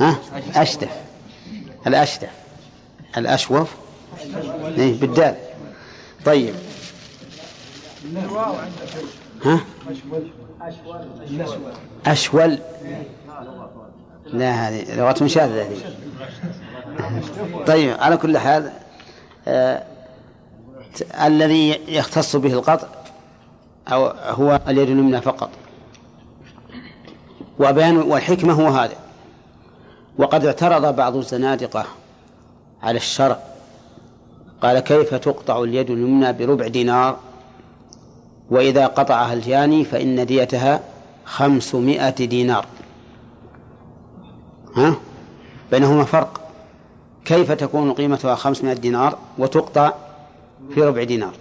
ها؟ 0.00 0.16
أشتف 0.54 0.90
الأشتف 1.86 2.30
الأشوف 3.16 3.74
إيه 4.78 5.00
بالدال 5.00 5.36
طيب 6.24 6.54
ها؟ 9.44 9.60
أشول 12.06 12.58
لا 14.26 14.50
هذه 14.50 14.96
لغة 14.96 15.26
شاذة 15.26 15.62
هذه. 15.62 15.76
طيب 17.66 17.96
على 18.00 18.16
كل 18.16 18.38
حال 18.38 18.72
آه 19.48 19.82
الذي 21.24 21.80
يختص 21.88 22.36
به 22.36 22.52
القطع 22.52 22.88
أو 23.88 24.06
هو 24.06 24.60
اليد 24.68 24.90
اليمنى 24.90 25.20
فقط. 25.20 25.50
وبيان 27.58 27.96
والحكمة 27.96 28.52
هو 28.52 28.68
هذا. 28.68 28.94
وقد 30.18 30.46
اعترض 30.46 30.96
بعض 30.96 31.16
الزنادقة 31.16 31.84
على 32.82 32.96
الشرع. 32.96 33.38
قال 34.62 34.80
كيف 34.80 35.14
تقطع 35.14 35.62
اليد 35.62 35.90
اليمنى 35.90 36.32
بربع 36.32 36.66
دينار؟ 36.66 37.18
وإذا 38.50 38.86
قطعها 38.86 39.32
الجاني 39.32 39.84
فإن 39.84 40.26
ديتها 40.26 40.80
خمسمائة 41.24 42.26
دينار. 42.26 42.66
ها؟ 44.76 44.94
بينهما 45.70 46.04
فرق. 46.04 46.40
كيف 47.24 47.52
تكون 47.52 47.92
قيمتها 47.92 48.34
خمسمائة 48.34 48.74
دينار 48.74 49.18
وتقطع 49.38 49.92
في 50.74 50.82
ربع 50.82 51.02
دينار؟ 51.02 51.32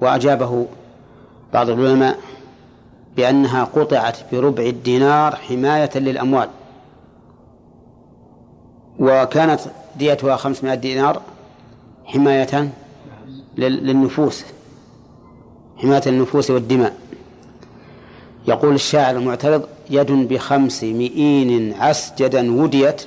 وأجابه 0.00 0.66
بعض 1.52 1.70
العلماء 1.70 2.18
بأنها 3.16 3.64
قطعت 3.64 4.18
بربع 4.32 4.62
الدينار 4.62 5.36
حماية 5.36 5.90
للأموال. 5.94 6.48
وكانت 8.98 9.60
ديتها 9.96 10.36
خمسمائة 10.36 10.74
دينار 10.74 11.22
حماية 12.04 12.70
للنفوس 13.56 14.44
حماية 15.76 16.02
النفوس 16.06 16.50
والدماء. 16.50 16.96
يقول 18.48 18.74
الشاعر 18.74 19.16
المعترض 19.16 19.68
يد 19.90 20.12
بخمس 20.12 20.84
مئين 20.84 21.74
عسجدا 21.74 22.62
وديت 22.62 23.02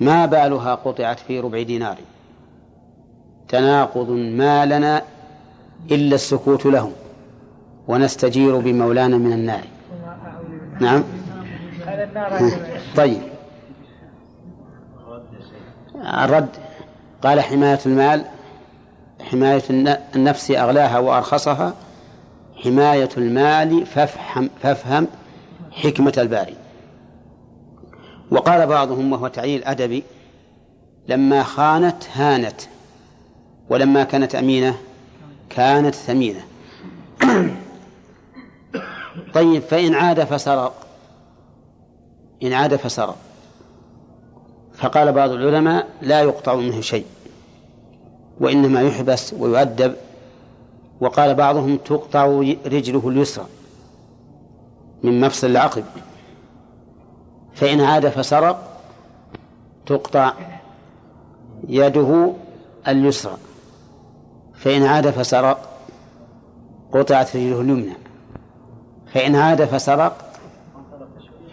ما 0.00 0.26
بالها 0.26 0.74
قطعت 0.74 1.18
في 1.20 1.40
ربع 1.40 1.62
دينار. 1.62 1.96
تناقض 3.48 4.10
ما 4.10 4.66
لنا 4.66 5.02
إلا 5.90 6.14
السكوت 6.14 6.66
له 6.66 6.92
ونستجير 7.88 8.58
بمولانا 8.58 9.16
من 9.16 9.32
النار. 9.32 9.64
نعم. 10.80 11.04
طيب. 12.96 13.22
الرد. 15.96 16.48
قال 17.22 17.40
حماية 17.40 17.78
المال 17.86 18.24
حماية 19.20 19.62
النفس 20.16 20.50
أغلاها 20.50 20.98
وأرخصها. 20.98 21.74
حماية 22.64 23.08
المال 23.16 23.86
فافهم, 23.86 24.50
فافهم. 24.62 25.06
حكمة 25.74 26.12
الباري. 26.18 26.56
وقال 28.30 28.66
بعضهم 28.66 29.12
وهو 29.12 29.28
تعليل 29.28 29.64
أدبي 29.64 30.02
لما 31.08 31.42
خانت 31.42 32.04
هانت 32.14 32.60
ولما 33.70 34.04
كانت 34.04 34.34
أمينة 34.34 34.78
كانت 35.50 35.94
ثمينة. 35.94 36.44
طيب 39.34 39.62
فإن 39.62 39.94
عاد 39.94 40.24
فسرق 40.24 40.86
إن 42.42 42.52
عاد 42.52 42.76
فسرق 42.76 43.16
فقال 44.74 45.12
بعض 45.12 45.30
العلماء 45.30 45.88
لا 46.02 46.22
يقطع 46.22 46.54
منه 46.54 46.80
شيء 46.80 47.06
وإنما 48.40 48.82
يحبس 48.82 49.34
ويؤدب. 49.38 49.94
وقال 51.00 51.34
بعضهم 51.34 51.76
تقطع 51.76 52.24
رجله 52.66 53.08
اليسرى. 53.08 53.46
من 55.04 55.20
مفصل 55.20 55.46
العقب 55.46 55.84
فإن 57.54 57.80
عاد 57.80 58.08
فسرق 58.08 58.80
تقطع 59.86 60.32
يده 61.68 62.32
اليسرى. 62.88 63.36
فإن 64.54 64.82
عاد 64.82 65.10
فسرق 65.10 65.68
قطعت 66.92 67.36
رجله 67.36 67.60
اليمنى. 67.60 67.96
فإن 69.14 69.36
عاد 69.36 69.64
فسرق 69.64 70.32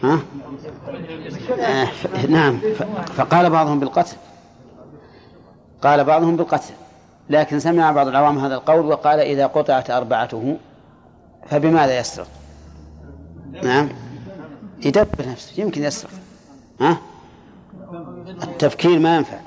ها؟ 0.03 0.19
آه 1.59 1.87
نعم 2.29 2.59
فقال 3.05 3.49
بعضهم 3.49 3.79
بالقتل. 3.79 4.17
قال 5.81 6.03
بعضهم 6.03 6.35
بالقتل. 6.35 6.73
لكن 7.29 7.59
سمع 7.59 7.91
بعض 7.91 8.07
العوام 8.07 8.39
هذا 8.39 8.55
القول 8.55 8.85
وقال 8.85 9.19
إذا 9.19 9.47
قطعت 9.47 9.89
أربعته 9.89 10.57
فبماذا 11.47 11.99
يسرق؟ 11.99 12.27
نعم. 13.63 13.89
يدبر 14.85 15.29
نفسه 15.31 15.61
يمكن 15.61 15.83
يسرق. 15.83 16.11
ها؟ 16.81 16.97
التفكير 18.43 18.99
ما 18.99 19.17
ينفع 19.17 19.39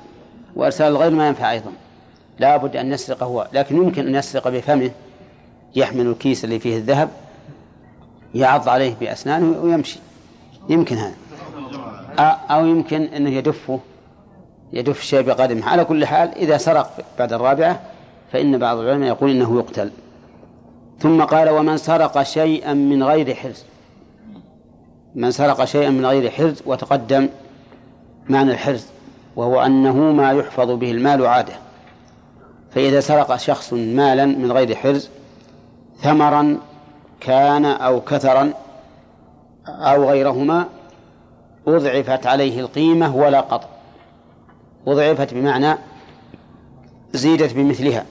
وإرسال 0.55 0.87
الغير 0.87 1.11
ما 1.11 1.27
ينفع 1.27 1.51
أيضا. 1.51 1.71
لا 2.39 2.57
بد 2.57 2.75
أن 2.75 2.91
يسرق 2.93 3.23
هو 3.23 3.47
لكن 3.53 3.75
يمكن 3.75 4.07
أن 4.07 4.15
يسرق 4.15 4.47
بفمه. 4.47 4.91
يحمل 5.75 6.07
الكيس 6.07 6.43
اللي 6.43 6.59
فيه 6.59 6.77
الذهب 6.77 7.09
يعض 8.35 8.69
عليه 8.69 8.95
بأسنانه 8.99 9.59
ويمشي. 9.61 9.99
يمكن 10.69 10.95
هذا. 10.97 11.15
أو 12.49 12.65
يمكن 12.65 13.01
أنه 13.01 13.29
يدفه 13.29 13.79
يدف 14.73 14.99
الشيء 14.99 15.21
بقدمه. 15.21 15.65
على 15.65 15.85
كل 15.85 16.05
حال 16.05 16.35
إذا 16.35 16.57
سرق 16.57 17.05
بعد 17.19 17.33
الرابعة 17.33 17.81
فإن 18.31 18.57
بعض 18.57 18.77
العلماء 18.77 19.07
يقول 19.07 19.31
إنه 19.31 19.57
يقتل. 19.57 19.91
ثم 20.99 21.23
قال 21.23 21.49
ومن 21.49 21.77
سرق 21.77 22.23
شيئا 22.23 22.73
من 22.73 23.03
غير 23.03 23.35
حرز 23.35 23.63
من 25.15 25.31
سرق 25.31 25.65
شيئا 25.65 25.89
من 25.89 26.05
غير 26.05 26.31
حرز 26.31 26.63
وتقدم 26.65 27.29
معنى 28.29 28.51
الحرز 28.51 28.85
وهو 29.35 29.61
أنه 29.61 29.93
ما 29.93 30.31
يحفظ 30.31 30.71
به 30.71 30.91
المال 30.91 31.25
عادة. 31.25 31.53
فإذا 32.71 32.99
سرق 32.99 33.35
شخص 33.35 33.73
مالا 33.73 34.25
من 34.25 34.51
غير 34.51 34.75
حرز 34.75 35.09
ثمرا 36.01 36.57
كان 37.19 37.65
أو 37.65 38.01
كثرا 38.01 38.53
أو 39.67 40.09
غيرهما 40.09 40.65
أضعفت 41.67 42.27
عليه 42.27 42.59
القيمة 42.59 43.15
ولا 43.15 43.41
قطع. 43.41 43.67
أضعفت 44.87 45.33
بمعنى 45.33 45.77
زيدت 47.13 47.53
بمثلها 47.53 48.05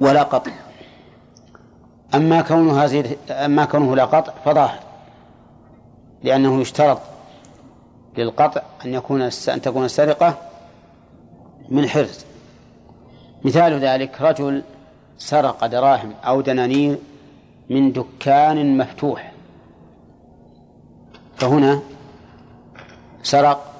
ولا 0.00 0.22
قطع. 0.22 0.52
أما 2.14 2.40
كونها 2.40 2.86
زيد 2.86 3.18
أما 3.30 3.64
كونه 3.64 3.96
لا 3.96 4.04
قطع 4.04 4.32
فظاهر. 4.44 4.89
لأنه 6.22 6.60
يشترط 6.60 7.00
للقطع 8.18 8.62
أن 8.84 8.94
يكون 8.94 9.22
أن 9.22 9.62
تكون 9.62 9.84
السرقة 9.84 10.38
من 11.68 11.88
حرز. 11.88 12.24
مثال 13.44 13.80
ذلك 13.80 14.20
رجل 14.20 14.62
سرق 15.18 15.66
دراهم 15.66 16.14
أو 16.24 16.40
دنانير 16.40 16.98
من 17.70 17.92
دكان 17.92 18.78
مفتوح. 18.78 19.32
فهنا 21.36 21.80
سرق 23.22 23.72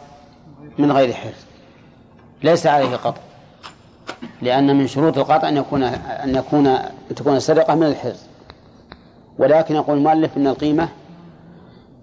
من 0.78 0.93
غير 0.93 1.12
حرز. 1.12 1.45
ليس 2.43 2.66
عليه 2.66 2.97
قطع 2.97 3.20
لأن 4.43 4.76
من 4.76 4.86
شروط 4.86 5.18
القطع 5.18 5.49
أن 5.49 5.57
يكون 5.57 5.82
أن 5.82 6.34
يكون 6.34 6.66
أن 6.66 7.14
تكون 7.16 7.36
السرقة 7.36 7.74
من 7.74 7.86
الحرز. 7.86 8.22
ولكن 9.38 9.74
يقول 9.74 9.97
المؤلف 9.97 10.36
أن 10.36 10.47
القيمة 10.47 10.88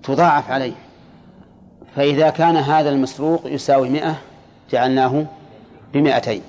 تضاعف 0.07 0.51
عليه. 0.51 0.73
فإذا 1.95 2.29
كان 2.29 2.57
هذا 2.57 2.89
المسروق 2.89 3.41
يساوي 3.45 3.89
مئة 3.89 4.15
جعلناه 4.71 5.25
بمئتين. 5.93 6.41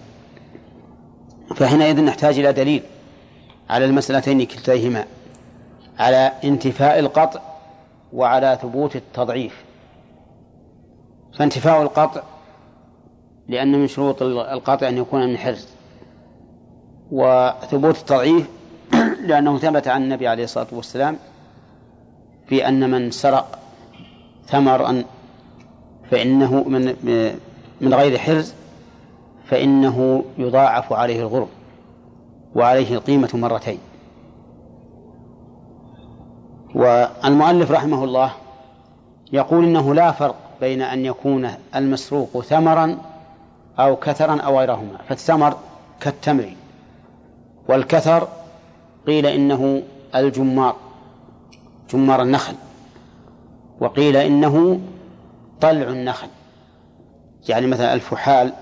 فحينئذ 1.57 2.01
نحتاج 2.05 2.39
إلى 2.39 2.53
دليل 2.53 2.83
على 3.71 3.85
المسألتين 3.85 4.47
كلتيهما 4.47 5.05
على 5.99 6.33
انتفاء 6.45 6.99
القطع 6.99 7.41
وعلى 8.13 8.59
ثبوت 8.63 8.97
التضعيف. 8.97 9.65
فانتفاء 11.39 11.83
القطع 11.83 12.23
لأن 13.49 13.73
من 13.73 13.87
شروط 13.87 14.23
القطع 14.23 14.89
أن 14.89 14.99
يكون 14.99 15.27
من 15.27 15.39
حرز. 15.39 15.69
وثبوت 17.11 17.97
التضعيف 17.97 18.47
لأنه 19.29 19.59
ثبت 19.59 19.89
عن 19.89 20.03
النبي 20.03 20.29
عليه 20.29 20.45
الصلاة 20.45 20.67
والسلام 20.73 21.17
في 22.49 22.69
أن 22.69 22.91
من 22.91 23.11
سرق 23.11 23.59
ثمرا 24.47 25.05
فإنه 26.11 26.65
من 26.69 26.95
من 27.81 27.95
غير 27.95 28.19
حرز 28.19 28.55
فإنه 29.47 30.25
يضاعف 30.39 30.93
عليه 30.93 31.21
الغرب 31.21 31.49
وعليه 32.55 32.95
القيمة 32.95 33.31
مرتين. 33.35 33.79
والمؤلف 36.75 37.71
رحمه 37.71 38.05
الله 38.05 38.31
يقول 39.33 39.65
إنه 39.65 39.95
لا 39.95 40.13
فرق 40.13 40.37
بين 40.61 40.83
أن 40.83 41.05
يكون 41.05 41.51
المسروق 41.75 42.41
ثمرا 42.43 42.99
أو 43.79 43.97
كثرا 43.97 44.41
أو 44.41 44.59
غيرهما 44.59 44.99
فالثمر 45.09 45.57
كالتمر 46.01 46.53
والكثر 47.69 48.29
قيل 49.07 49.27
إنه 49.27 49.83
الجمار. 50.15 50.77
جمار 51.91 52.23
النخل 52.23 52.55
وقيل 53.81 54.17
إنه 54.17 54.81
طلع 55.61 55.89
النخل. 55.89 56.29
يعني 57.49 57.67
مثلا 57.67 57.95
الفحال 57.95 58.53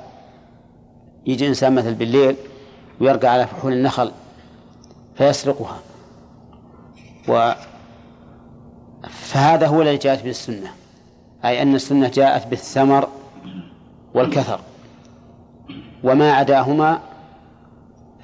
يجي 1.27 1.49
إنسان 1.49 1.75
مثل 1.75 1.95
بالليل 1.95 2.37
ويرقى 3.01 3.29
على 3.29 3.47
فحول 3.47 3.73
النخل 3.73 4.13
فيسرقها. 5.15 5.79
و 7.29 7.53
فهذا 9.11 9.67
هو 9.67 9.83
الذي 9.83 9.97
جاءت 9.97 10.23
به 10.23 10.31
السنة 10.31 10.71
أي 11.45 11.63
أن 11.63 11.75
السنة 11.75 12.09
جاءت 12.09 12.47
بالثمر 12.47 13.09
والكثر. 14.15 14.61
وما 16.05 16.33
عداهما 16.33 17.01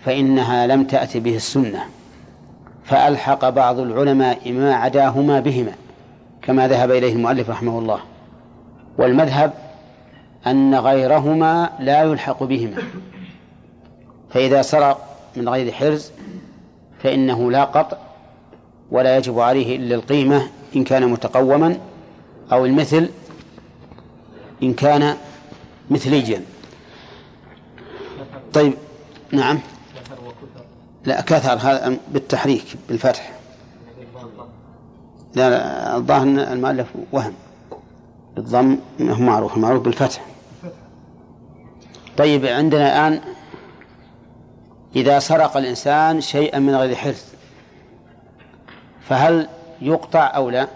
فإنها 0.05 0.67
لم 0.67 0.85
تأت 0.85 1.17
به 1.17 1.37
السنة. 1.37 1.87
فألحق 2.93 3.49
بعض 3.49 3.79
العلماء 3.79 4.53
ما 4.53 4.75
عداهما 4.75 5.41
بهما 5.41 5.73
كما 6.43 6.69
ذهب 6.69 6.91
إليه 6.91 7.13
المؤلف 7.13 7.51
رحمه 7.51 7.79
الله. 7.79 8.01
والمذهب 8.99 9.53
أن 10.47 10.75
غيرهما 10.75 11.71
لا 11.81 12.03
يلحق 12.03 12.43
بهما. 12.43 12.83
فإذا 14.31 14.63
سرق 14.63 15.17
من 15.37 15.49
غير 15.49 15.73
حرز 15.73 16.11
فإنه 17.03 17.51
لا 17.51 17.65
قطع 17.65 17.97
ولا 18.91 19.17
يجب 19.17 19.39
عليه 19.39 19.77
إلا 19.77 19.95
القيمة 19.95 20.49
إن 20.77 20.85
كان 20.85 21.09
متقوما 21.09 21.79
أو 22.53 22.67
المثل 22.67 23.09
إن 24.63 24.75
كان 24.75 25.17
مثليا. 25.91 26.43
طيب 28.53 28.75
نعم. 29.33 29.59
لا 31.05 31.21
كثر 31.21 31.53
هذا 31.53 31.97
بالتحريك 32.09 32.65
بالفتح. 32.89 33.33
لا, 35.35 35.97
الظاهر 35.97 36.23
المؤلف 36.23 36.89
وهم. 37.13 37.35
بالضم 38.37 38.79
هو 39.01 39.15
معروف 39.15 39.57
معروف 39.57 39.83
بالفتح. 39.83 40.25
طيب 42.17 42.47
عندنا 42.47 42.87
الآن 42.87 43.21
إذا 44.97 45.19
سرق 45.19 45.57
الإنسان 45.57 46.21
شيئا 46.21 46.59
من 46.59 46.75
غير 46.75 46.95
حرز 46.95 47.25
فهل 49.09 49.49
يقطع 49.81 50.33
أو 50.37 50.51
لا؟ 50.51 50.69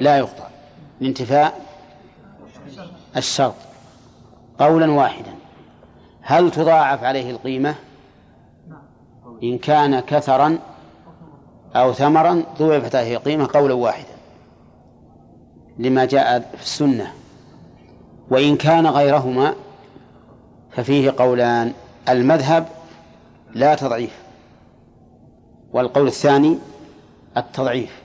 لا 0.00 0.18
يقطع. 0.18 0.46
لانتفاء 1.00 1.60
الشرط. 3.16 3.54
قولا 4.58 4.90
واحدا. 4.90 5.34
هل 6.22 6.50
تضاعف 6.50 7.04
عليه 7.04 7.30
القيمة؟ 7.30 7.74
إن 9.42 9.58
كان 9.58 10.00
كثرا 10.00 10.58
أو 11.76 11.92
ثمرا 11.92 12.42
ضوعفت 12.58 12.94
عليه 12.94 13.16
القيمة 13.16 13.48
قولا 13.54 13.74
واحدا 13.74 14.16
لما 15.78 16.04
جاء 16.04 16.40
في 16.56 16.62
السنة. 16.62 17.12
وإن 18.30 18.56
كان 18.56 18.86
غيرهما 18.86 19.54
ففيه 20.70 21.14
قولان 21.18 21.72
المذهب 22.08 22.66
لا 23.54 23.74
تضعيف 23.74 24.18
والقول 25.72 26.06
الثاني 26.06 26.58
التضعيف. 27.36 28.02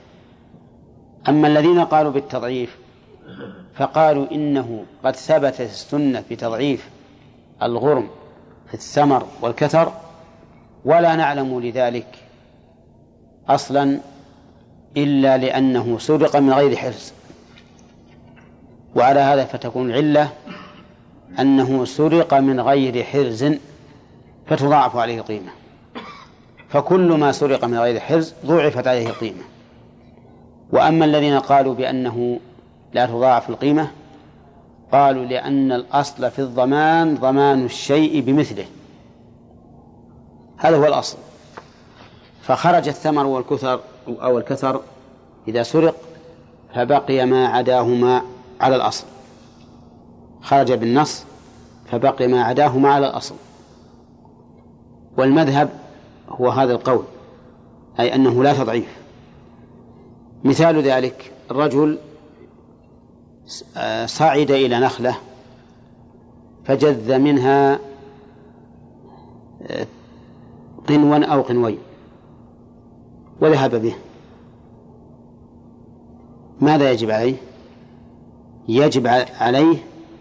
أما 1.28 1.48
الذين 1.48 1.84
قالوا 1.84 2.12
بالتضعيف 2.12 2.78
فقالوا 3.74 4.30
إنه 4.32 4.84
قد 5.04 5.16
ثبتت 5.16 5.60
السنة 5.60 6.24
بتضعيف 6.30 6.90
الغرم 7.62 8.08
في 8.68 8.74
الثمر 8.74 9.26
والكثر 9.40 9.92
ولا 10.84 11.16
نعلم 11.16 11.60
لذلك 11.60 12.06
أصلا 13.48 13.98
إلا 14.96 15.38
لأنه 15.38 15.98
سرق 15.98 16.36
من 16.36 16.52
غير 16.52 16.76
حرص. 16.76 17.12
وعلى 18.94 19.20
هذا 19.20 19.44
فتكون 19.44 19.90
العلة 19.90 20.30
أنه 21.38 21.84
سرق 21.84 22.34
من 22.34 22.60
غير 22.60 23.02
حرز 23.04 23.54
فتضاعف 24.46 24.96
عليه 24.96 25.18
القيمة. 25.18 25.50
فكل 26.68 27.12
ما 27.12 27.32
سرق 27.32 27.64
من 27.64 27.78
غير 27.78 28.00
حرز 28.00 28.34
ضوعفت 28.46 28.86
عليه 28.86 29.08
القيمة. 29.08 29.42
وأما 30.72 31.04
الذين 31.04 31.38
قالوا 31.38 31.74
بأنه 31.74 32.40
لا 32.94 33.06
تضاعف 33.06 33.50
القيمة 33.50 33.90
قالوا 34.92 35.24
لأن 35.24 35.72
الأصل 35.72 36.30
في 36.30 36.38
الضمان 36.38 37.14
ضمان 37.14 37.64
الشيء 37.64 38.20
بمثله. 38.20 38.64
هذا 40.62 40.76
هو 40.76 40.86
الأصل. 40.86 41.18
فخرج 42.42 42.88
الثمر 42.88 43.26
والكثر 43.26 43.80
أو 44.08 44.38
الكثر 44.38 44.80
إذا 45.48 45.62
سرق 45.62 45.94
فبقي 46.74 47.26
ما 47.26 47.46
عداهما 47.46 48.22
على 48.60 48.76
الأصل. 48.76 49.04
خرج 50.42 50.72
بالنص 50.72 51.24
فبقي 51.86 52.26
ما 52.26 52.42
عداهما 52.42 52.88
على 52.88 53.06
الأصل. 53.06 53.34
والمذهب 55.18 55.68
هو 56.28 56.48
هذا 56.48 56.72
القول 56.72 57.04
أي 58.00 58.14
أنه 58.14 58.42
لا 58.42 58.52
تضعيف. 58.52 59.02
مثال 60.44 60.82
ذلك 60.82 61.32
الرجل 61.50 61.98
صعد 64.06 64.50
إلى 64.50 64.80
نخلة 64.80 65.16
فجذ 66.64 67.18
منها 67.18 67.78
قنوا 70.88 71.24
أو 71.24 71.42
قنوين 71.42 71.78
وذهب 73.40 73.74
به. 73.74 73.94
ماذا 76.60 76.90
يجب 76.90 77.10
عليه؟ 77.10 77.36
يجب 78.68 79.06
عليه 79.40 79.76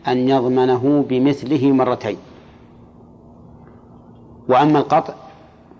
أن 0.08 0.30
يضمنه 0.30 1.06
بمثله 1.10 1.72
مرتين. 1.72 2.18
وأما 4.50 4.80
القطع 4.80 5.14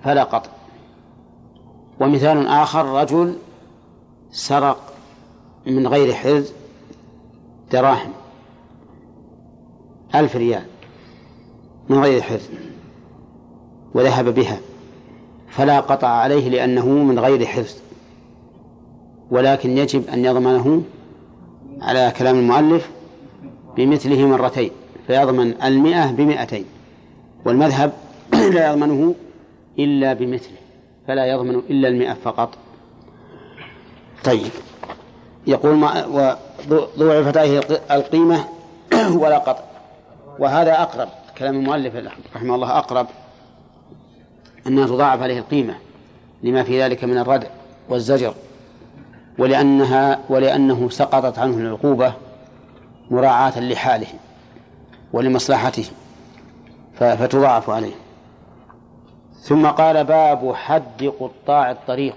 فلا 0.04 0.24
قطع. 0.24 0.50
ومثال 2.02 2.48
آخر 2.48 2.86
رجل 2.86 3.36
سرق 4.32 4.94
من 5.68 5.88
غير 5.88 6.14
حرز 6.14 6.54
دراهم 7.72 8.12
ألف 10.16 10.36
ريال 10.36 10.66
من 11.90 12.00
غير 12.04 12.22
حرز 12.22 12.50
وذهب 13.94 14.26
بها. 14.26 14.58
فلا 15.52 15.80
قطع 15.80 16.08
عليه 16.08 16.50
لأنه 16.50 16.88
من 16.88 17.20
غير 17.20 17.46
حرز 17.46 17.78
ولكن 19.32 19.78
يجب 19.78 20.10
أن 20.10 20.26
يضمنه 20.26 20.84
على 21.82 22.14
كلام 22.18 22.40
المؤلف 22.40 22.90
بمثله 23.76 24.28
مرتين 24.28 24.72
فيضمن 25.08 25.64
المئة 25.64 26.12
بمئتين 26.12 26.66
والمذهب 27.46 27.92
لا 28.54 28.72
يضمنه 28.72 29.16
إلا 29.80 30.14
بمثله 30.14 30.58
فلا 31.08 31.26
يضمن 31.26 31.56
إلا 31.56 31.88
المئة 31.88 32.14
فقط. 32.14 32.50
طيب 34.24 34.52
يقول 35.48 35.76
ما 35.76 36.06
وضوعفت 36.98 37.38
عليه 37.38 37.60
القيمة 37.92 38.46
ولا 39.22 39.38
قطع. 39.38 39.64
وهذا 40.40 40.82
أقرب 40.82 41.10
كلام 41.38 41.56
المؤلف 41.56 41.96
رحمه 42.36 42.56
الله 42.56 42.78
أقرب. 42.78 43.08
أنها 44.68 44.88
تضاعف 44.88 45.22
عليه 45.22 45.40
القيمة 45.40 45.76
لما 46.44 46.64
في 46.64 46.84
ذلك 46.84 47.04
من 47.04 47.18
الردع 47.18 47.48
والزجر 47.90 48.34
ولأنها 49.38 50.20
ولأنه 50.30 50.90
سقطت 50.90 51.40
عنه 51.40 51.58
العقوبة 51.58 52.14
مراعاة 53.12 53.60
لحاله 53.60 54.08
ولمصلحته 55.14 55.86
فتضاعف 57.00 57.70
عليه. 57.70 57.94
ثم 59.42 59.68
قال 59.68 60.04
باب 60.04 60.54
حد 60.54 61.12
قطاع 61.20 61.72
الطريق. 61.72 62.16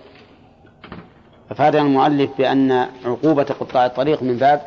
أفاد 1.50 1.76
المؤلف 1.76 2.30
بأن 2.38 2.88
عقوبة 3.04 3.42
قطاع 3.42 3.86
الطريق 3.86 4.22
من 4.22 4.36
باب 4.36 4.62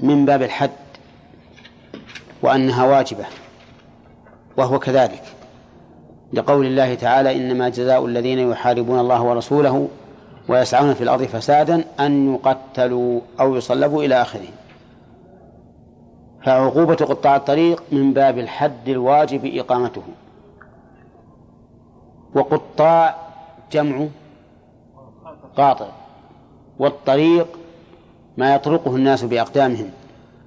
من 0.00 0.24
باب 0.24 0.42
الحد 0.42 0.70
وأنها 2.42 2.84
واجبة 2.84 3.26
وهو 4.56 4.78
كذلك. 4.78 5.22
لقول 6.32 6.66
الله 6.66 6.94
تعالى 6.94 7.36
إنما 7.36 7.68
جزاء 7.68 8.06
الذين 8.06 8.38
يحاربون 8.50 8.98
الله 9.00 9.22
ورسوله 9.22 9.88
ويسعون 10.48 10.94
في 10.94 11.04
الأرض 11.04 11.22
فسادا 11.22 11.84
أن 12.00 12.34
يقتلوا 12.34 13.20
أو 13.40 13.56
يصلبوا 13.56 14.04
إلى 14.04 14.22
آخره. 14.22 14.48
فعقوبة 16.44 16.94
قطاع 16.94 17.36
الطريق 17.36 17.82
من 17.92 18.12
باب 18.12 18.38
الحد 18.38 18.88
الواجب 18.88 19.44
إقامته. 19.44 20.02
وقطاع 22.34 23.16
جمع 23.72 24.06
قاطع 25.56 25.88
والطريق 26.78 27.46
ما 28.36 28.54
يطرقه 28.54 28.96
الناس 28.96 29.24
بأقدامهم 29.24 29.90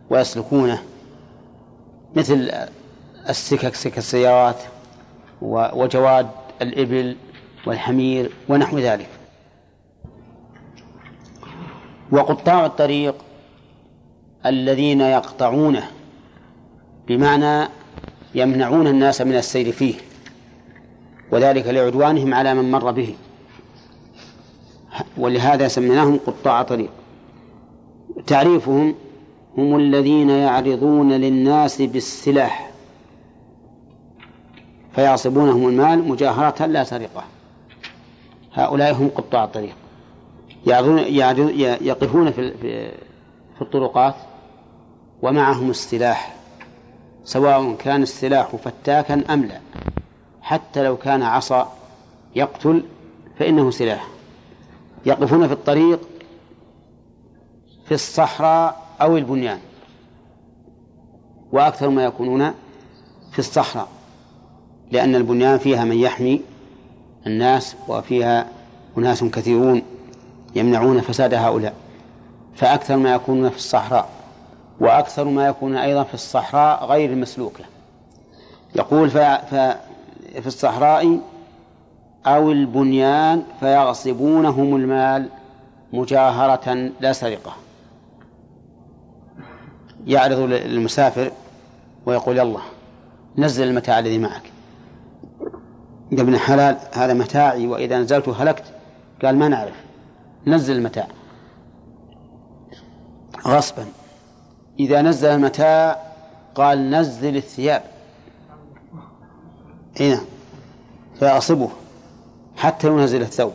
ويسلكونه 0.10 0.82
مثل 2.16 2.52
السكك 3.30 3.76
سكك 3.76 3.98
السيارات. 3.98 4.56
وجواد 5.42 6.30
الإبل 6.62 7.16
والحمير 7.68 8.32
ونحو 8.50 8.80
ذلك. 8.80 9.10
وقطاع 12.12 12.66
الطريق 12.66 13.16
الذين 14.46 15.02
يقطعونه 15.02 15.88
بمعنى 17.08 17.68
يمنعون 18.36 18.88
الناس 18.88 19.22
من 19.22 19.36
السير 19.36 19.72
فيه 19.72 19.96
وذلك 21.32 21.68
لعدوانهم 21.68 22.34
على 22.34 22.54
من 22.54 22.72
مر 22.72 22.92
به. 22.92 23.16
ولهذا 25.18 25.68
سميناهم 25.68 26.20
قطاع 26.26 26.62
طريق. 26.62 26.90
تعريفهم 28.28 28.96
هم 29.58 29.76
الذين 29.76 30.30
يعرضون 30.30 31.12
للناس 31.12 31.82
بالسلاح. 31.82 32.71
فيعصبونهم 34.96 35.68
المال 35.68 36.08
مجاهرة 36.08 36.66
لا 36.66 36.84
سرقة. 36.84 37.24
هؤلاء 38.54 38.94
هم 38.94 39.10
قطاع 39.10 39.44
الطريق. 39.44 39.76
يقفون 41.82 42.32
في 42.32 42.54
في 43.56 43.62
الطرقات 43.62 44.16
ومعهم 45.22 45.70
السلاح 45.70 46.36
سواء 47.24 47.76
كان 47.76 48.02
السلاح 48.02 48.56
فتاكا 48.56 49.34
أم 49.34 49.46
لا. 49.46 49.60
حتى 50.42 50.84
لو 50.84 50.98
كان 50.98 51.24
عصا 51.24 51.74
يقتل 52.36 52.84
فإنه 53.40 53.72
سلاح. 53.72 54.08
يقفون 55.06 55.48
في 55.48 55.54
الطريق 55.54 56.00
في 57.86 57.94
الصحراء 57.94 58.82
أو 59.02 59.18
البنيان. 59.18 59.60
وأكثر 61.52 61.90
ما 61.90 62.04
يكونون 62.06 62.54
في 63.32 63.40
الصحراء. 63.40 63.88
لأن 64.92 65.16
البنيان 65.16 65.58
فيها 65.58 65.86
من 65.86 65.98
يحمي 65.98 66.42
الناس 67.28 67.76
وفيها 67.88 68.48
أناس 68.98 69.24
كثيرون 69.24 69.82
يمنعون 70.56 71.02
فساد 71.02 71.34
هؤلاء 71.34 71.74
فأكثر 72.56 72.98
ما 72.98 73.14
يكونون 73.14 73.50
في 73.50 73.56
الصحراء 73.56 74.10
وأكثر 74.80 75.26
ما 75.26 75.48
يكون 75.48 75.76
أيضا 75.76 76.04
في 76.04 76.14
الصحراء 76.14 76.86
غير 76.86 77.10
المسلوكة 77.10 77.64
يقول 78.76 79.10
في 79.10 79.78
الصحراء 80.46 81.20
أو 82.26 82.52
البنيان 82.52 83.44
فيغصبونهم 83.60 84.76
المال 84.76 85.30
مجاهرة 85.94 86.92
لا 87.00 87.14
سرقة. 87.14 87.56
يعرض 90.08 90.38
للمسافر 90.40 91.32
ويقول 92.06 92.38
يلا 92.38 92.60
نزل 93.38 93.68
المتاع 93.68 94.00
الذي 94.00 94.18
معك. 94.18 94.51
يا 96.12 96.22
ابن 96.22 96.38
حلال 96.38 96.78
هذا 96.94 97.14
متاعي 97.14 97.68
وإذا 97.68 98.00
نزلت 98.00 98.30
هلكت. 98.30 98.64
قال 99.24 99.38
ما 99.38 99.48
نعرف. 99.48 99.76
نزل 100.48 100.76
المتاع. 100.76 101.08
غصبا. 103.48 103.86
إذا 104.80 105.02
نزل 105.02 105.30
المتاع 105.30 105.98
قال 106.56 106.90
نزل 106.90 107.36
الثياب. 107.36 107.84
هنا 110.00 110.22
فيغصبه 111.20 111.70
حتى 112.58 112.88
ينزل 112.88 113.22
الثوب. 113.22 113.54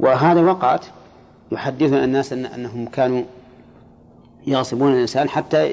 وهذا 0.00 0.40
وقعت. 0.40 0.84
يحدثنا 1.52 2.04
الناس 2.04 2.32
أن 2.32 2.46
أنهم 2.46 2.86
كانوا 2.86 3.22
يغصبون 4.46 4.92
الإنسان 4.92 5.28
حتى 5.28 5.72